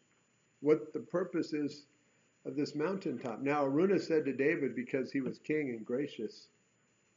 what 0.61 0.95
the 0.95 1.01
purpose 1.01 1.53
is 1.53 1.85
of 2.47 2.57
this 2.57 2.75
mountaintop. 2.75 3.41
Now, 3.41 3.67
Araunah 3.67 4.01
said 4.01 4.25
to 4.25 4.33
David, 4.33 4.75
because 4.75 5.13
he 5.13 5.21
was 5.21 5.39
king 5.39 5.71
and 5.71 5.85
gracious 5.85 6.49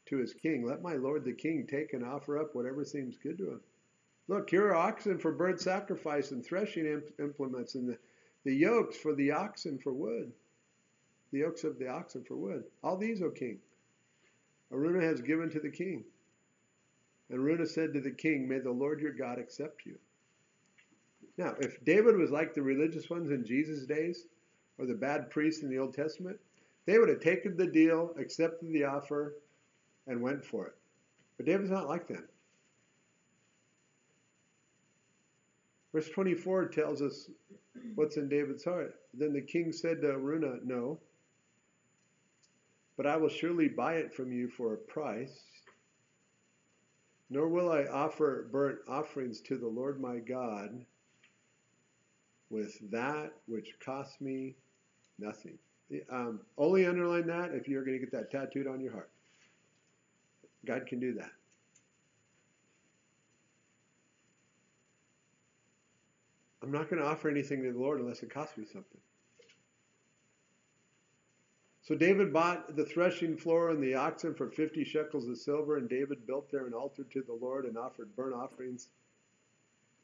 to 0.10 0.18
his 0.18 0.34
king, 0.34 0.66
Let 0.66 0.82
my 0.82 0.95
lord 0.95 1.24
the 1.24 1.34
king 1.34 1.66
take 1.68 1.93
and 1.93 2.03
offer 2.03 2.38
up 2.38 2.53
whatever 2.53 2.84
seems 2.84 3.18
good 3.18 3.38
to 3.38 3.51
him. 3.51 3.62
Look, 4.28 4.49
here 4.49 4.68
are 4.68 4.76
oxen 4.76 5.18
for 5.18 5.32
burnt 5.32 5.60
sacrifice 5.60 6.32
and 6.32 6.45
threshing 6.45 7.01
implements, 7.20 7.76
and 7.76 7.89
the, 7.89 7.97
the 8.43 8.55
yokes 8.55 8.97
for 8.97 9.16
the 9.16 9.32
oxen 9.32 9.80
for 9.80 9.91
wood. 9.91 10.32
The 11.32 11.39
yokes 11.39 11.64
of 11.64 11.80
the 11.80 11.88
oxen 11.88 12.24
for 12.24 12.36
wood. 12.36 12.64
All 12.84 12.97
these, 12.97 13.22
O 13.22 13.30
king. 13.30 13.60
Araunah 14.72 15.01
has 15.01 15.22
given 15.22 15.49
to 15.51 15.60
the 15.60 15.70
king. 15.70 16.03
And 17.30 17.39
Araunah 17.39 17.68
said 17.68 17.93
to 17.93 18.01
the 18.01 18.12
king, 18.12 18.47
May 18.47 18.60
the 18.60 18.72
Lord 18.72 18.99
your 18.99 19.14
God 19.14 19.39
accept 19.39 19.86
you. 19.86 19.97
Now, 21.38 21.55
if 21.60 21.84
David 21.84 22.18
was 22.18 22.32
like 22.32 22.53
the 22.53 22.62
religious 22.62 23.10
ones 23.10 23.32
in 23.32 23.45
Jesus' 23.45 23.86
days, 23.86 24.26
or 24.78 24.86
the 24.86 24.93
bad 24.93 25.30
priests 25.30 25.64
in 25.64 25.70
the 25.70 25.80
Old 25.80 25.93
Testament, 25.93 26.39
they 26.86 26.97
would 26.97 27.10
have 27.10 27.20
taken 27.20 27.55
the 27.55 27.68
deal, 27.68 28.14
accepted 28.18 28.72
the 28.72 28.86
offer, 28.86 29.36
and 30.10 30.22
went 30.22 30.43
for 30.43 30.66
it. 30.66 30.76
But 31.38 31.45
David's 31.45 31.72
not 31.72 31.88
like 31.88 32.07
that. 32.10 32.28
Verse 35.93 36.10
24 36.10 36.66
tells 36.66 37.01
us 37.01 37.30
what's 37.95 38.18
in 38.18 38.28
David's 38.28 38.64
heart. 38.66 38.95
Then 39.14 39.34
the 39.34 39.41
king 39.41 39.72
said 39.72 40.01
to 40.01 40.07
Araunah, 40.07 40.60
No, 40.66 40.99
but 42.97 43.07
I 43.07 43.16
will 43.16 43.30
surely 43.30 43.70
buy 43.70 43.95
it 43.95 44.14
from 44.14 44.34
you 44.34 44.49
for 44.49 44.74
a 44.74 44.78
price. 44.78 45.39
Nor 47.30 47.47
will 47.47 47.72
I 47.72 47.84
offer 47.86 48.47
burnt 48.51 48.80
offerings 48.88 49.39
to 49.41 49.57
the 49.57 49.68
Lord 49.68 50.01
my 50.01 50.18
God 50.18 50.84
with 52.49 52.78
that 52.91 53.34
which 53.45 53.76
cost 53.80 54.20
me 54.20 54.55
nothing. 55.20 55.57
Um, 56.12 56.41
only 56.57 56.86
underline 56.86 57.28
that 57.28 57.53
if 57.53 57.68
you're 57.68 57.86
going 57.86 57.99
to 57.99 58.05
get 58.05 58.12
that 58.12 58.32
tattooed 58.32 58.68
on 58.68 58.82
your 58.82 58.91
heart. 58.91 59.10
God 60.66 60.86
can 60.88 60.99
do 60.99 61.14
that. 61.14 61.32
I'm 66.62 66.72
not 66.72 66.89
going 66.89 67.01
to 67.01 67.07
offer 67.07 67.30
anything 67.30 67.64
to 67.64 67.72
the 67.72 67.80
Lord 67.80 67.99
unless 67.99 68.22
it 68.22 68.34
costs 68.34 68.57
me 68.57 68.66
something. 68.66 68.99
So 71.82 71.95
David 71.95 72.32
bought 72.32 72.76
the 72.76 72.86
threshing 72.86 73.36
floor 73.36 73.72
and 73.72 73.82
the 73.82 73.95
oxen 73.95 74.36
for 74.36 74.49
50 74.49 74.84
shekels 74.84 75.28
of 75.28 75.38
silver, 75.38 75.78
and 75.78 75.89
David 75.89 76.28
built 76.28 76.51
there 76.51 76.68
an 76.68 76.74
altar 76.74 77.03
to 77.03 77.22
the 77.24 77.34
Lord 77.34 77.66
and 77.66 77.78
offered 77.78 78.16
burnt 78.16 78.36
offerings 78.36 78.89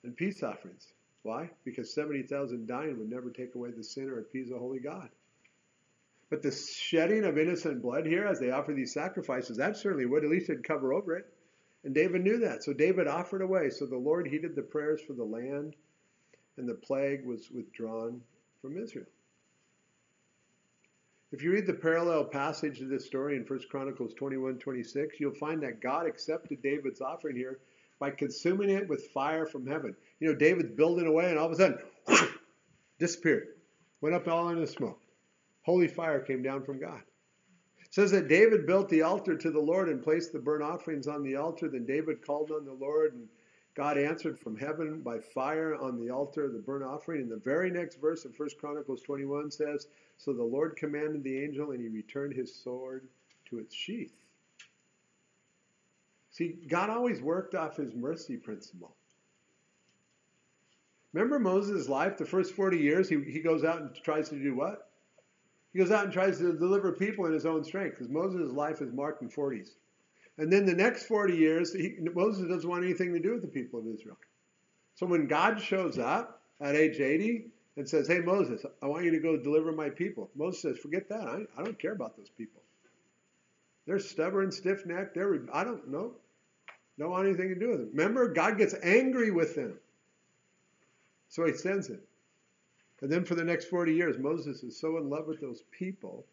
and 0.04 0.16
peace 0.18 0.42
offerings. 0.42 0.88
Why? 1.22 1.50
Because 1.64 1.94
70,000 1.94 2.68
dying 2.68 2.98
would 2.98 3.10
never 3.10 3.30
take 3.30 3.54
away 3.54 3.70
the 3.72 3.84
sin 3.84 4.10
or 4.10 4.20
appease 4.20 4.50
a 4.50 4.58
holy 4.58 4.80
God. 4.80 5.10
But 6.30 6.42
the 6.42 6.52
shedding 6.52 7.24
of 7.24 7.38
innocent 7.38 7.82
blood 7.82 8.06
here 8.06 8.26
as 8.26 8.40
they 8.40 8.52
offer 8.52 8.74
these 8.74 8.94
sacrifices, 8.94 9.58
that 9.58 9.78
certainly 9.78 10.06
would. 10.06 10.24
At 10.24 10.32
least 10.32 10.50
it'd 10.50 10.64
cover 10.64 10.94
over 10.94 11.16
it. 11.16 11.26
And 11.84 11.94
David 11.94 12.24
knew 12.24 12.40
that. 12.40 12.64
So 12.64 12.74
David 12.74 13.08
offered 13.08 13.42
away. 13.42 13.70
So 13.70 13.86
the 13.86 13.98
Lord 13.98 14.28
heeded 14.28 14.56
the 14.56 14.64
prayers 14.64 15.02
for 15.02 15.14
the 15.14 15.24
land 15.24 15.76
and 16.58 16.68
the 16.68 16.76
plague 16.76 17.26
was 17.26 17.50
withdrawn 17.52 18.22
from 18.62 18.82
Israel. 18.82 19.06
If 21.32 21.44
you 21.44 21.52
read 21.52 21.68
the 21.68 21.74
parallel 21.74 22.24
passage 22.26 22.80
of 22.82 22.90
this 22.90 23.06
story 23.06 23.36
in 23.36 23.44
1 23.44 23.60
Chronicles 23.70 24.14
21 24.14 24.58
26, 24.58 25.20
you'll 25.20 25.34
find 25.34 25.62
that 25.64 25.82
God 25.82 26.08
accepted 26.08 26.62
David's 26.62 27.02
offering 27.02 27.36
here 27.36 27.60
by 28.00 28.12
consuming 28.12 28.70
it 28.70 28.88
with 28.88 29.10
fire 29.14 29.46
from 29.46 29.68
heaven. 29.68 29.96
You 30.20 30.30
know, 30.30 30.36
David's 30.36 30.72
building 30.72 31.08
away, 31.08 31.30
and 31.30 31.38
all 31.38 31.48
of 31.48 31.52
a 31.52 31.56
sudden, 31.56 31.80
disappeared. 33.00 33.48
Went 34.02 34.16
up 34.16 34.28
all 34.28 34.50
in 34.50 34.60
the 34.60 34.68
smoke. 34.68 35.00
Holy 35.66 35.88
fire 35.88 36.20
came 36.20 36.44
down 36.44 36.64
from 36.64 36.80
God. 36.80 37.02
It 37.80 37.94
says 37.94 38.12
that 38.12 38.28
David 38.28 38.68
built 38.68 38.88
the 38.88 39.02
altar 39.02 39.36
to 39.36 39.50
the 39.50 39.60
Lord 39.60 39.90
and 39.90 40.04
placed 40.04 40.32
the 40.32 40.38
burnt 40.38 40.62
offerings 40.62 41.08
on 41.08 41.24
the 41.24 41.38
altar. 41.38 41.68
Then 41.68 41.86
David 41.88 42.24
called 42.24 42.52
on 42.52 42.66
the 42.66 42.74
Lord, 42.74 43.16
and 43.16 43.28
God 43.74 43.98
answered 43.98 44.38
from 44.38 44.56
heaven 44.56 45.02
by 45.02 45.20
fire 45.20 45.74
on 45.76 46.00
the 46.00 46.12
altar 46.12 46.46
of 46.46 46.54
the 46.54 46.60
burnt 46.60 46.84
offering. 46.84 47.22
And 47.22 47.32
the 47.32 47.38
very 47.38 47.72
next 47.72 48.00
verse 48.00 48.26
of 48.26 48.38
1 48.38 48.50
Chronicles 48.60 49.02
21 49.02 49.50
says, 49.50 49.88
So 50.20 50.34
the 50.34 50.44
Lord 50.44 50.76
commanded 50.76 51.24
the 51.24 51.44
angel, 51.44 51.72
and 51.72 51.82
he 51.82 51.88
returned 51.88 52.36
his 52.36 52.54
sword 52.54 53.08
to 53.50 53.58
its 53.58 53.74
sheath. 53.74 54.14
See, 56.30 56.60
God 56.68 56.92
always 56.92 57.22
worked 57.22 57.56
off 57.56 57.78
his 57.78 57.96
mercy 57.96 58.38
principle. 58.38 58.94
Remember 61.12 61.40
Moses' 61.40 61.90
life, 61.90 62.18
the 62.18 62.26
first 62.26 62.54
40 62.54 62.78
years, 62.78 63.10
he, 63.10 63.20
he 63.24 63.40
goes 63.40 63.64
out 63.64 63.82
and 63.82 63.96
tries 64.04 64.30
to 64.30 64.36
do 64.36 64.54
what? 64.54 64.85
He 65.76 65.82
goes 65.82 65.92
out 65.92 66.06
and 66.06 66.14
tries 66.14 66.38
to 66.38 66.54
deliver 66.54 66.94
people 66.94 67.26
in 67.26 67.34
his 67.34 67.46
own 67.46 67.62
strength, 67.66 67.96
because 67.96 68.08
Moses' 68.08 68.50
life 68.54 68.82
is 68.82 68.94
marked 68.94 69.22
in 69.22 69.30
40s. 69.30 69.72
And 70.38 70.52
then 70.52 70.66
the 70.66 70.74
next 70.74 71.06
40 71.06 71.36
years, 71.36 71.74
he, 71.74 71.98
Moses 72.14 72.48
doesn't 72.48 72.70
want 72.70 72.86
anything 72.86 73.12
to 73.12 73.20
do 73.20 73.34
with 73.34 73.42
the 73.42 73.50
people 73.50 73.82
of 73.82 73.88
Israel. 73.88 74.16
So 74.94 75.06
when 75.06 75.28
God 75.28 75.60
shows 75.60 76.00
up 76.00 76.42
at 76.62 76.76
age 76.76 77.02
80 77.02 77.48
and 77.76 77.90
says, 77.90 78.08
Hey, 78.08 78.20
Moses, 78.20 78.66
I 78.82 78.86
want 78.86 79.04
you 79.04 79.12
to 79.12 79.20
go 79.20 79.36
deliver 79.36 79.74
my 79.74 79.90
people, 79.90 80.30
Moses 80.34 80.62
says, 80.62 80.78
Forget 80.78 81.10
that. 81.10 81.28
I, 81.28 81.40
I 81.58 81.66
don't 81.66 81.78
care 81.78 81.92
about 81.92 82.16
those 82.16 82.30
people. 82.30 82.62
They're 83.86 84.00
stubborn, 84.00 84.54
stiff 84.54 84.86
necked. 84.86 85.18
I 85.18 85.66
don't 85.66 85.90
know. 85.90 86.14
Don't 86.98 87.12
want 87.12 87.28
anything 87.28 87.50
to 87.50 87.60
do 87.60 87.72
with 87.72 87.80
them. 87.80 87.90
Remember, 87.92 88.30
God 88.30 88.58
gets 88.58 88.76
angry 88.82 89.30
with 89.30 89.56
them. 89.56 89.78
So 91.28 91.46
he 91.46 91.52
sends 91.52 91.90
him. 91.90 92.00
And 93.02 93.12
then 93.12 93.26
for 93.26 93.36
the 93.36 93.44
next 93.44 93.66
40 93.66 93.94
years, 93.94 94.18
Moses 94.18 94.64
is 94.64 94.80
so 94.80 94.98
in 94.98 95.10
love 95.10 95.28
with 95.28 95.42
those 95.42 95.64
people. 95.72 96.26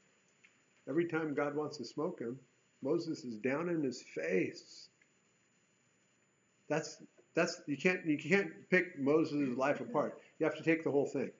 Every 0.88 1.06
time 1.06 1.34
God 1.34 1.54
wants 1.54 1.76
to 1.78 1.84
smoke 1.84 2.20
him, 2.20 2.38
Moses 2.82 3.24
is 3.24 3.36
down 3.38 3.68
in 3.68 3.82
his 3.82 4.02
face. 4.02 4.88
That's 6.68 7.02
that's 7.34 7.60
you 7.66 7.76
can't 7.76 8.04
you 8.06 8.18
can't 8.18 8.50
pick 8.70 8.98
Moses' 8.98 9.56
life 9.56 9.80
apart. 9.80 10.18
You 10.38 10.46
have 10.46 10.56
to 10.56 10.62
take 10.62 10.84
the 10.84 10.90
whole 10.90 11.06
thing. 11.06 11.30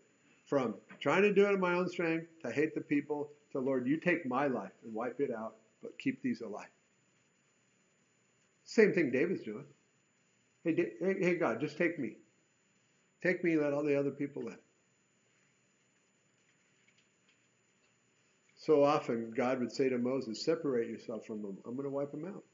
From 0.47 0.75
trying 1.01 1.23
to 1.23 1.33
do 1.33 1.47
it 1.47 1.53
in 1.53 1.61
my 1.61 1.75
own 1.75 1.89
strength 1.89 2.27
to 2.45 2.51
hate 2.51 2.75
the 2.75 2.81
people 2.81 3.31
to 3.53 3.61
Lord, 3.61 3.87
you 3.87 3.97
take 3.97 4.27
my 4.27 4.47
life 4.47 4.73
and 4.85 4.93
wipe 4.93 5.21
it 5.21 5.31
out, 5.31 5.55
but 5.83 5.99
keep 5.99 6.23
these 6.23 6.41
alive. 6.41 6.69
Same 8.65 8.93
thing 8.93 9.11
David's 9.11 9.43
doing. 9.43 9.65
Hey, 10.65 10.93
hey, 11.01 11.35
God, 11.35 11.61
just 11.61 11.77
take 11.77 11.99
me. 11.99 12.17
Take 13.23 13.43
me, 13.43 13.53
and 13.53 13.63
let 13.63 13.73
all 13.73 13.85
the 13.85 13.99
other 13.99 14.11
people 14.11 14.45
live. 14.45 14.59
So 18.63 18.85
often, 18.85 19.33
God 19.37 19.59
would 19.59 19.73
say 19.73 19.89
to 19.89 19.99
Moses, 19.99 20.45
Separate 20.45 20.89
yourself 20.89 21.27
from 21.27 21.43
them. 21.43 21.59
I'm 21.67 21.75
going 21.75 21.83
to 21.83 21.91
wipe 21.91 22.13
them 22.13 22.25
out. 22.25 22.45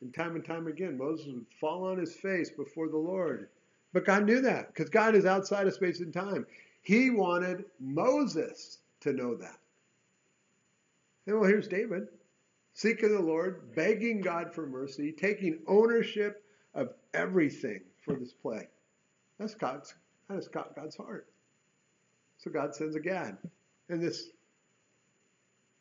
And 0.00 0.14
time 0.14 0.36
and 0.36 0.44
time 0.44 0.68
again, 0.68 0.96
Moses 0.96 1.26
would 1.26 1.46
fall 1.60 1.84
on 1.84 1.98
his 1.98 2.14
face 2.14 2.48
before 2.48 2.88
the 2.88 2.96
Lord. 2.96 3.48
But 3.92 4.04
God 4.04 4.24
knew 4.24 4.40
that 4.42 4.68
because 4.68 4.88
God 4.88 5.16
is 5.16 5.26
outside 5.26 5.66
of 5.66 5.74
space 5.74 5.98
and 5.98 6.14
time. 6.14 6.46
He 6.82 7.10
wanted 7.10 7.64
Moses 7.80 8.78
to 9.00 9.12
know 9.12 9.34
that. 9.34 9.58
And 11.26 11.40
well, 11.40 11.48
here's 11.48 11.66
David 11.66 12.06
seeking 12.74 13.10
the 13.10 13.20
Lord, 13.20 13.74
begging 13.74 14.20
God 14.20 14.54
for 14.54 14.64
mercy, 14.64 15.10
taking 15.10 15.58
ownership 15.66 16.44
of 16.72 16.90
everything 17.12 17.80
for 18.04 18.14
this 18.14 18.32
plague. 18.32 18.68
That's 19.40 19.56
God's, 19.56 19.92
that 20.28 20.38
is 20.38 20.46
God's 20.46 20.94
heart. 20.94 21.26
So 22.36 22.52
God 22.52 22.76
sends 22.76 22.94
a 22.94 23.00
Gad. 23.00 23.36
And 23.88 24.00
this 24.00 24.28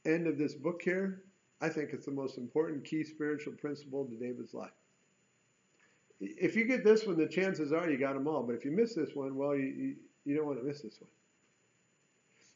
end 0.08 0.28
of 0.28 0.38
this 0.38 0.54
book 0.54 0.82
here, 0.82 1.24
I 1.62 1.70
think 1.70 1.90
it's 1.92 2.06
the 2.06 2.12
most 2.12 2.38
important 2.38 2.86
key 2.86 3.04
spiritual 3.04 3.54
principle 3.54 4.06
to 4.06 4.16
David's 4.16 4.54
life. 4.54 4.72
If 6.20 6.56
you 6.56 6.66
get 6.66 6.84
this 6.84 7.06
one, 7.06 7.18
the 7.18 7.28
chances 7.28 7.72
are 7.72 7.90
you 7.90 7.98
got 7.98 8.14
them 8.14 8.28
all. 8.28 8.44
But 8.44 8.56
if 8.56 8.66
you 8.66 8.72
miss 8.72 8.96
this 8.96 9.12
one, 9.14 9.36
well, 9.36 9.56
you, 9.56 9.66
you, 9.66 9.96
you 10.26 10.36
don't 10.36 10.48
want 10.48 10.60
to 10.60 10.66
miss 10.66 10.82
this 10.82 10.98
one. 11.00 11.10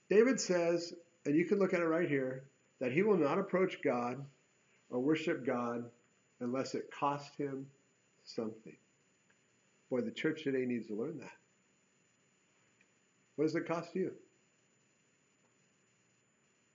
David 0.10 0.40
says, 0.40 0.94
and 1.26 1.36
you 1.36 1.46
can 1.46 1.60
look 1.60 1.74
at 1.74 1.80
it 1.80 1.86
right 1.86 2.10
here, 2.10 2.44
that 2.80 2.92
he 2.92 3.04
will 3.04 3.18
not 3.18 3.38
approach 3.38 3.78
God 3.84 4.24
or 4.90 5.00
worship 5.00 5.46
God 5.46 5.86
unless 6.40 6.74
it 6.74 6.90
costs 6.92 7.36
him 7.38 7.68
something. 8.24 8.76
Boy, 9.90 10.02
the 10.02 10.12
church 10.12 10.44
today 10.44 10.66
needs 10.66 10.88
to 10.88 10.96
learn 10.96 11.20
that. 11.20 11.32
What 13.36 13.46
does 13.46 13.56
it 13.56 13.68
cost 13.68 13.96
you? 13.96 14.12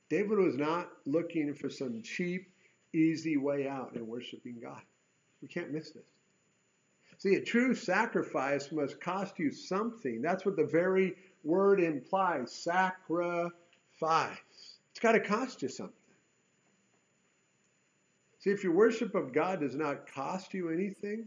David 0.08 0.38
was 0.38 0.56
not 0.56 0.88
looking 1.04 1.54
for 1.54 1.68
some 1.68 2.02
cheap, 2.02 2.48
easy 2.92 3.36
way 3.36 3.68
out 3.68 3.94
in 3.96 4.06
worshiping 4.06 4.58
God. 4.62 4.82
We 5.42 5.48
can't 5.48 5.72
miss 5.72 5.90
this. 5.90 6.04
See, 7.18 7.34
a 7.34 7.42
true 7.42 7.74
sacrifice 7.74 8.70
must 8.70 9.00
cost 9.00 9.38
you 9.38 9.50
something. 9.50 10.20
That's 10.20 10.44
what 10.44 10.56
the 10.56 10.64
very 10.64 11.14
word 11.44 11.80
implies 11.80 12.52
sacrifice. 12.52 13.50
It's 14.00 15.00
got 15.00 15.12
to 15.12 15.20
cost 15.20 15.62
you 15.62 15.68
something. 15.68 15.94
See, 18.38 18.50
if 18.50 18.62
your 18.62 18.74
worship 18.74 19.14
of 19.14 19.32
God 19.32 19.60
does 19.60 19.74
not 19.74 20.06
cost 20.06 20.54
you 20.54 20.70
anything, 20.70 21.26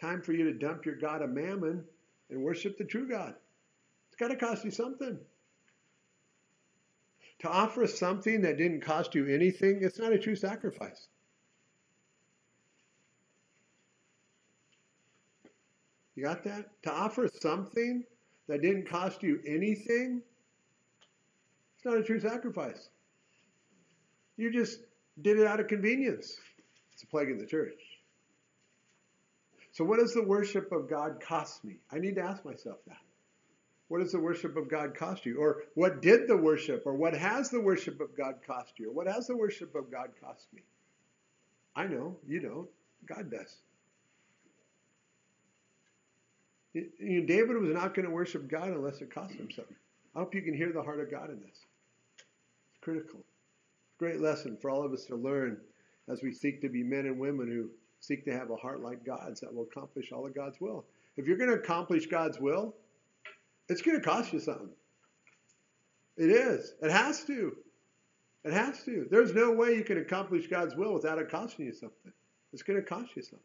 time 0.00 0.20
for 0.20 0.32
you 0.32 0.44
to 0.44 0.52
dump 0.52 0.84
your 0.84 0.96
God 0.96 1.22
of 1.22 1.30
mammon 1.30 1.84
and 2.30 2.42
worship 2.42 2.76
the 2.76 2.84
true 2.84 3.08
God. 3.08 3.34
It's 4.08 4.16
got 4.16 4.28
to 4.28 4.36
cost 4.36 4.64
you 4.64 4.70
something. 4.70 5.18
To 7.40 7.48
offer 7.48 7.86
something 7.86 8.40
that 8.42 8.56
didn't 8.56 8.80
cost 8.80 9.14
you 9.14 9.26
anything, 9.26 9.80
it's 9.82 9.98
not 9.98 10.12
a 10.12 10.18
true 10.18 10.36
sacrifice. 10.36 11.08
You 16.14 16.24
got 16.24 16.44
that? 16.44 16.70
To 16.84 16.92
offer 16.92 17.28
something 17.40 18.04
that 18.48 18.62
didn't 18.62 18.88
cost 18.88 19.22
you 19.22 19.40
anything, 19.46 20.22
it's 21.76 21.84
not 21.84 21.98
a 21.98 22.02
true 22.02 22.20
sacrifice. 22.20 22.88
You 24.38 24.50
just 24.50 24.80
did 25.20 25.38
it 25.38 25.46
out 25.46 25.60
of 25.60 25.66
convenience. 25.66 26.38
It's 26.92 27.02
a 27.02 27.06
plague 27.06 27.28
in 27.28 27.38
the 27.38 27.46
church. 27.46 27.80
So, 29.72 29.84
what 29.84 29.98
does 29.98 30.14
the 30.14 30.22
worship 30.22 30.72
of 30.72 30.88
God 30.88 31.20
cost 31.20 31.62
me? 31.62 31.76
I 31.92 31.98
need 31.98 32.14
to 32.14 32.22
ask 32.22 32.42
myself 32.46 32.78
that. 32.86 32.96
What 33.88 34.00
does 34.00 34.12
the 34.12 34.20
worship 34.20 34.56
of 34.56 34.68
God 34.68 34.94
cost 34.94 35.24
you? 35.26 35.38
Or 35.38 35.62
what 35.74 36.02
did 36.02 36.26
the 36.26 36.36
worship, 36.36 36.82
or 36.86 36.94
what 36.94 37.14
has 37.14 37.50
the 37.50 37.60
worship 37.60 38.00
of 38.00 38.16
God 38.16 38.36
cost 38.46 38.72
you? 38.78 38.90
Or 38.90 38.92
what 38.92 39.06
has 39.06 39.26
the 39.28 39.36
worship 39.36 39.74
of 39.74 39.90
God 39.90 40.10
cost 40.20 40.46
me? 40.52 40.62
I 41.76 41.86
know, 41.86 42.16
you 42.26 42.40
don't. 42.40 42.68
God 43.06 43.30
does. 43.30 43.56
You 46.72 47.20
know, 47.20 47.26
David 47.26 47.56
was 47.56 47.70
not 47.70 47.94
going 47.94 48.06
to 48.06 48.12
worship 48.12 48.48
God 48.48 48.68
unless 48.68 49.00
it 49.00 49.14
cost 49.14 49.34
him 49.34 49.48
something. 49.50 49.76
I 50.14 50.18
hope 50.18 50.34
you 50.34 50.42
can 50.42 50.54
hear 50.54 50.72
the 50.72 50.82
heart 50.82 51.00
of 51.00 51.10
God 51.10 51.30
in 51.30 51.40
this. 51.40 51.58
It's 52.18 52.80
critical. 52.82 53.20
Great 53.98 54.20
lesson 54.20 54.58
for 54.60 54.68
all 54.70 54.84
of 54.84 54.92
us 54.92 55.04
to 55.06 55.16
learn 55.16 55.58
as 56.08 56.22
we 56.22 56.32
seek 56.32 56.60
to 56.62 56.68
be 56.68 56.82
men 56.82 57.06
and 57.06 57.18
women 57.18 57.48
who 57.48 57.70
seek 58.00 58.24
to 58.24 58.32
have 58.32 58.50
a 58.50 58.56
heart 58.56 58.82
like 58.82 59.04
God's 59.04 59.40
that 59.40 59.54
will 59.54 59.62
accomplish 59.64 60.12
all 60.12 60.26
of 60.26 60.34
God's 60.34 60.60
will. 60.60 60.84
If 61.16 61.26
you're 61.26 61.38
going 61.38 61.50
to 61.50 61.56
accomplish 61.56 62.06
God's 62.06 62.38
will, 62.38 62.74
it's 63.68 63.82
going 63.82 63.98
to 63.98 64.04
cost 64.04 64.32
you 64.32 64.40
something. 64.40 64.70
It 66.16 66.30
is. 66.30 66.74
It 66.82 66.90
has 66.90 67.24
to. 67.24 67.56
It 68.44 68.52
has 68.52 68.82
to. 68.84 69.06
There's 69.10 69.34
no 69.34 69.52
way 69.52 69.74
you 69.74 69.84
can 69.84 69.98
accomplish 69.98 70.46
God's 70.46 70.76
will 70.76 70.94
without 70.94 71.18
it 71.18 71.30
costing 71.30 71.66
you 71.66 71.72
something. 71.72 72.12
It's 72.52 72.62
going 72.62 72.80
to 72.80 72.86
cost 72.86 73.16
you 73.16 73.22
something. 73.22 73.40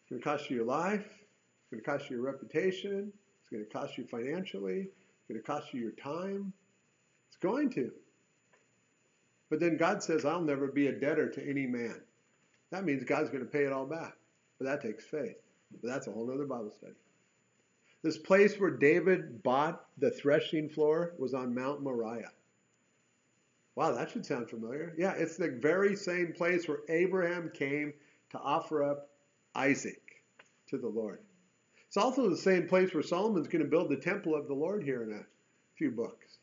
It's 0.00 0.10
going 0.10 0.22
to 0.22 0.28
cost 0.28 0.50
you 0.50 0.56
your 0.56 0.64
life. 0.64 1.04
It's 1.04 1.70
going 1.70 1.82
to 1.82 1.90
cost 1.90 2.10
you 2.10 2.16
your 2.16 2.24
reputation. 2.24 3.12
It's 3.40 3.50
going 3.50 3.64
to 3.64 3.70
cost 3.70 3.98
you 3.98 4.04
financially. 4.06 4.88
It's 4.88 5.28
going 5.28 5.40
to 5.40 5.46
cost 5.46 5.74
you 5.74 5.80
your 5.80 5.92
time. 5.92 6.52
It's 7.28 7.36
going 7.36 7.70
to. 7.70 7.92
But 9.50 9.60
then 9.60 9.76
God 9.76 10.02
says, 10.02 10.24
I'll 10.24 10.40
never 10.40 10.68
be 10.68 10.86
a 10.86 10.92
debtor 10.92 11.28
to 11.30 11.48
any 11.48 11.66
man. 11.66 12.00
That 12.70 12.84
means 12.84 13.04
God's 13.04 13.30
going 13.30 13.44
to 13.44 13.50
pay 13.50 13.64
it 13.64 13.72
all 13.72 13.86
back. 13.86 14.14
But 14.58 14.66
that 14.66 14.82
takes 14.82 15.04
faith. 15.04 15.36
But 15.70 15.90
that's 15.90 16.06
a 16.06 16.12
whole 16.12 16.30
other 16.32 16.46
Bible 16.46 16.72
study. 16.76 16.94
This 18.02 18.18
place 18.18 18.58
where 18.58 18.70
David 18.70 19.42
bought 19.42 19.84
the 19.98 20.10
threshing 20.10 20.68
floor 20.68 21.14
was 21.18 21.34
on 21.34 21.54
Mount 21.54 21.82
Moriah. 21.82 22.30
Wow, 23.74 23.92
that 23.92 24.10
should 24.10 24.24
sound 24.24 24.48
familiar. 24.48 24.94
Yeah, 24.96 25.12
it's 25.12 25.36
the 25.36 25.50
very 25.50 25.96
same 25.96 26.32
place 26.32 26.66
where 26.66 26.80
Abraham 26.88 27.50
came 27.52 27.92
to 28.30 28.38
offer 28.38 28.82
up 28.82 29.10
Isaac 29.54 30.22
to 30.68 30.78
the 30.78 30.88
Lord. 30.88 31.20
It's 31.86 31.96
also 31.96 32.28
the 32.28 32.36
same 32.36 32.68
place 32.68 32.92
where 32.94 33.02
Solomon's 33.02 33.48
going 33.48 33.64
to 33.64 33.70
build 33.70 33.90
the 33.90 33.96
temple 33.96 34.34
of 34.34 34.48
the 34.48 34.54
Lord 34.54 34.82
here 34.82 35.02
in 35.02 35.12
a 35.12 35.24
few 35.76 35.90
books. 35.90 36.38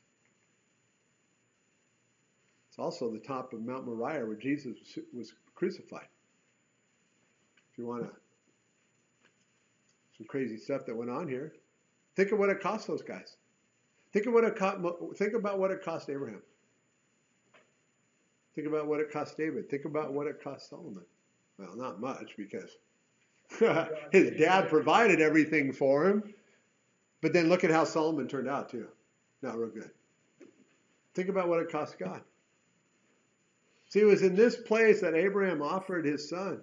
It's 2.70 2.80
also 2.80 3.12
the 3.12 3.20
top 3.20 3.54
of 3.54 3.62
Mount 3.62 3.86
Moriah 3.86 4.26
where 4.26 4.36
Jesus 4.36 4.76
was 5.14 5.34
crucified. 5.54 6.08
If 7.72 7.78
you 7.78 7.86
want 7.86 8.04
to, 8.04 8.10
some 10.18 10.28
crazy 10.28 10.58
stuff 10.58 10.86
that 10.86 10.96
went 10.96 11.12
on 11.12 11.28
here. 11.28 11.54
Think 12.16 12.32
of 12.32 12.40
what 12.40 12.50
it 12.50 12.62
cost 12.62 12.88
those 12.88 13.02
guys. 13.02 13.36
Think 14.12 14.28
of 14.28 14.34
what 14.34 14.44
it 14.44 14.56
cost. 14.56 14.78
Think 15.16 15.34
about 15.34 15.60
what 15.60 15.72
it 15.72 15.84
cost 15.84 16.10
Abraham. 16.10 16.42
Think 18.56 18.68
about 18.68 18.88
what 18.88 19.00
it 19.00 19.12
cost 19.12 19.38
David. 19.38 19.70
Think 19.70 19.86
about 19.86 20.14
what 20.14 20.28
it 20.28 20.44
cost 20.44 20.70
Solomon. 20.70 21.04
Well, 21.58 21.76
not 21.76 22.00
much 22.00 22.36
because 22.38 22.70
his 24.12 24.32
dad 24.38 24.70
provided 24.70 25.22
everything 25.22 25.74
for 25.74 26.08
him. 26.08 26.34
But 27.22 27.34
then 27.34 27.50
look 27.50 27.64
at 27.64 27.72
how 27.72 27.86
Solomon 27.86 28.28
turned 28.28 28.50
out, 28.50 28.70
too. 28.70 28.88
Not 29.42 29.58
real 29.58 29.70
good. 29.70 29.90
Think 31.16 31.30
about 31.30 31.48
what 31.48 31.60
it 31.60 31.72
cost 31.72 31.98
God. 31.98 32.22
See, 33.90 34.02
it 34.02 34.06
was 34.06 34.24
in 34.24 34.36
this 34.36 34.56
place 34.56 35.02
that 35.02 35.14
Abraham 35.16 35.62
offered 35.62 36.06
his 36.06 36.28
son. 36.28 36.62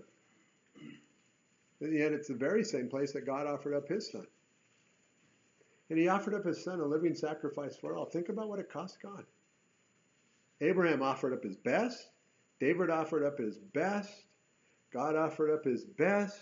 And 1.81 1.97
yet 1.97 2.13
it's 2.13 2.29
the 2.29 2.35
very 2.35 2.65
same 2.65 2.89
place 2.89 3.13
that 3.13 3.27
God 3.27 3.47
offered 3.47 3.75
up 3.75 3.89
his 3.89 4.11
son. 4.11 4.27
And 5.89 5.99
he 5.99 6.09
offered 6.09 6.35
up 6.35 6.45
his 6.45 6.63
son 6.63 6.81
a 6.81 6.85
living 6.85 7.15
sacrifice 7.15 7.77
for 7.77 7.97
all. 7.97 8.05
Think 8.05 8.29
about 8.29 8.49
what 8.49 8.59
it 8.59 8.71
cost 8.71 8.99
God. 9.03 9.25
Abraham 10.61 11.03
offered 11.03 11.33
up 11.33 11.43
his 11.43 11.57
best. 11.57 12.11
David 12.61 12.91
offered 12.91 13.25
up 13.25 13.39
his 13.39 13.57
best. 13.57 14.13
God 14.93 15.17
offered 15.17 15.53
up 15.53 15.65
his 15.65 15.85
best 15.85 16.39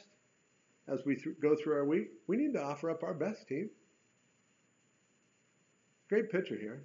as 0.89 1.05
we 1.05 1.16
th- 1.16 1.39
go 1.41 1.55
through 1.55 1.74
our 1.74 1.84
week, 1.84 2.09
we 2.26 2.36
need 2.36 2.55
to 2.55 2.62
offer 2.62 2.91
up 2.91 3.03
our 3.03 3.14
best 3.14 3.47
team. 3.47 3.68
Great 6.09 6.30
picture 6.30 6.57
here. 6.57 6.82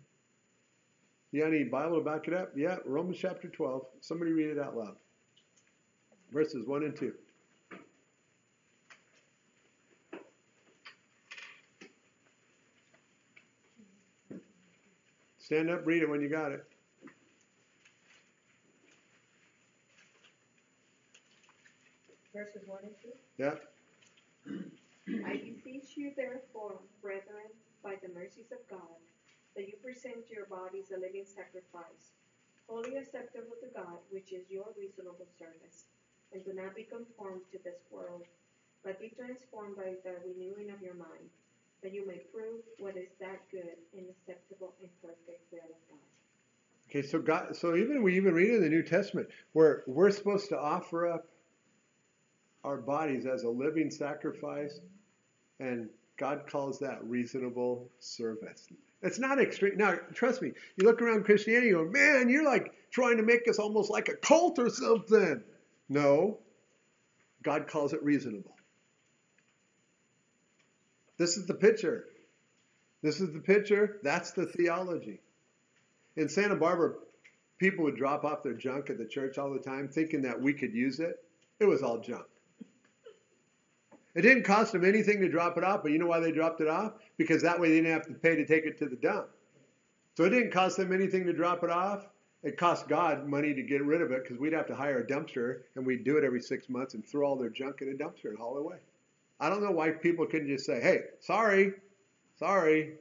You 1.31 1.41
got 1.41 1.47
any 1.47 1.63
Bible 1.63 1.99
to 1.99 2.03
back 2.03 2.27
it 2.27 2.33
up? 2.33 2.51
Yeah, 2.55 2.77
Romans 2.85 3.17
chapter 3.17 3.47
12. 3.47 3.85
Somebody 4.01 4.31
read 4.31 4.49
it 4.49 4.59
out 4.59 4.75
loud. 4.75 4.97
Verses 6.31 6.67
1 6.67 6.83
and 6.83 6.95
2. 6.95 7.13
Stand 15.53 15.69
up, 15.69 15.85
read 15.85 16.01
it 16.01 16.09
when 16.09 16.19
you 16.19 16.29
got 16.29 16.51
it. 16.51 16.65
Verses 22.33 22.65
1 22.65 22.79
and 22.81 22.97
2? 22.97 23.13
Yeah. 23.37 23.61
I 25.29 25.37
beseech 25.45 25.93
you, 25.93 26.09
therefore, 26.17 26.81
brethren, 27.03 27.53
by 27.83 28.01
the 28.01 28.09
mercies 28.17 28.49
of 28.49 28.65
God, 28.65 28.97
that 29.55 29.69
you 29.69 29.77
present 29.77 30.25
your 30.25 30.49
bodies 30.49 30.89
a 30.89 30.97
living 30.97 31.29
sacrifice, 31.29 32.17
holy 32.65 32.97
acceptable 32.97 33.53
to 33.61 33.69
God, 33.77 34.01
which 34.09 34.33
is 34.33 34.49
your 34.49 34.73
reasonable 34.73 35.29
service. 35.37 35.85
And 36.33 36.43
do 36.43 36.57
not 36.57 36.73
be 36.73 36.89
conformed 36.89 37.45
to 37.51 37.61
this 37.61 37.85
world, 37.91 38.25
but 38.83 38.99
be 38.99 39.13
transformed 39.13 39.77
by 39.77 40.01
the 40.01 40.17
renewing 40.25 40.73
of 40.73 40.81
your 40.81 40.97
mind, 40.97 41.29
that 41.83 41.93
you 41.93 42.07
may 42.07 42.21
prove 42.33 42.61
what 42.79 42.97
is 42.97 43.09
that 43.19 43.41
good 43.51 43.75
and 43.95 44.05
acceptable 44.09 44.73
and 44.81 44.89
perfect 45.01 45.41
will 45.51 45.59
of 45.59 45.89
God. 45.89 45.99
Okay, 46.89 47.05
so 47.05 47.19
God, 47.19 47.55
so 47.55 47.75
even 47.75 48.03
we 48.03 48.15
even 48.15 48.33
read 48.33 48.51
in 48.51 48.61
the 48.61 48.69
New 48.69 48.83
Testament 48.83 49.27
where 49.53 49.83
we're 49.87 50.11
supposed 50.11 50.49
to 50.49 50.59
offer 50.59 51.11
up 51.11 51.27
our 52.63 52.77
bodies 52.77 53.25
as 53.25 53.43
a 53.43 53.49
living 53.49 53.89
sacrifice, 53.91 54.79
and 55.59 55.89
God 56.17 56.43
calls 56.49 56.79
that 56.79 57.03
reasonable 57.03 57.89
service. 57.99 58.67
It's 59.01 59.19
not 59.19 59.41
extreme. 59.41 59.75
Now, 59.75 59.95
trust 60.13 60.41
me, 60.41 60.51
you 60.77 60.85
look 60.85 61.01
around 61.01 61.25
Christianity, 61.25 61.71
and 61.71 61.77
you 61.77 61.85
go, 61.85 61.91
man, 61.91 62.29
you're 62.29 62.45
like 62.45 62.73
trying 62.91 63.17
to 63.17 63.23
make 63.23 63.49
us 63.49 63.59
almost 63.59 63.91
like 63.91 64.07
a 64.07 64.15
cult 64.15 64.59
or 64.59 64.69
something. 64.69 65.41
No, 65.89 66.39
God 67.43 67.67
calls 67.67 67.91
it 67.91 68.01
reasonable. 68.01 68.52
This 71.17 71.37
is 71.37 71.45
the 71.45 71.53
picture. 71.53 72.05
This 73.01 73.19
is 73.19 73.33
the 73.33 73.39
picture. 73.39 73.99
That's 74.03 74.31
the 74.31 74.45
theology. 74.45 75.19
In 76.15 76.29
Santa 76.29 76.55
Barbara, 76.55 76.93
people 77.57 77.83
would 77.83 77.97
drop 77.97 78.23
off 78.23 78.43
their 78.43 78.53
junk 78.53 78.89
at 78.89 78.97
the 78.97 79.05
church 79.05 79.37
all 79.37 79.51
the 79.51 79.59
time 79.59 79.87
thinking 79.87 80.21
that 80.23 80.41
we 80.41 80.53
could 80.53 80.73
use 80.73 80.99
it. 80.99 81.23
It 81.59 81.65
was 81.65 81.81
all 81.81 81.99
junk. 81.99 82.25
It 84.15 84.21
didn't 84.21 84.43
cost 84.43 84.73
them 84.73 84.85
anything 84.85 85.21
to 85.21 85.29
drop 85.29 85.57
it 85.57 85.63
off, 85.63 85.81
but 85.81 85.91
you 85.91 85.97
know 85.97 86.05
why 86.05 86.19
they 86.19 86.31
dropped 86.31 86.61
it 86.61 86.67
off? 86.67 86.93
Because 87.17 87.41
that 87.41 87.59
way 87.59 87.69
they 87.69 87.77
didn't 87.77 87.93
have 87.93 88.07
to 88.07 88.13
pay 88.13 88.35
to 88.35 88.45
take 88.45 88.65
it 88.65 88.77
to 88.79 88.85
the 88.85 88.95
dump. 88.95 89.27
So 90.15 90.23
it 90.23 90.29
didn't 90.29 90.51
cost 90.51 90.77
them 90.77 90.93
anything 90.93 91.25
to 91.25 91.33
drop 91.33 91.63
it 91.63 91.71
off. 91.71 92.07
It 92.43 92.57
cost 92.57 92.87
God 92.87 93.25
money 93.27 93.53
to 93.53 93.63
get 93.63 93.83
rid 93.83 94.01
of 94.01 94.11
it 94.11 94.23
because 94.23 94.37
we'd 94.37 94.53
have 94.53 94.67
to 94.67 94.75
hire 94.75 94.99
a 94.99 95.03
dumpster 95.05 95.61
and 95.75 95.85
we'd 95.85 96.03
do 96.03 96.17
it 96.17 96.23
every 96.23 96.41
six 96.41 96.69
months 96.69 96.93
and 96.93 97.03
throw 97.05 97.27
all 97.27 97.37
their 97.37 97.49
junk 97.49 97.81
in 97.81 97.89
a 97.89 97.93
dumpster 97.93 98.25
and 98.25 98.37
haul 98.37 98.57
it 98.57 98.59
away. 98.59 98.77
I 99.43 99.49
don't 99.49 99.61
know 99.61 99.71
why 99.71 99.91
people 99.91 100.25
couldn't 100.25 100.47
just 100.47 100.65
say, 100.65 100.79
hey, 100.79 101.01
sorry, 101.19 101.73
sorry. 102.39 102.93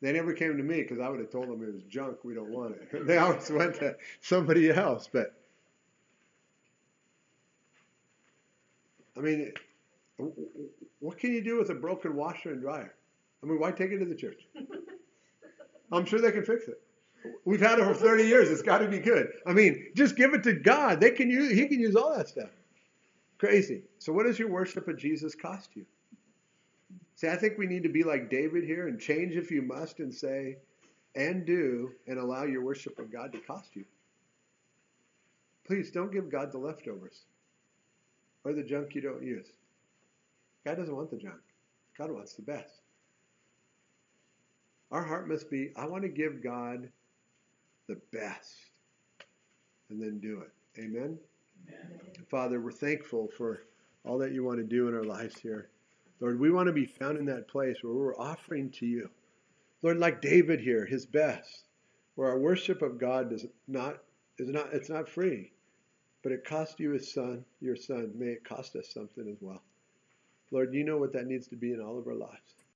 They 0.00 0.12
never 0.12 0.32
came 0.32 0.56
to 0.56 0.62
me 0.62 0.82
because 0.82 1.00
I 1.00 1.08
would 1.08 1.18
have 1.18 1.32
told 1.32 1.48
them 1.48 1.60
it 1.60 1.74
was 1.74 1.82
junk. 1.88 2.18
We 2.22 2.34
don't 2.34 2.50
want 2.50 2.76
it. 2.76 3.04
they 3.06 3.18
always 3.18 3.50
went 3.50 3.74
to 3.80 3.96
somebody 4.20 4.70
else. 4.70 5.08
But 5.12 5.34
I 9.16 9.20
mean, 9.20 9.50
what 11.00 11.18
can 11.18 11.32
you 11.32 11.42
do 11.42 11.58
with 11.58 11.70
a 11.70 11.74
broken 11.74 12.14
washer 12.14 12.52
and 12.52 12.62
dryer? 12.62 12.94
I 13.42 13.46
mean, 13.46 13.58
why 13.58 13.72
take 13.72 13.90
it 13.90 13.98
to 13.98 14.04
the 14.04 14.14
church? 14.14 14.46
I'm 15.92 16.04
sure 16.04 16.20
they 16.20 16.30
can 16.30 16.44
fix 16.44 16.68
it. 16.68 16.80
We've 17.44 17.60
had 17.60 17.80
it 17.80 17.86
for 17.86 17.94
30 17.94 18.22
years. 18.22 18.50
It's 18.50 18.62
got 18.62 18.78
to 18.78 18.88
be 18.88 19.00
good. 19.00 19.32
I 19.44 19.52
mean, 19.52 19.86
just 19.96 20.14
give 20.14 20.32
it 20.32 20.44
to 20.44 20.52
God. 20.52 21.00
They 21.00 21.10
can 21.10 21.28
use. 21.28 21.50
He 21.50 21.66
can 21.66 21.80
use 21.80 21.96
all 21.96 22.16
that 22.16 22.28
stuff. 22.28 22.50
Crazy. 23.38 23.82
So, 23.98 24.12
what 24.12 24.26
does 24.26 24.38
your 24.38 24.50
worship 24.50 24.88
of 24.88 24.98
Jesus 24.98 25.34
cost 25.34 25.70
you? 25.74 25.84
See, 27.16 27.28
I 27.28 27.36
think 27.36 27.58
we 27.58 27.66
need 27.66 27.82
to 27.82 27.88
be 27.88 28.02
like 28.02 28.30
David 28.30 28.64
here 28.64 28.88
and 28.88 29.00
change 29.00 29.36
if 29.36 29.50
you 29.50 29.62
must 29.62 30.00
and 30.00 30.12
say, 30.12 30.58
and 31.14 31.46
do, 31.46 31.92
and 32.06 32.18
allow 32.18 32.44
your 32.44 32.62
worship 32.62 32.98
of 32.98 33.10
God 33.10 33.32
to 33.32 33.38
cost 33.38 33.74
you. 33.74 33.84
Please 35.66 35.90
don't 35.90 36.12
give 36.12 36.30
God 36.30 36.52
the 36.52 36.58
leftovers 36.58 37.24
or 38.44 38.52
the 38.52 38.62
junk 38.62 38.94
you 38.94 39.00
don't 39.00 39.22
use. 39.22 39.48
God 40.64 40.76
doesn't 40.76 40.94
want 40.94 41.10
the 41.10 41.16
junk, 41.16 41.40
God 41.98 42.10
wants 42.10 42.34
the 42.34 42.42
best. 42.42 42.80
Our 44.92 45.02
heart 45.02 45.28
must 45.28 45.50
be 45.50 45.72
I 45.74 45.86
want 45.86 46.02
to 46.02 46.08
give 46.08 46.42
God 46.42 46.88
the 47.88 47.98
best 48.12 48.54
and 49.90 50.00
then 50.00 50.20
do 50.20 50.42
it. 50.42 50.52
Amen? 50.80 51.18
Father, 52.28 52.60
we're 52.60 52.72
thankful 52.72 53.28
for 53.36 53.62
all 54.04 54.18
that 54.18 54.32
you 54.32 54.42
want 54.44 54.58
to 54.58 54.64
do 54.64 54.88
in 54.88 54.94
our 54.94 55.04
lives 55.04 55.38
here. 55.38 55.68
Lord, 56.20 56.40
we 56.40 56.50
want 56.50 56.66
to 56.66 56.72
be 56.72 56.86
found 56.86 57.18
in 57.18 57.26
that 57.26 57.48
place 57.48 57.76
where 57.82 57.92
we're 57.92 58.18
offering 58.18 58.70
to 58.72 58.86
you. 58.86 59.10
Lord, 59.82 59.98
like 59.98 60.20
David 60.20 60.60
here, 60.60 60.84
his 60.84 61.06
best, 61.06 61.68
where 62.14 62.28
our 62.28 62.38
worship 62.38 62.82
of 62.82 62.98
God 62.98 63.30
does 63.30 63.46
not 63.68 63.98
is 64.38 64.48
not 64.48 64.72
it's 64.72 64.90
not 64.90 65.08
free, 65.08 65.52
but 66.22 66.32
it 66.32 66.44
cost 66.44 66.80
you 66.80 66.90
his 66.90 67.12
son, 67.12 67.44
your 67.60 67.76
son. 67.76 68.12
May 68.16 68.28
it 68.28 68.44
cost 68.44 68.74
us 68.76 68.92
something 68.92 69.28
as 69.28 69.40
well. 69.40 69.62
Lord, 70.50 70.74
you 70.74 70.84
know 70.84 70.98
what 70.98 71.12
that 71.12 71.26
needs 71.26 71.46
to 71.48 71.56
be 71.56 71.72
in 71.72 71.80
all 71.80 71.98
of 71.98 72.06
our 72.06 72.14
lives. 72.14 72.55